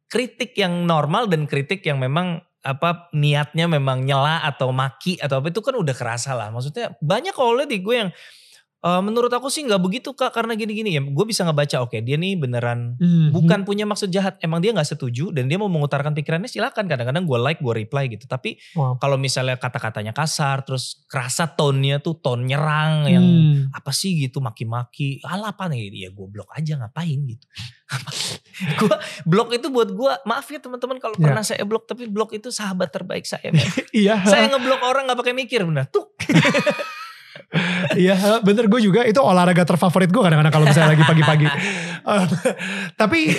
kritik 0.07 0.53
yang 0.55 0.85
normal 0.85 1.27
dan 1.27 1.49
kritik 1.49 1.83
yang 1.83 1.97
memang 1.97 2.39
apa 2.61 3.11
niatnya 3.11 3.67
memang 3.67 4.03
nyela 4.03 4.43
atau 4.43 4.71
maki 4.71 5.17
atau 5.19 5.39
apa 5.41 5.49
itu 5.51 5.59
kan 5.63 5.75
udah 5.75 5.95
kerasa 5.95 6.35
lah. 6.35 6.47
Maksudnya 6.53 6.95
banyak 6.99 7.33
kalau 7.33 7.63
di 7.65 7.79
gue 7.79 7.95
yang 7.95 8.11
eh, 8.79 9.01
menurut 9.01 9.29
aku 9.29 9.47
sih 9.47 9.61
nggak 9.61 9.79
begitu 9.79 10.11
kak 10.11 10.31
karena 10.31 10.53
gini-gini 10.53 10.91
ya. 10.91 11.01
Gue 11.01 11.25
bisa 11.25 11.41
ngebaca 11.41 11.81
oke 11.81 11.97
dia 11.99 12.15
nih 12.15 12.35
beneran 12.35 12.95
Hmm. 12.95 13.29
bukan 13.29 13.61
punya 13.63 13.83
maksud 13.83 14.07
jahat 14.07 14.37
emang 14.39 14.57
dia 14.57 14.69
nggak 14.69 14.85
setuju 14.87 15.29
dan 15.29 15.45
dia 15.45 15.55
mau 15.55 15.67
mengutarakan 15.67 16.13
pikirannya 16.13 16.45
silakan 16.45 16.85
kadang-kadang 16.85 17.23
gue 17.23 17.37
like 17.37 17.57
gue 17.57 17.73
reply 17.75 18.07
gitu 18.07 18.25
tapi 18.25 18.55
Wow. 18.73 18.97
kalau 18.97 19.15
misalnya 19.15 19.55
kata-katanya 19.55 20.11
kasar 20.11 20.61
terus 20.61 21.03
kerasa 21.05 21.45
tone-nya 21.47 21.97
tuh 21.99 22.15
tone 22.15 22.43
nyerang 22.43 23.05
yang 23.05 23.25
Hmm. 23.25 23.57
apa 23.71 23.89
sih 23.91 24.17
gitu 24.17 24.39
maki-maki 24.39 25.21
ala 25.23 25.51
apa 25.51 25.67
nih 25.67 25.89
ya 25.91 26.09
gue 26.09 26.27
blok 26.27 26.49
aja 26.49 26.75
ngapain 26.75 27.19
gitu 27.23 27.45
gue 28.79 28.95
blok 29.23 29.53
itu 29.53 29.67
buat 29.67 29.89
gue 29.89 30.11
maaf 30.23 30.45
ya 30.45 30.57
teman-teman 30.57 30.97
kalau 30.97 31.15
Ya. 31.15 31.23
pernah 31.23 31.41
saya 31.41 31.63
blok 31.63 31.85
tapi 31.85 32.05
blok 32.05 32.31
itu 32.31 32.49
sahabat 32.49 32.89
terbaik 32.89 33.23
saya. 33.23 33.53
Iya. 33.93 34.21
saya 34.23 34.49
ngeblok 34.49 34.81
orang 34.81 35.05
nggak 35.05 35.17
pakai 35.17 35.33
mikir 35.33 35.61
benar 35.63 35.85
tuh 35.87 36.09
Iya 37.95 38.43
bener 38.43 38.67
gue 38.67 38.83
juga 38.83 39.07
itu 39.07 39.23
olahraga 39.23 39.63
terfavorit 39.63 40.11
gue 40.11 40.19
kadang-kadang 40.19 40.51
kalau 40.51 40.65
misalnya 40.67 40.91
lagi 40.95 41.05
pagi-pagi. 41.05 41.47
Eh, 42.07 42.23
tapi 42.95 43.35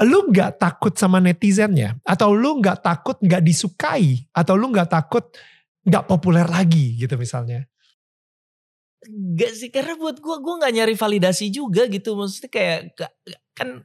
lu 0.00 0.32
gak 0.32 0.56
takut 0.56 0.96
sama 0.96 1.20
netizennya? 1.20 1.92
Atau 2.08 2.32
lu 2.32 2.56
gak 2.56 2.80
takut 2.80 3.20
gak 3.20 3.44
disukai? 3.44 4.24
Atau 4.32 4.56
lu 4.56 4.72
gak 4.72 4.88
takut 4.88 5.28
gak 5.84 6.08
populer 6.08 6.48
lagi 6.48 6.96
gitu 6.96 7.20
misalnya? 7.20 7.68
Gak 9.36 9.52
sih 9.52 9.68
karena 9.68 9.92
buat 9.94 10.24
gue 10.24 10.36
gue 10.40 10.54
nggak 10.56 10.72
nyari 10.72 10.94
validasi 10.96 11.52
juga 11.52 11.84
gitu 11.84 12.16
maksudnya 12.16 12.48
kayak 12.48 12.78
gak- 12.96 13.16
kan 13.52 13.84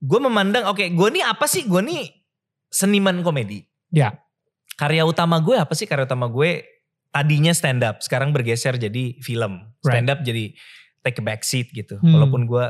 gue 0.00 0.20
memandang 0.24 0.64
oke 0.66 0.80
gue 0.88 1.08
nih 1.12 1.24
apa 1.24 1.44
sih 1.44 1.68
gue 1.68 1.80
nih 1.84 2.08
seniman 2.72 3.20
komedi 3.20 3.68
Ya. 3.92 4.16
karya 4.74 5.04
utama 5.04 5.36
gue 5.44 5.60
apa 5.60 5.76
sih 5.76 5.84
karya 5.84 6.08
utama 6.08 6.24
gue 6.24 6.64
tadinya 7.10 7.50
stand 7.50 7.82
up 7.82 8.00
sekarang 8.00 8.30
bergeser 8.30 8.74
jadi 8.74 9.18
film. 9.20 9.66
Stand 9.80 10.08
up 10.08 10.22
jadi 10.22 10.54
take 11.00 11.16
a 11.16 11.24
back 11.24 11.42
seat 11.42 11.70
gitu. 11.70 11.96
Hmm. 11.96 12.12
walaupun 12.12 12.44
gue 12.44 12.64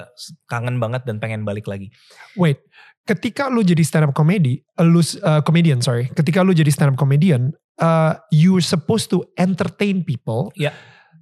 kangen 0.47 0.79
banget 0.79 1.03
dan 1.05 1.19
pengen 1.19 1.43
balik 1.43 1.67
lagi. 1.67 1.91
Wait, 2.35 2.63
ketika 3.03 3.47
lu 3.47 3.61
jadi 3.61 3.83
stand 3.83 4.07
up 4.07 4.15
comedy, 4.15 4.63
lu 4.79 5.01
uh, 5.21 5.43
comedian 5.43 5.83
sorry, 5.83 6.07
ketika 6.11 6.41
lu 6.41 6.53
jadi 6.53 6.71
stand 6.71 6.95
up 6.95 6.99
comedian, 6.99 7.51
uh, 7.77 8.15
you're 8.31 8.63
supposed 8.63 9.09
to 9.09 9.27
entertain 9.35 10.01
people, 10.01 10.55
Ya. 10.55 10.71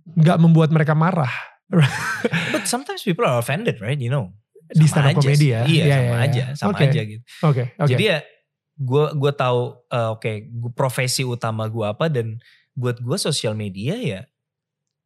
nggak 0.07 0.37
membuat 0.37 0.69
mereka 0.69 0.93
marah. 0.93 1.33
But 2.53 2.65
sometimes 2.65 3.03
people 3.03 3.25
are 3.25 3.39
offended 3.39 3.81
right? 3.81 3.97
You 3.97 4.09
know? 4.09 4.33
Di 4.69 4.85
Sama 4.85 4.89
stand 4.89 5.07
up 5.09 5.17
comedy 5.19 5.47
ya. 5.49 5.65
iya 5.65 5.85
Iya, 5.85 5.97
sama 5.97 6.05
iya, 6.05 6.17
aja 6.21 6.37
iya. 6.37 6.47
sama 6.53 6.71
Oke, 6.71 6.85
aja 6.85 7.01
gitu. 7.03 7.23
Oke, 7.41 7.63
oke. 7.73 7.89
Jadi 7.89 8.05
ya 8.05 8.19
gue 8.79 9.05
gue 9.17 9.33
tahu 9.33 9.61
eh, 9.89 10.09
oke 10.13 10.33
gua- 10.55 10.75
profesi 10.77 11.25
utama 11.25 11.65
gue 11.67 11.83
apa 11.83 12.07
dan 12.07 12.37
buat 12.79 13.03
gue 13.03 13.19
sosial 13.19 13.53
media 13.53 13.99
ya 13.99 14.21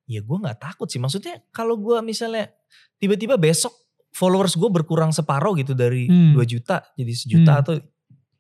ya 0.04 0.20
gue 0.20 0.37
nggak 0.37 0.61
takut 0.61 0.85
sih 0.87 1.00
maksudnya 1.00 1.40
kalau 1.48 1.80
gue 1.80 1.96
misalnya 2.04 2.52
tiba-tiba 3.00 3.40
besok 3.40 3.72
followers 4.12 4.52
gue 4.54 4.68
berkurang 4.68 5.08
separuh 5.08 5.56
gitu 5.56 5.72
dari 5.72 6.04
Hmm. 6.04 6.37
2 6.37 6.44
juta 6.44 6.85
jadi 6.92 7.12
sejuta 7.12 7.52
Hmm. 7.56 7.62
atau 7.64 7.74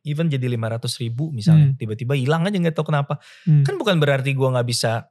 even 0.04 0.28
jadi 0.28 0.44
500 0.50 1.00
ribu 1.00 1.32
misalnya 1.32 1.72
Hmm. 1.72 1.78
tiba-tiba 1.80 2.12
hilang 2.12 2.44
aja 2.44 2.52
nggak 2.52 2.76
tahu 2.76 2.92
kenapa 2.92 3.16
Hmm. 3.48 3.64
kan 3.64 3.80
bukan 3.80 3.96
berarti 3.96 4.36
gue 4.36 4.44
nggak 4.44 4.68
bisa 4.68 5.08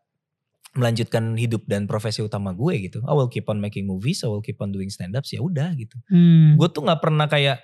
melanjutkan 0.71 1.35
hidup 1.35 1.65
dan 1.65 1.83
profesi 1.83 2.21
utama 2.21 2.53
gue 2.53 2.79
gitu 2.79 3.03
I 3.03 3.11
will 3.11 3.27
keep 3.27 3.49
on 3.49 3.59
making 3.59 3.83
movies 3.83 4.21
I 4.21 4.29
will 4.29 4.39
keep 4.39 4.61
on 4.61 4.71
doing 4.71 4.87
stand 4.87 5.17
ups 5.17 5.33
ya 5.33 5.41
udah 5.41 5.73
gitu 5.73 5.97
Hmm. 6.07 6.55
gue 6.55 6.67
tuh 6.69 6.85
nggak 6.85 7.01
pernah 7.01 7.25
kayak 7.25 7.59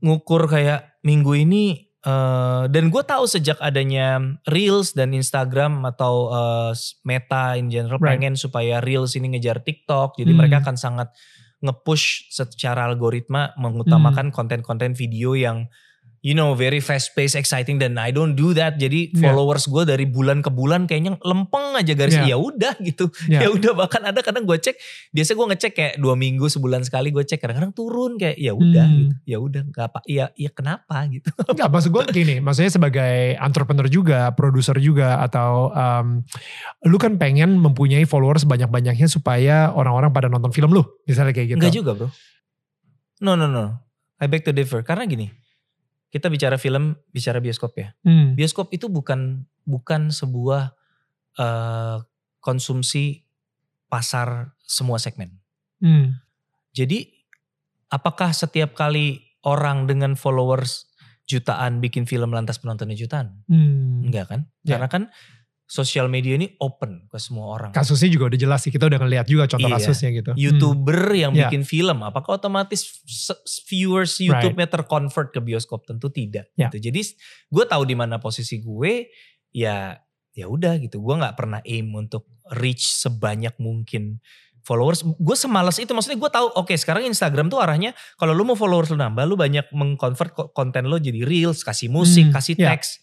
ngukur 0.00 0.46
kayak 0.46 1.00
minggu 1.02 1.34
ini 1.34 1.89
eh, 2.00 2.64
dan 2.68 2.84
gue 2.88 3.02
tahu 3.02 3.24
sejak 3.24 3.60
adanya 3.60 4.20
reels 4.48 4.92
dan 4.92 5.12
Instagram 5.12 5.84
atau 5.84 6.30
eh, 6.30 6.72
Meta 7.04 7.56
in 7.56 7.68
general 7.68 8.00
Right. 8.00 8.16
pengen 8.16 8.34
supaya 8.34 8.80
reels 8.80 9.14
ini 9.14 9.36
ngejar 9.36 9.60
TikTok 9.60 10.16
jadi 10.16 10.32
Hmm. 10.32 10.38
mereka 10.40 10.56
akan 10.64 10.76
sangat 10.76 11.08
nge-push 11.60 12.32
secara 12.32 12.88
algoritma 12.88 13.52
mengutamakan 13.60 14.32
konten-konten 14.32 14.96
video 14.96 15.36
yang 15.36 15.68
you 16.20 16.32
know 16.32 16.52
very 16.52 16.78
fast 16.78 17.12
paced 17.12 17.32
exciting 17.32 17.76
dan 17.76 17.96
I 17.96 18.12
don't 18.12 18.36
do 18.36 18.52
that 18.52 18.76
jadi 18.76 19.08
Yeah. 19.10 19.32
followers 19.32 19.64
gue 19.64 19.82
dari 19.84 20.04
bulan 20.04 20.40
ke 20.40 20.48
bulan 20.48 20.84
kayaknya 20.84 21.16
lempeng 21.20 21.72
aja 21.74 21.92
garisnya 21.92 22.28
Yeah. 22.28 22.36
ya 22.36 22.44
udah 22.44 22.74
gitu 22.84 23.04
Ya. 23.26 23.40
ya 23.44 23.48
udah 23.50 23.72
bahkan 23.72 24.04
ada 24.04 24.20
kadang 24.20 24.44
gue 24.44 24.54
cek 24.54 24.76
biasa 25.10 25.32
gue 25.32 25.46
ngecek 25.48 25.72
kayak 25.72 25.94
dua 25.96 26.14
minggu 26.14 26.44
sebulan 26.46 26.84
sekali 26.84 27.08
gue 27.08 27.24
cek 27.24 27.40
kadang-kadang 27.40 27.72
turun 27.72 28.16
kayak 28.16 28.36
ya 28.36 28.52
udah 28.52 28.84
Hmm. 28.84 28.98
gitu 29.00 29.14
ya 29.24 29.38
udah 29.38 29.62
nggak 29.66 29.86
apa 29.86 30.00
ya 30.04 30.28
ya 30.34 30.50
kenapa 30.50 31.08
gitu 31.08 31.28
Enggak, 31.48 31.68
maksud 31.68 31.90
gue 31.90 32.02
gini, 32.12 32.34
maksudnya 32.38 32.70
sebagai 32.70 33.14
entrepreneur 33.36 33.86
juga, 33.86 34.28
produser 34.30 34.76
juga, 34.76 35.18
atau 35.18 35.72
um, 35.72 36.20
lu 36.84 36.96
kan 36.96 37.16
pengen 37.16 37.56
mempunyai 37.56 38.04
followers 38.04 38.44
banyak-banyaknya 38.44 39.06
supaya 39.06 39.68
orang-orang 39.70 40.10
pada 40.10 40.28
nonton 40.28 40.50
film 40.50 40.70
lu, 40.70 40.84
misalnya 41.04 41.32
kayak 41.32 41.54
gitu. 41.54 41.58
Enggak 41.58 41.74
juga 41.74 41.90
bro 41.94 42.08
no 43.20 43.34
no 43.34 43.44
no 43.44 43.76
I 44.16 44.26
beg 44.26 44.42
to 44.42 44.52
differ 44.52 44.80
karena 44.80 45.04
gini 45.04 45.28
kita 46.10 46.26
bicara 46.28 46.58
film 46.58 46.98
bicara 47.14 47.38
bioskop 47.38 47.72
ya 47.78 47.94
Hmm. 48.02 48.34
bioskop 48.34 48.70
itu 48.74 48.90
bukan 48.90 49.46
bukan 49.64 50.10
sebuah 50.10 50.74
eh, 51.38 51.96
konsumsi 52.42 53.22
pasar 53.86 54.54
semua 54.62 54.98
segmen 54.98 55.40
Hmm. 55.80 56.20
Jadi 56.76 57.08
apakah 57.88 58.30
setiap 58.36 58.76
kali 58.76 59.18
orang 59.42 59.88
dengan 59.88 60.12
followers 60.14 60.92
jutaan 61.24 61.80
bikin 61.80 62.04
film 62.04 62.36
lantas 62.36 62.60
penontonnya 62.60 62.94
jutaan? 62.94 63.40
Hmm. 63.48 64.04
Enggak 64.04 64.28
kan? 64.28 64.40
Ya. 64.62 64.76
Karena 64.76 64.88
kan 64.92 65.02
sosial 65.70 66.10
media 66.10 66.34
ini 66.34 66.50
open 66.58 67.06
ke 67.06 67.14
semua 67.16 67.54
orang. 67.54 67.70
Kasusnya 67.70 68.10
juga 68.10 68.26
udah 68.26 68.40
jelas 68.42 68.58
sih, 68.60 68.74
kita 68.74 68.90
udah 68.90 68.98
ngeliat 68.98 69.22
juga 69.24 69.46
contoh 69.46 69.70
Iya. 69.70 69.78
kasusnya 69.78 70.10
gitu. 70.10 70.30
YouTuber 70.34 71.00
yang 71.14 71.30
Ya. 71.30 71.46
bikin 71.46 71.62
film, 71.62 72.02
apakah 72.02 72.42
otomatis 72.42 72.82
viewers 73.64 74.18
YouTube-nya 74.18 74.66
terconvert 74.66 75.30
ke 75.30 75.38
bioskop? 75.38 75.86
Tentu 75.86 76.10
tidak. 76.10 76.50
Ya. 76.58 76.66
Gitu. 76.66 76.90
Jadi 76.90 77.14
gue 77.46 77.64
tahu 77.64 77.86
di 77.86 77.94
mana 77.94 78.18
posisi 78.18 78.58
gue, 78.58 79.14
ya 79.50 79.94
ya 80.30 80.46
udah 80.46 80.74
gitu. 80.78 80.98
Gue 80.98 81.14
nggak 81.14 81.38
pernah 81.38 81.62
aim 81.62 81.86
untuk 81.92 82.26
reach 82.50 82.90
sebanyak 82.90 83.54
mungkin 83.56 84.18
followers. 84.60 85.06
Gue 85.16 85.34
semalas 85.34 85.78
itu, 85.78 85.90
maksudnya 85.90 86.18
gue 86.18 86.30
tahu. 86.30 86.50
Oke, 86.52 86.74
sekarang 86.74 87.06
Instagram 87.06 87.46
tuh 87.46 87.58
arahnya 87.58 87.94
kalau 88.14 88.34
lu 88.34 88.42
mau 88.42 88.54
followers 88.54 88.90
lu 88.90 88.98
nambah, 88.98 89.22
lu 89.22 89.34
banyak 89.34 89.70
mengconvert 89.70 90.34
ko- 90.34 90.50
konten 90.50 90.86
lo 90.86 90.98
jadi 90.98 91.22
reels, 91.22 91.62
kasih 91.62 91.86
musik, 91.88 92.26
Hmm, 92.28 92.34
kasih 92.34 92.58
ya. 92.58 92.74
teks. 92.74 92.98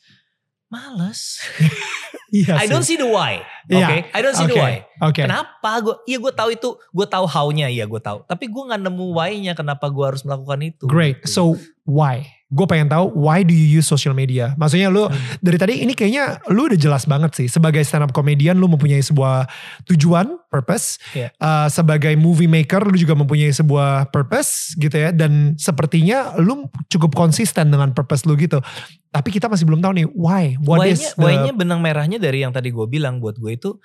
Males. 0.67 1.39
Iya 2.27 2.59
I 2.59 2.65
don't 2.67 2.83
see 2.83 2.99
the 2.99 3.07
why. 3.07 3.39
Oke, 3.67 3.75
Iya. 3.75 3.87
I 4.11 4.19
don't 4.19 4.35
see 4.35 4.47
the 4.47 4.55
Oke, 4.55 4.63
why. 4.63 4.75
Oke. 4.99 5.21
Kenapa? 5.23 5.71
Gue, 5.79 5.95
iya 6.07 6.17
gue 6.19 6.33
tahu 6.35 6.49
itu, 6.51 6.69
gue 6.75 7.07
tahu 7.07 7.25
how-nya, 7.27 7.67
iya 7.71 7.87
gue 7.87 8.01
tahu. 8.03 8.23
Tapi 8.27 8.51
gue 8.51 8.63
nggak 8.67 8.81
nemu 8.83 9.05
why-nya 9.15 9.53
kenapa 9.55 9.87
gue 9.87 10.05
harus 10.05 10.23
melakukan 10.27 10.59
itu. 10.63 10.85
Great. 10.87 11.23
Gitu. 11.23 11.31
So 11.31 11.43
why? 11.87 12.27
Gue 12.47 12.63
pengen 12.63 12.87
tahu 12.87 13.11
why 13.11 13.43
do 13.43 13.51
you 13.51 13.79
use 13.79 13.87
social 13.87 14.15
media? 14.15 14.55
Maksudnya 14.55 14.87
lu 14.87 15.07
Hmm. 15.07 15.19
dari 15.43 15.57
tadi 15.59 15.73
ini 15.83 15.91
kayaknya 15.91 16.39
lu 16.47 16.71
udah 16.71 16.79
jelas 16.79 17.03
banget 17.03 17.35
sih 17.35 17.47
sebagai 17.51 17.83
stand 17.83 18.07
up 18.07 18.15
comedian 18.15 18.55
lu 18.55 18.71
mempunyai 18.71 19.03
sebuah 19.03 19.47
tujuan, 19.91 20.31
purpose. 20.47 20.95
Iya. 21.11 21.35
Uh, 21.43 21.67
sebagai 21.67 22.15
movie 22.15 22.47
maker 22.47 22.87
lu 22.87 22.95
juga 22.95 23.19
mempunyai 23.19 23.51
sebuah 23.51 24.15
purpose 24.15 24.75
gitu 24.79 24.95
ya 24.95 25.11
dan 25.11 25.59
sepertinya 25.59 26.39
lu 26.39 26.71
cukup 26.87 27.15
konsisten 27.15 27.67
dengan 27.67 27.91
purpose 27.91 28.23
lu 28.23 28.39
gitu. 28.39 28.63
Tapi 29.11 29.27
kita 29.31 29.51
masih 29.51 29.67
belum 29.67 29.83
tahu 29.83 30.03
nih 30.03 30.07
why? 30.15 30.55
What 30.63 30.87
is 30.87 31.03
why-nya, 31.03 31.11
the 31.15 31.23
why-nya 31.23 31.51
benang 31.51 31.79
merahnya 31.83 32.15
dari 32.15 32.47
yang 32.47 32.55
tadi 32.55 32.71
gue 32.71 32.87
bilang 32.87 33.19
buat 33.19 33.35
gue 33.35 33.59
itu 33.59 33.75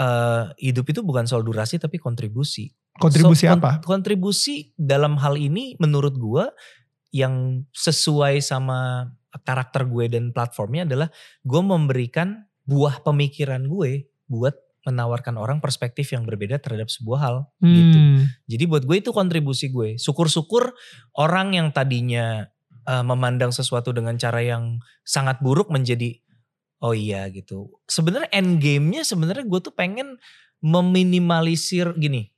eh, 0.00 0.44
hidup 0.56 0.88
itu 0.88 1.00
bukan 1.04 1.28
soal 1.28 1.44
durasi 1.44 1.76
tapi 1.76 2.00
kontribusi. 2.00 2.72
kontribusi 2.96 3.44
So, 3.50 3.58
apa? 3.58 3.82
Kontribusi 3.84 4.72
dalam 4.78 5.18
hal 5.18 5.36
ini 5.36 5.74
menurut 5.82 6.14
gue 6.16 6.46
yang 7.14 7.62
sesuai 7.70 8.42
sama 8.42 9.06
karakter 9.46 9.86
gue 9.86 10.10
dan 10.10 10.34
platformnya 10.34 10.82
adalah 10.82 11.08
gue 11.46 11.62
memberikan 11.62 12.42
buah 12.66 13.06
pemikiran 13.06 13.70
gue 13.70 14.10
buat 14.26 14.58
menawarkan 14.84 15.38
orang 15.38 15.58
perspektif 15.62 16.12
yang 16.12 16.26
berbeda 16.26 16.60
terhadap 16.60 16.92
sebuah 16.92 17.18
hal 17.22 17.36
gitu. 17.62 17.98
Hmm. 17.98 18.28
Jadi 18.50 18.64
buat 18.68 18.84
gue 18.84 19.00
itu 19.00 19.10
kontribusi 19.16 19.72
gue. 19.72 19.96
Syukur-syukur 19.96 20.76
orang 21.16 21.56
yang 21.56 21.72
tadinya 21.72 22.50
uh, 22.84 23.04
memandang 23.06 23.54
sesuatu 23.54 23.96
dengan 23.96 24.18
cara 24.20 24.44
yang 24.44 24.82
sangat 25.06 25.40
buruk 25.40 25.72
menjadi 25.72 26.20
oh 26.84 26.92
iya 26.92 27.24
gitu. 27.32 27.72
Sebenarnya 27.88 28.28
end 28.34 28.60
game-nya 28.60 29.08
sebenarnya 29.08 29.48
gue 29.48 29.60
tuh 29.62 29.72
pengen 29.72 30.20
meminimalisir 30.60 31.96
gini. 31.96 32.28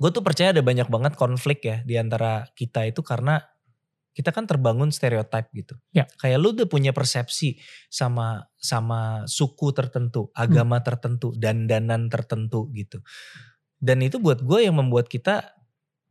Gue 0.00 0.10
tuh 0.10 0.24
percaya 0.24 0.50
ada 0.50 0.64
banyak 0.64 0.90
banget 0.90 1.14
konflik 1.14 1.62
ya 1.62 1.84
di 1.86 1.94
antara 1.94 2.48
kita 2.58 2.90
itu 2.90 3.06
karena 3.06 3.38
kita 4.12 4.28
kan 4.32 4.44
terbangun 4.44 4.92
stereotip 4.92 5.48
gitu. 5.56 5.74
Ya. 5.96 6.04
Kayak 6.20 6.38
lu 6.40 6.52
udah 6.52 6.68
punya 6.68 6.92
persepsi 6.92 7.56
sama 7.88 8.44
sama 8.60 9.24
suku 9.24 9.72
tertentu, 9.72 10.28
agama 10.36 10.80
tertentu, 10.84 11.32
dandanan 11.36 12.12
tertentu 12.12 12.68
gitu. 12.76 13.00
Dan 13.80 14.04
itu 14.04 14.20
buat 14.22 14.44
gue 14.44 14.68
yang 14.68 14.78
membuat 14.78 15.08
kita 15.10 15.56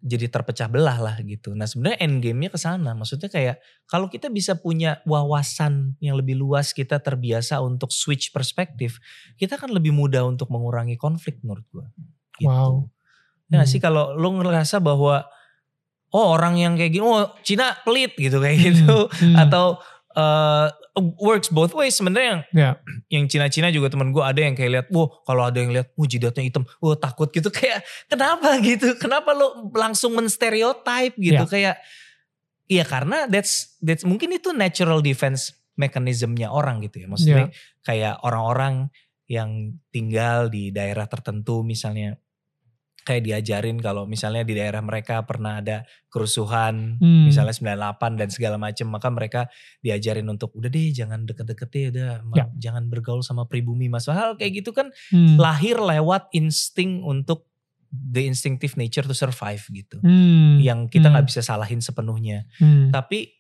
jadi 0.01 0.33
terpecah 0.33 0.65
belah 0.65 0.97
lah 0.97 1.15
gitu. 1.21 1.53
Nah 1.53 1.69
sebenarnya 1.69 2.01
end 2.01 2.25
game-nya 2.25 2.49
ke 2.49 2.57
sana. 2.57 2.97
Maksudnya 2.97 3.29
kayak 3.29 3.61
kalau 3.85 4.09
kita 4.09 4.33
bisa 4.33 4.57
punya 4.57 4.97
wawasan 5.05 5.93
yang 6.01 6.17
lebih 6.17 6.41
luas, 6.41 6.73
kita 6.73 6.97
terbiasa 6.97 7.61
untuk 7.61 7.93
switch 7.93 8.33
perspektif, 8.33 8.97
kita 9.37 9.61
kan 9.61 9.69
lebih 9.69 9.93
mudah 9.93 10.25
untuk 10.25 10.49
mengurangi 10.49 10.97
konflik 10.97 11.37
menurut 11.45 11.63
gue. 11.69 11.85
Gitu. 12.41 12.49
Wow. 12.49 12.89
Ya 13.53 13.61
nggak 13.61 13.67
Hmm. 13.69 13.73
sih 13.77 13.81
kalau 13.83 14.17
lo 14.17 14.29
ngerasa 14.41 14.81
bahwa 14.81 15.27
oh 16.11 16.35
orang 16.35 16.59
yang 16.59 16.73
kayak 16.75 16.91
gini, 16.91 17.03
oh 17.03 17.31
Cina 17.41 17.75
pelit 17.81 18.13
gitu 18.15 18.37
kayak 18.37 18.57
gitu, 18.59 19.07
Hmm. 19.07 19.35
atau 19.39 19.79
uh, 20.13 20.67
works 21.17 21.47
both 21.47 21.71
ways 21.71 21.95
sebenarnya 21.95 22.27
yang 22.27 22.41
Ya. 22.51 22.69
yang 23.07 23.23
Cina-Cina 23.25 23.71
juga 23.71 23.87
temen 23.87 24.11
gue 24.11 24.19
ada 24.19 24.35
yang 24.37 24.51
kayak 24.53 24.71
lihat, 24.71 24.87
wah 24.91 25.07
kalau 25.23 25.47
ada 25.47 25.55
yang 25.55 25.71
lihat, 25.71 25.87
wah 25.95 26.03
jidatnya 26.03 26.43
hitam, 26.43 26.67
wah 26.83 26.99
takut 26.99 27.31
gitu. 27.31 27.47
Kayak 27.55 27.87
kenapa? 28.11 28.59
gitu, 28.59 28.99
kenapa 28.99 29.31
lo 29.31 29.71
langsung 29.71 30.11
menstereotype? 30.13 31.15
gitu. 31.15 31.43
Ya. 31.43 31.47
kayak, 31.47 31.75
iya 32.67 32.83
karena 32.83 33.27
that's 33.27 33.79
that's 33.79 34.03
mungkin 34.03 34.35
itu 34.35 34.51
natural 34.51 34.99
defense 34.99 35.55
mechanismnya 35.79 36.51
orang 36.51 36.83
gitu 36.83 37.01
ya, 37.03 37.07
maksudnya 37.07 37.47
kayak 37.81 38.19
orang-orang 38.21 38.91
yang 39.31 39.79
tinggal 39.95 40.51
di 40.51 40.75
daerah 40.75 41.07
tertentu 41.07 41.63
misalnya 41.63 42.19
kayak 43.01 43.23
diajarin 43.23 43.77
kalau 43.77 44.05
misalnya 44.05 44.45
di 44.45 44.53
daerah 44.53 44.79
mereka 44.79 45.25
pernah 45.25 45.57
ada 45.57 45.83
kerusuhan 46.07 47.01
Hmm. 47.01 47.25
misalnya 47.25 47.53
98 47.53 48.13
dan 48.15 48.29
segala 48.29 48.55
macam 48.55 48.87
maka 48.89 49.07
mereka 49.09 49.41
diajarin 49.79 50.27
untuk 50.27 50.53
udah 50.53 50.67
deh 50.67 50.91
jangan 50.91 51.25
deket-deket 51.25 51.69
deh 51.69 51.85
udah 51.89 52.09
Ya. 52.33 52.45
jangan 52.59 52.87
bergaul 52.87 53.21
sama 53.21 53.45
pribumi 53.45 53.89
mas 53.89 54.05
hal 54.05 54.37
kayak 54.37 54.61
gitu 54.61 54.71
kan 54.71 54.93
Hmm. 55.09 55.35
lahir 55.35 55.77
lewat 55.77 56.29
insting 56.31 57.01
untuk 57.01 57.49
the 57.91 58.23
instinctive 58.23 58.75
nature 58.75 59.03
to 59.03 59.11
survive 59.11 59.65
gitu 59.67 59.99
Hmm. 59.99 60.59
yang 60.59 60.85
kita 60.87 61.09
Hmm. 61.09 61.17
nggak 61.17 61.27
bisa 61.27 61.41
salahin 61.41 61.81
sepenuhnya 61.81 62.45
Hmm. 62.55 62.87
tapi 62.89 63.33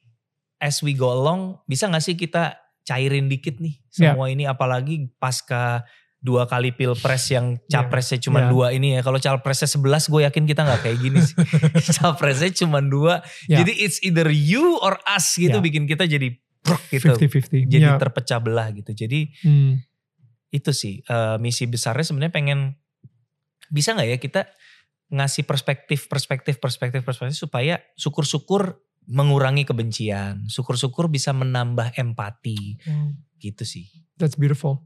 as 0.57 0.81
we 0.81 0.91
go 0.91 1.09
along 1.09 1.57
bisa 1.65 1.85
gak 1.85 2.01
sih 2.01 2.13
kita 2.13 2.57
cairin 2.81 3.25
dikit 3.25 3.57
nih 3.57 3.77
Ya. 3.93 4.13
semua 4.13 4.27
ini 4.27 4.43
apalagi 4.43 5.09
pasca 5.15 5.85
dua 6.21 6.45
kali 6.45 6.69
pilpres 6.69 7.33
yang 7.33 7.57
Ya. 7.65 7.81
capresnya 7.81 8.21
cuma 8.21 8.45
Ya. 8.45 8.47
dua 8.47 8.67
ini 8.69 8.93
ya 8.93 9.01
kalau 9.01 9.17
capresnya 9.17 9.65
11 9.65 10.05
gue 10.05 10.21
yakin 10.21 10.45
kita 10.45 10.61
nggak 10.61 10.81
kayak 10.81 10.97
gini 10.99 11.17
sih 11.19 11.33
capresnya 11.97 12.53
cuma 12.55 12.77
dua 12.79 13.25
Ya. 13.45 13.59
jadi 13.59 13.73
it's 13.75 13.97
either 14.01 14.29
you 14.29 14.77
or 14.77 15.01
us 15.03 15.33
gitu 15.33 15.57
Ya. 15.57 15.59
bikin 15.59 15.83
kita 15.85 16.05
jadi 16.05 16.37
brok 16.61 16.77
gitu 16.87 17.09
50-50. 17.17 17.65
Ya. 17.65 17.67
jadi 17.67 17.87
terpecah 17.97 18.37
belah 18.37 18.69
gitu 18.69 18.93
jadi 18.93 19.33
Hmm. 19.41 19.81
itu 20.49 20.69
sih 20.71 21.01
eh, 21.01 21.37
misi 21.37 21.65
besarnya 21.65 22.05
sebenarnya 22.05 22.29
pengen 22.31 22.59
bisa 23.67 23.91
nggak 23.91 24.07
ya 24.07 24.17
kita 24.17 24.41
ngasih 25.09 25.43
perspektif 25.43 26.05
perspektif 26.05 26.55
perspektif 26.55 27.01
perspektif 27.01 27.33
supaya 27.35 27.81
syukur-syukur 27.95 28.77
mengurangi 29.09 29.65
kebencian 29.65 30.45
syukur-syukur 30.45 31.09
bisa 31.09 31.33
menambah 31.33 31.97
empati 31.97 32.77
gitu 33.37 33.65
sih 33.65 33.89
That's 34.15 34.37
beautiful. 34.37 34.85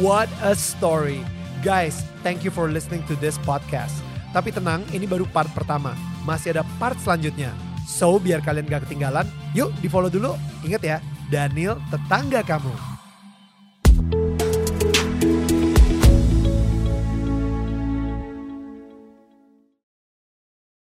What 0.00 0.32
a 0.40 0.56
story. 0.56 1.20
Guys, 1.60 2.00
thank 2.24 2.40
you 2.40 2.48
for 2.48 2.72
listening 2.72 3.04
to 3.10 3.14
this 3.20 3.36
podcast. 3.44 3.92
Tapi 4.32 4.48
tenang, 4.48 4.80
ini 4.96 5.04
baru 5.04 5.28
part 5.28 5.52
pertama. 5.52 5.92
Masih 6.24 6.56
ada 6.56 6.64
part 6.80 6.96
selanjutnya. 7.02 7.52
So, 7.84 8.16
biar 8.16 8.40
kalian 8.40 8.70
gak 8.70 8.88
ketinggalan, 8.88 9.28
yuk 9.52 9.74
di 9.82 9.92
follow 9.92 10.08
dulu. 10.08 10.38
Ingat 10.64 10.82
ya, 10.86 10.96
Daniel 11.28 11.76
tetangga 11.92 12.40
kamu. 12.40 12.89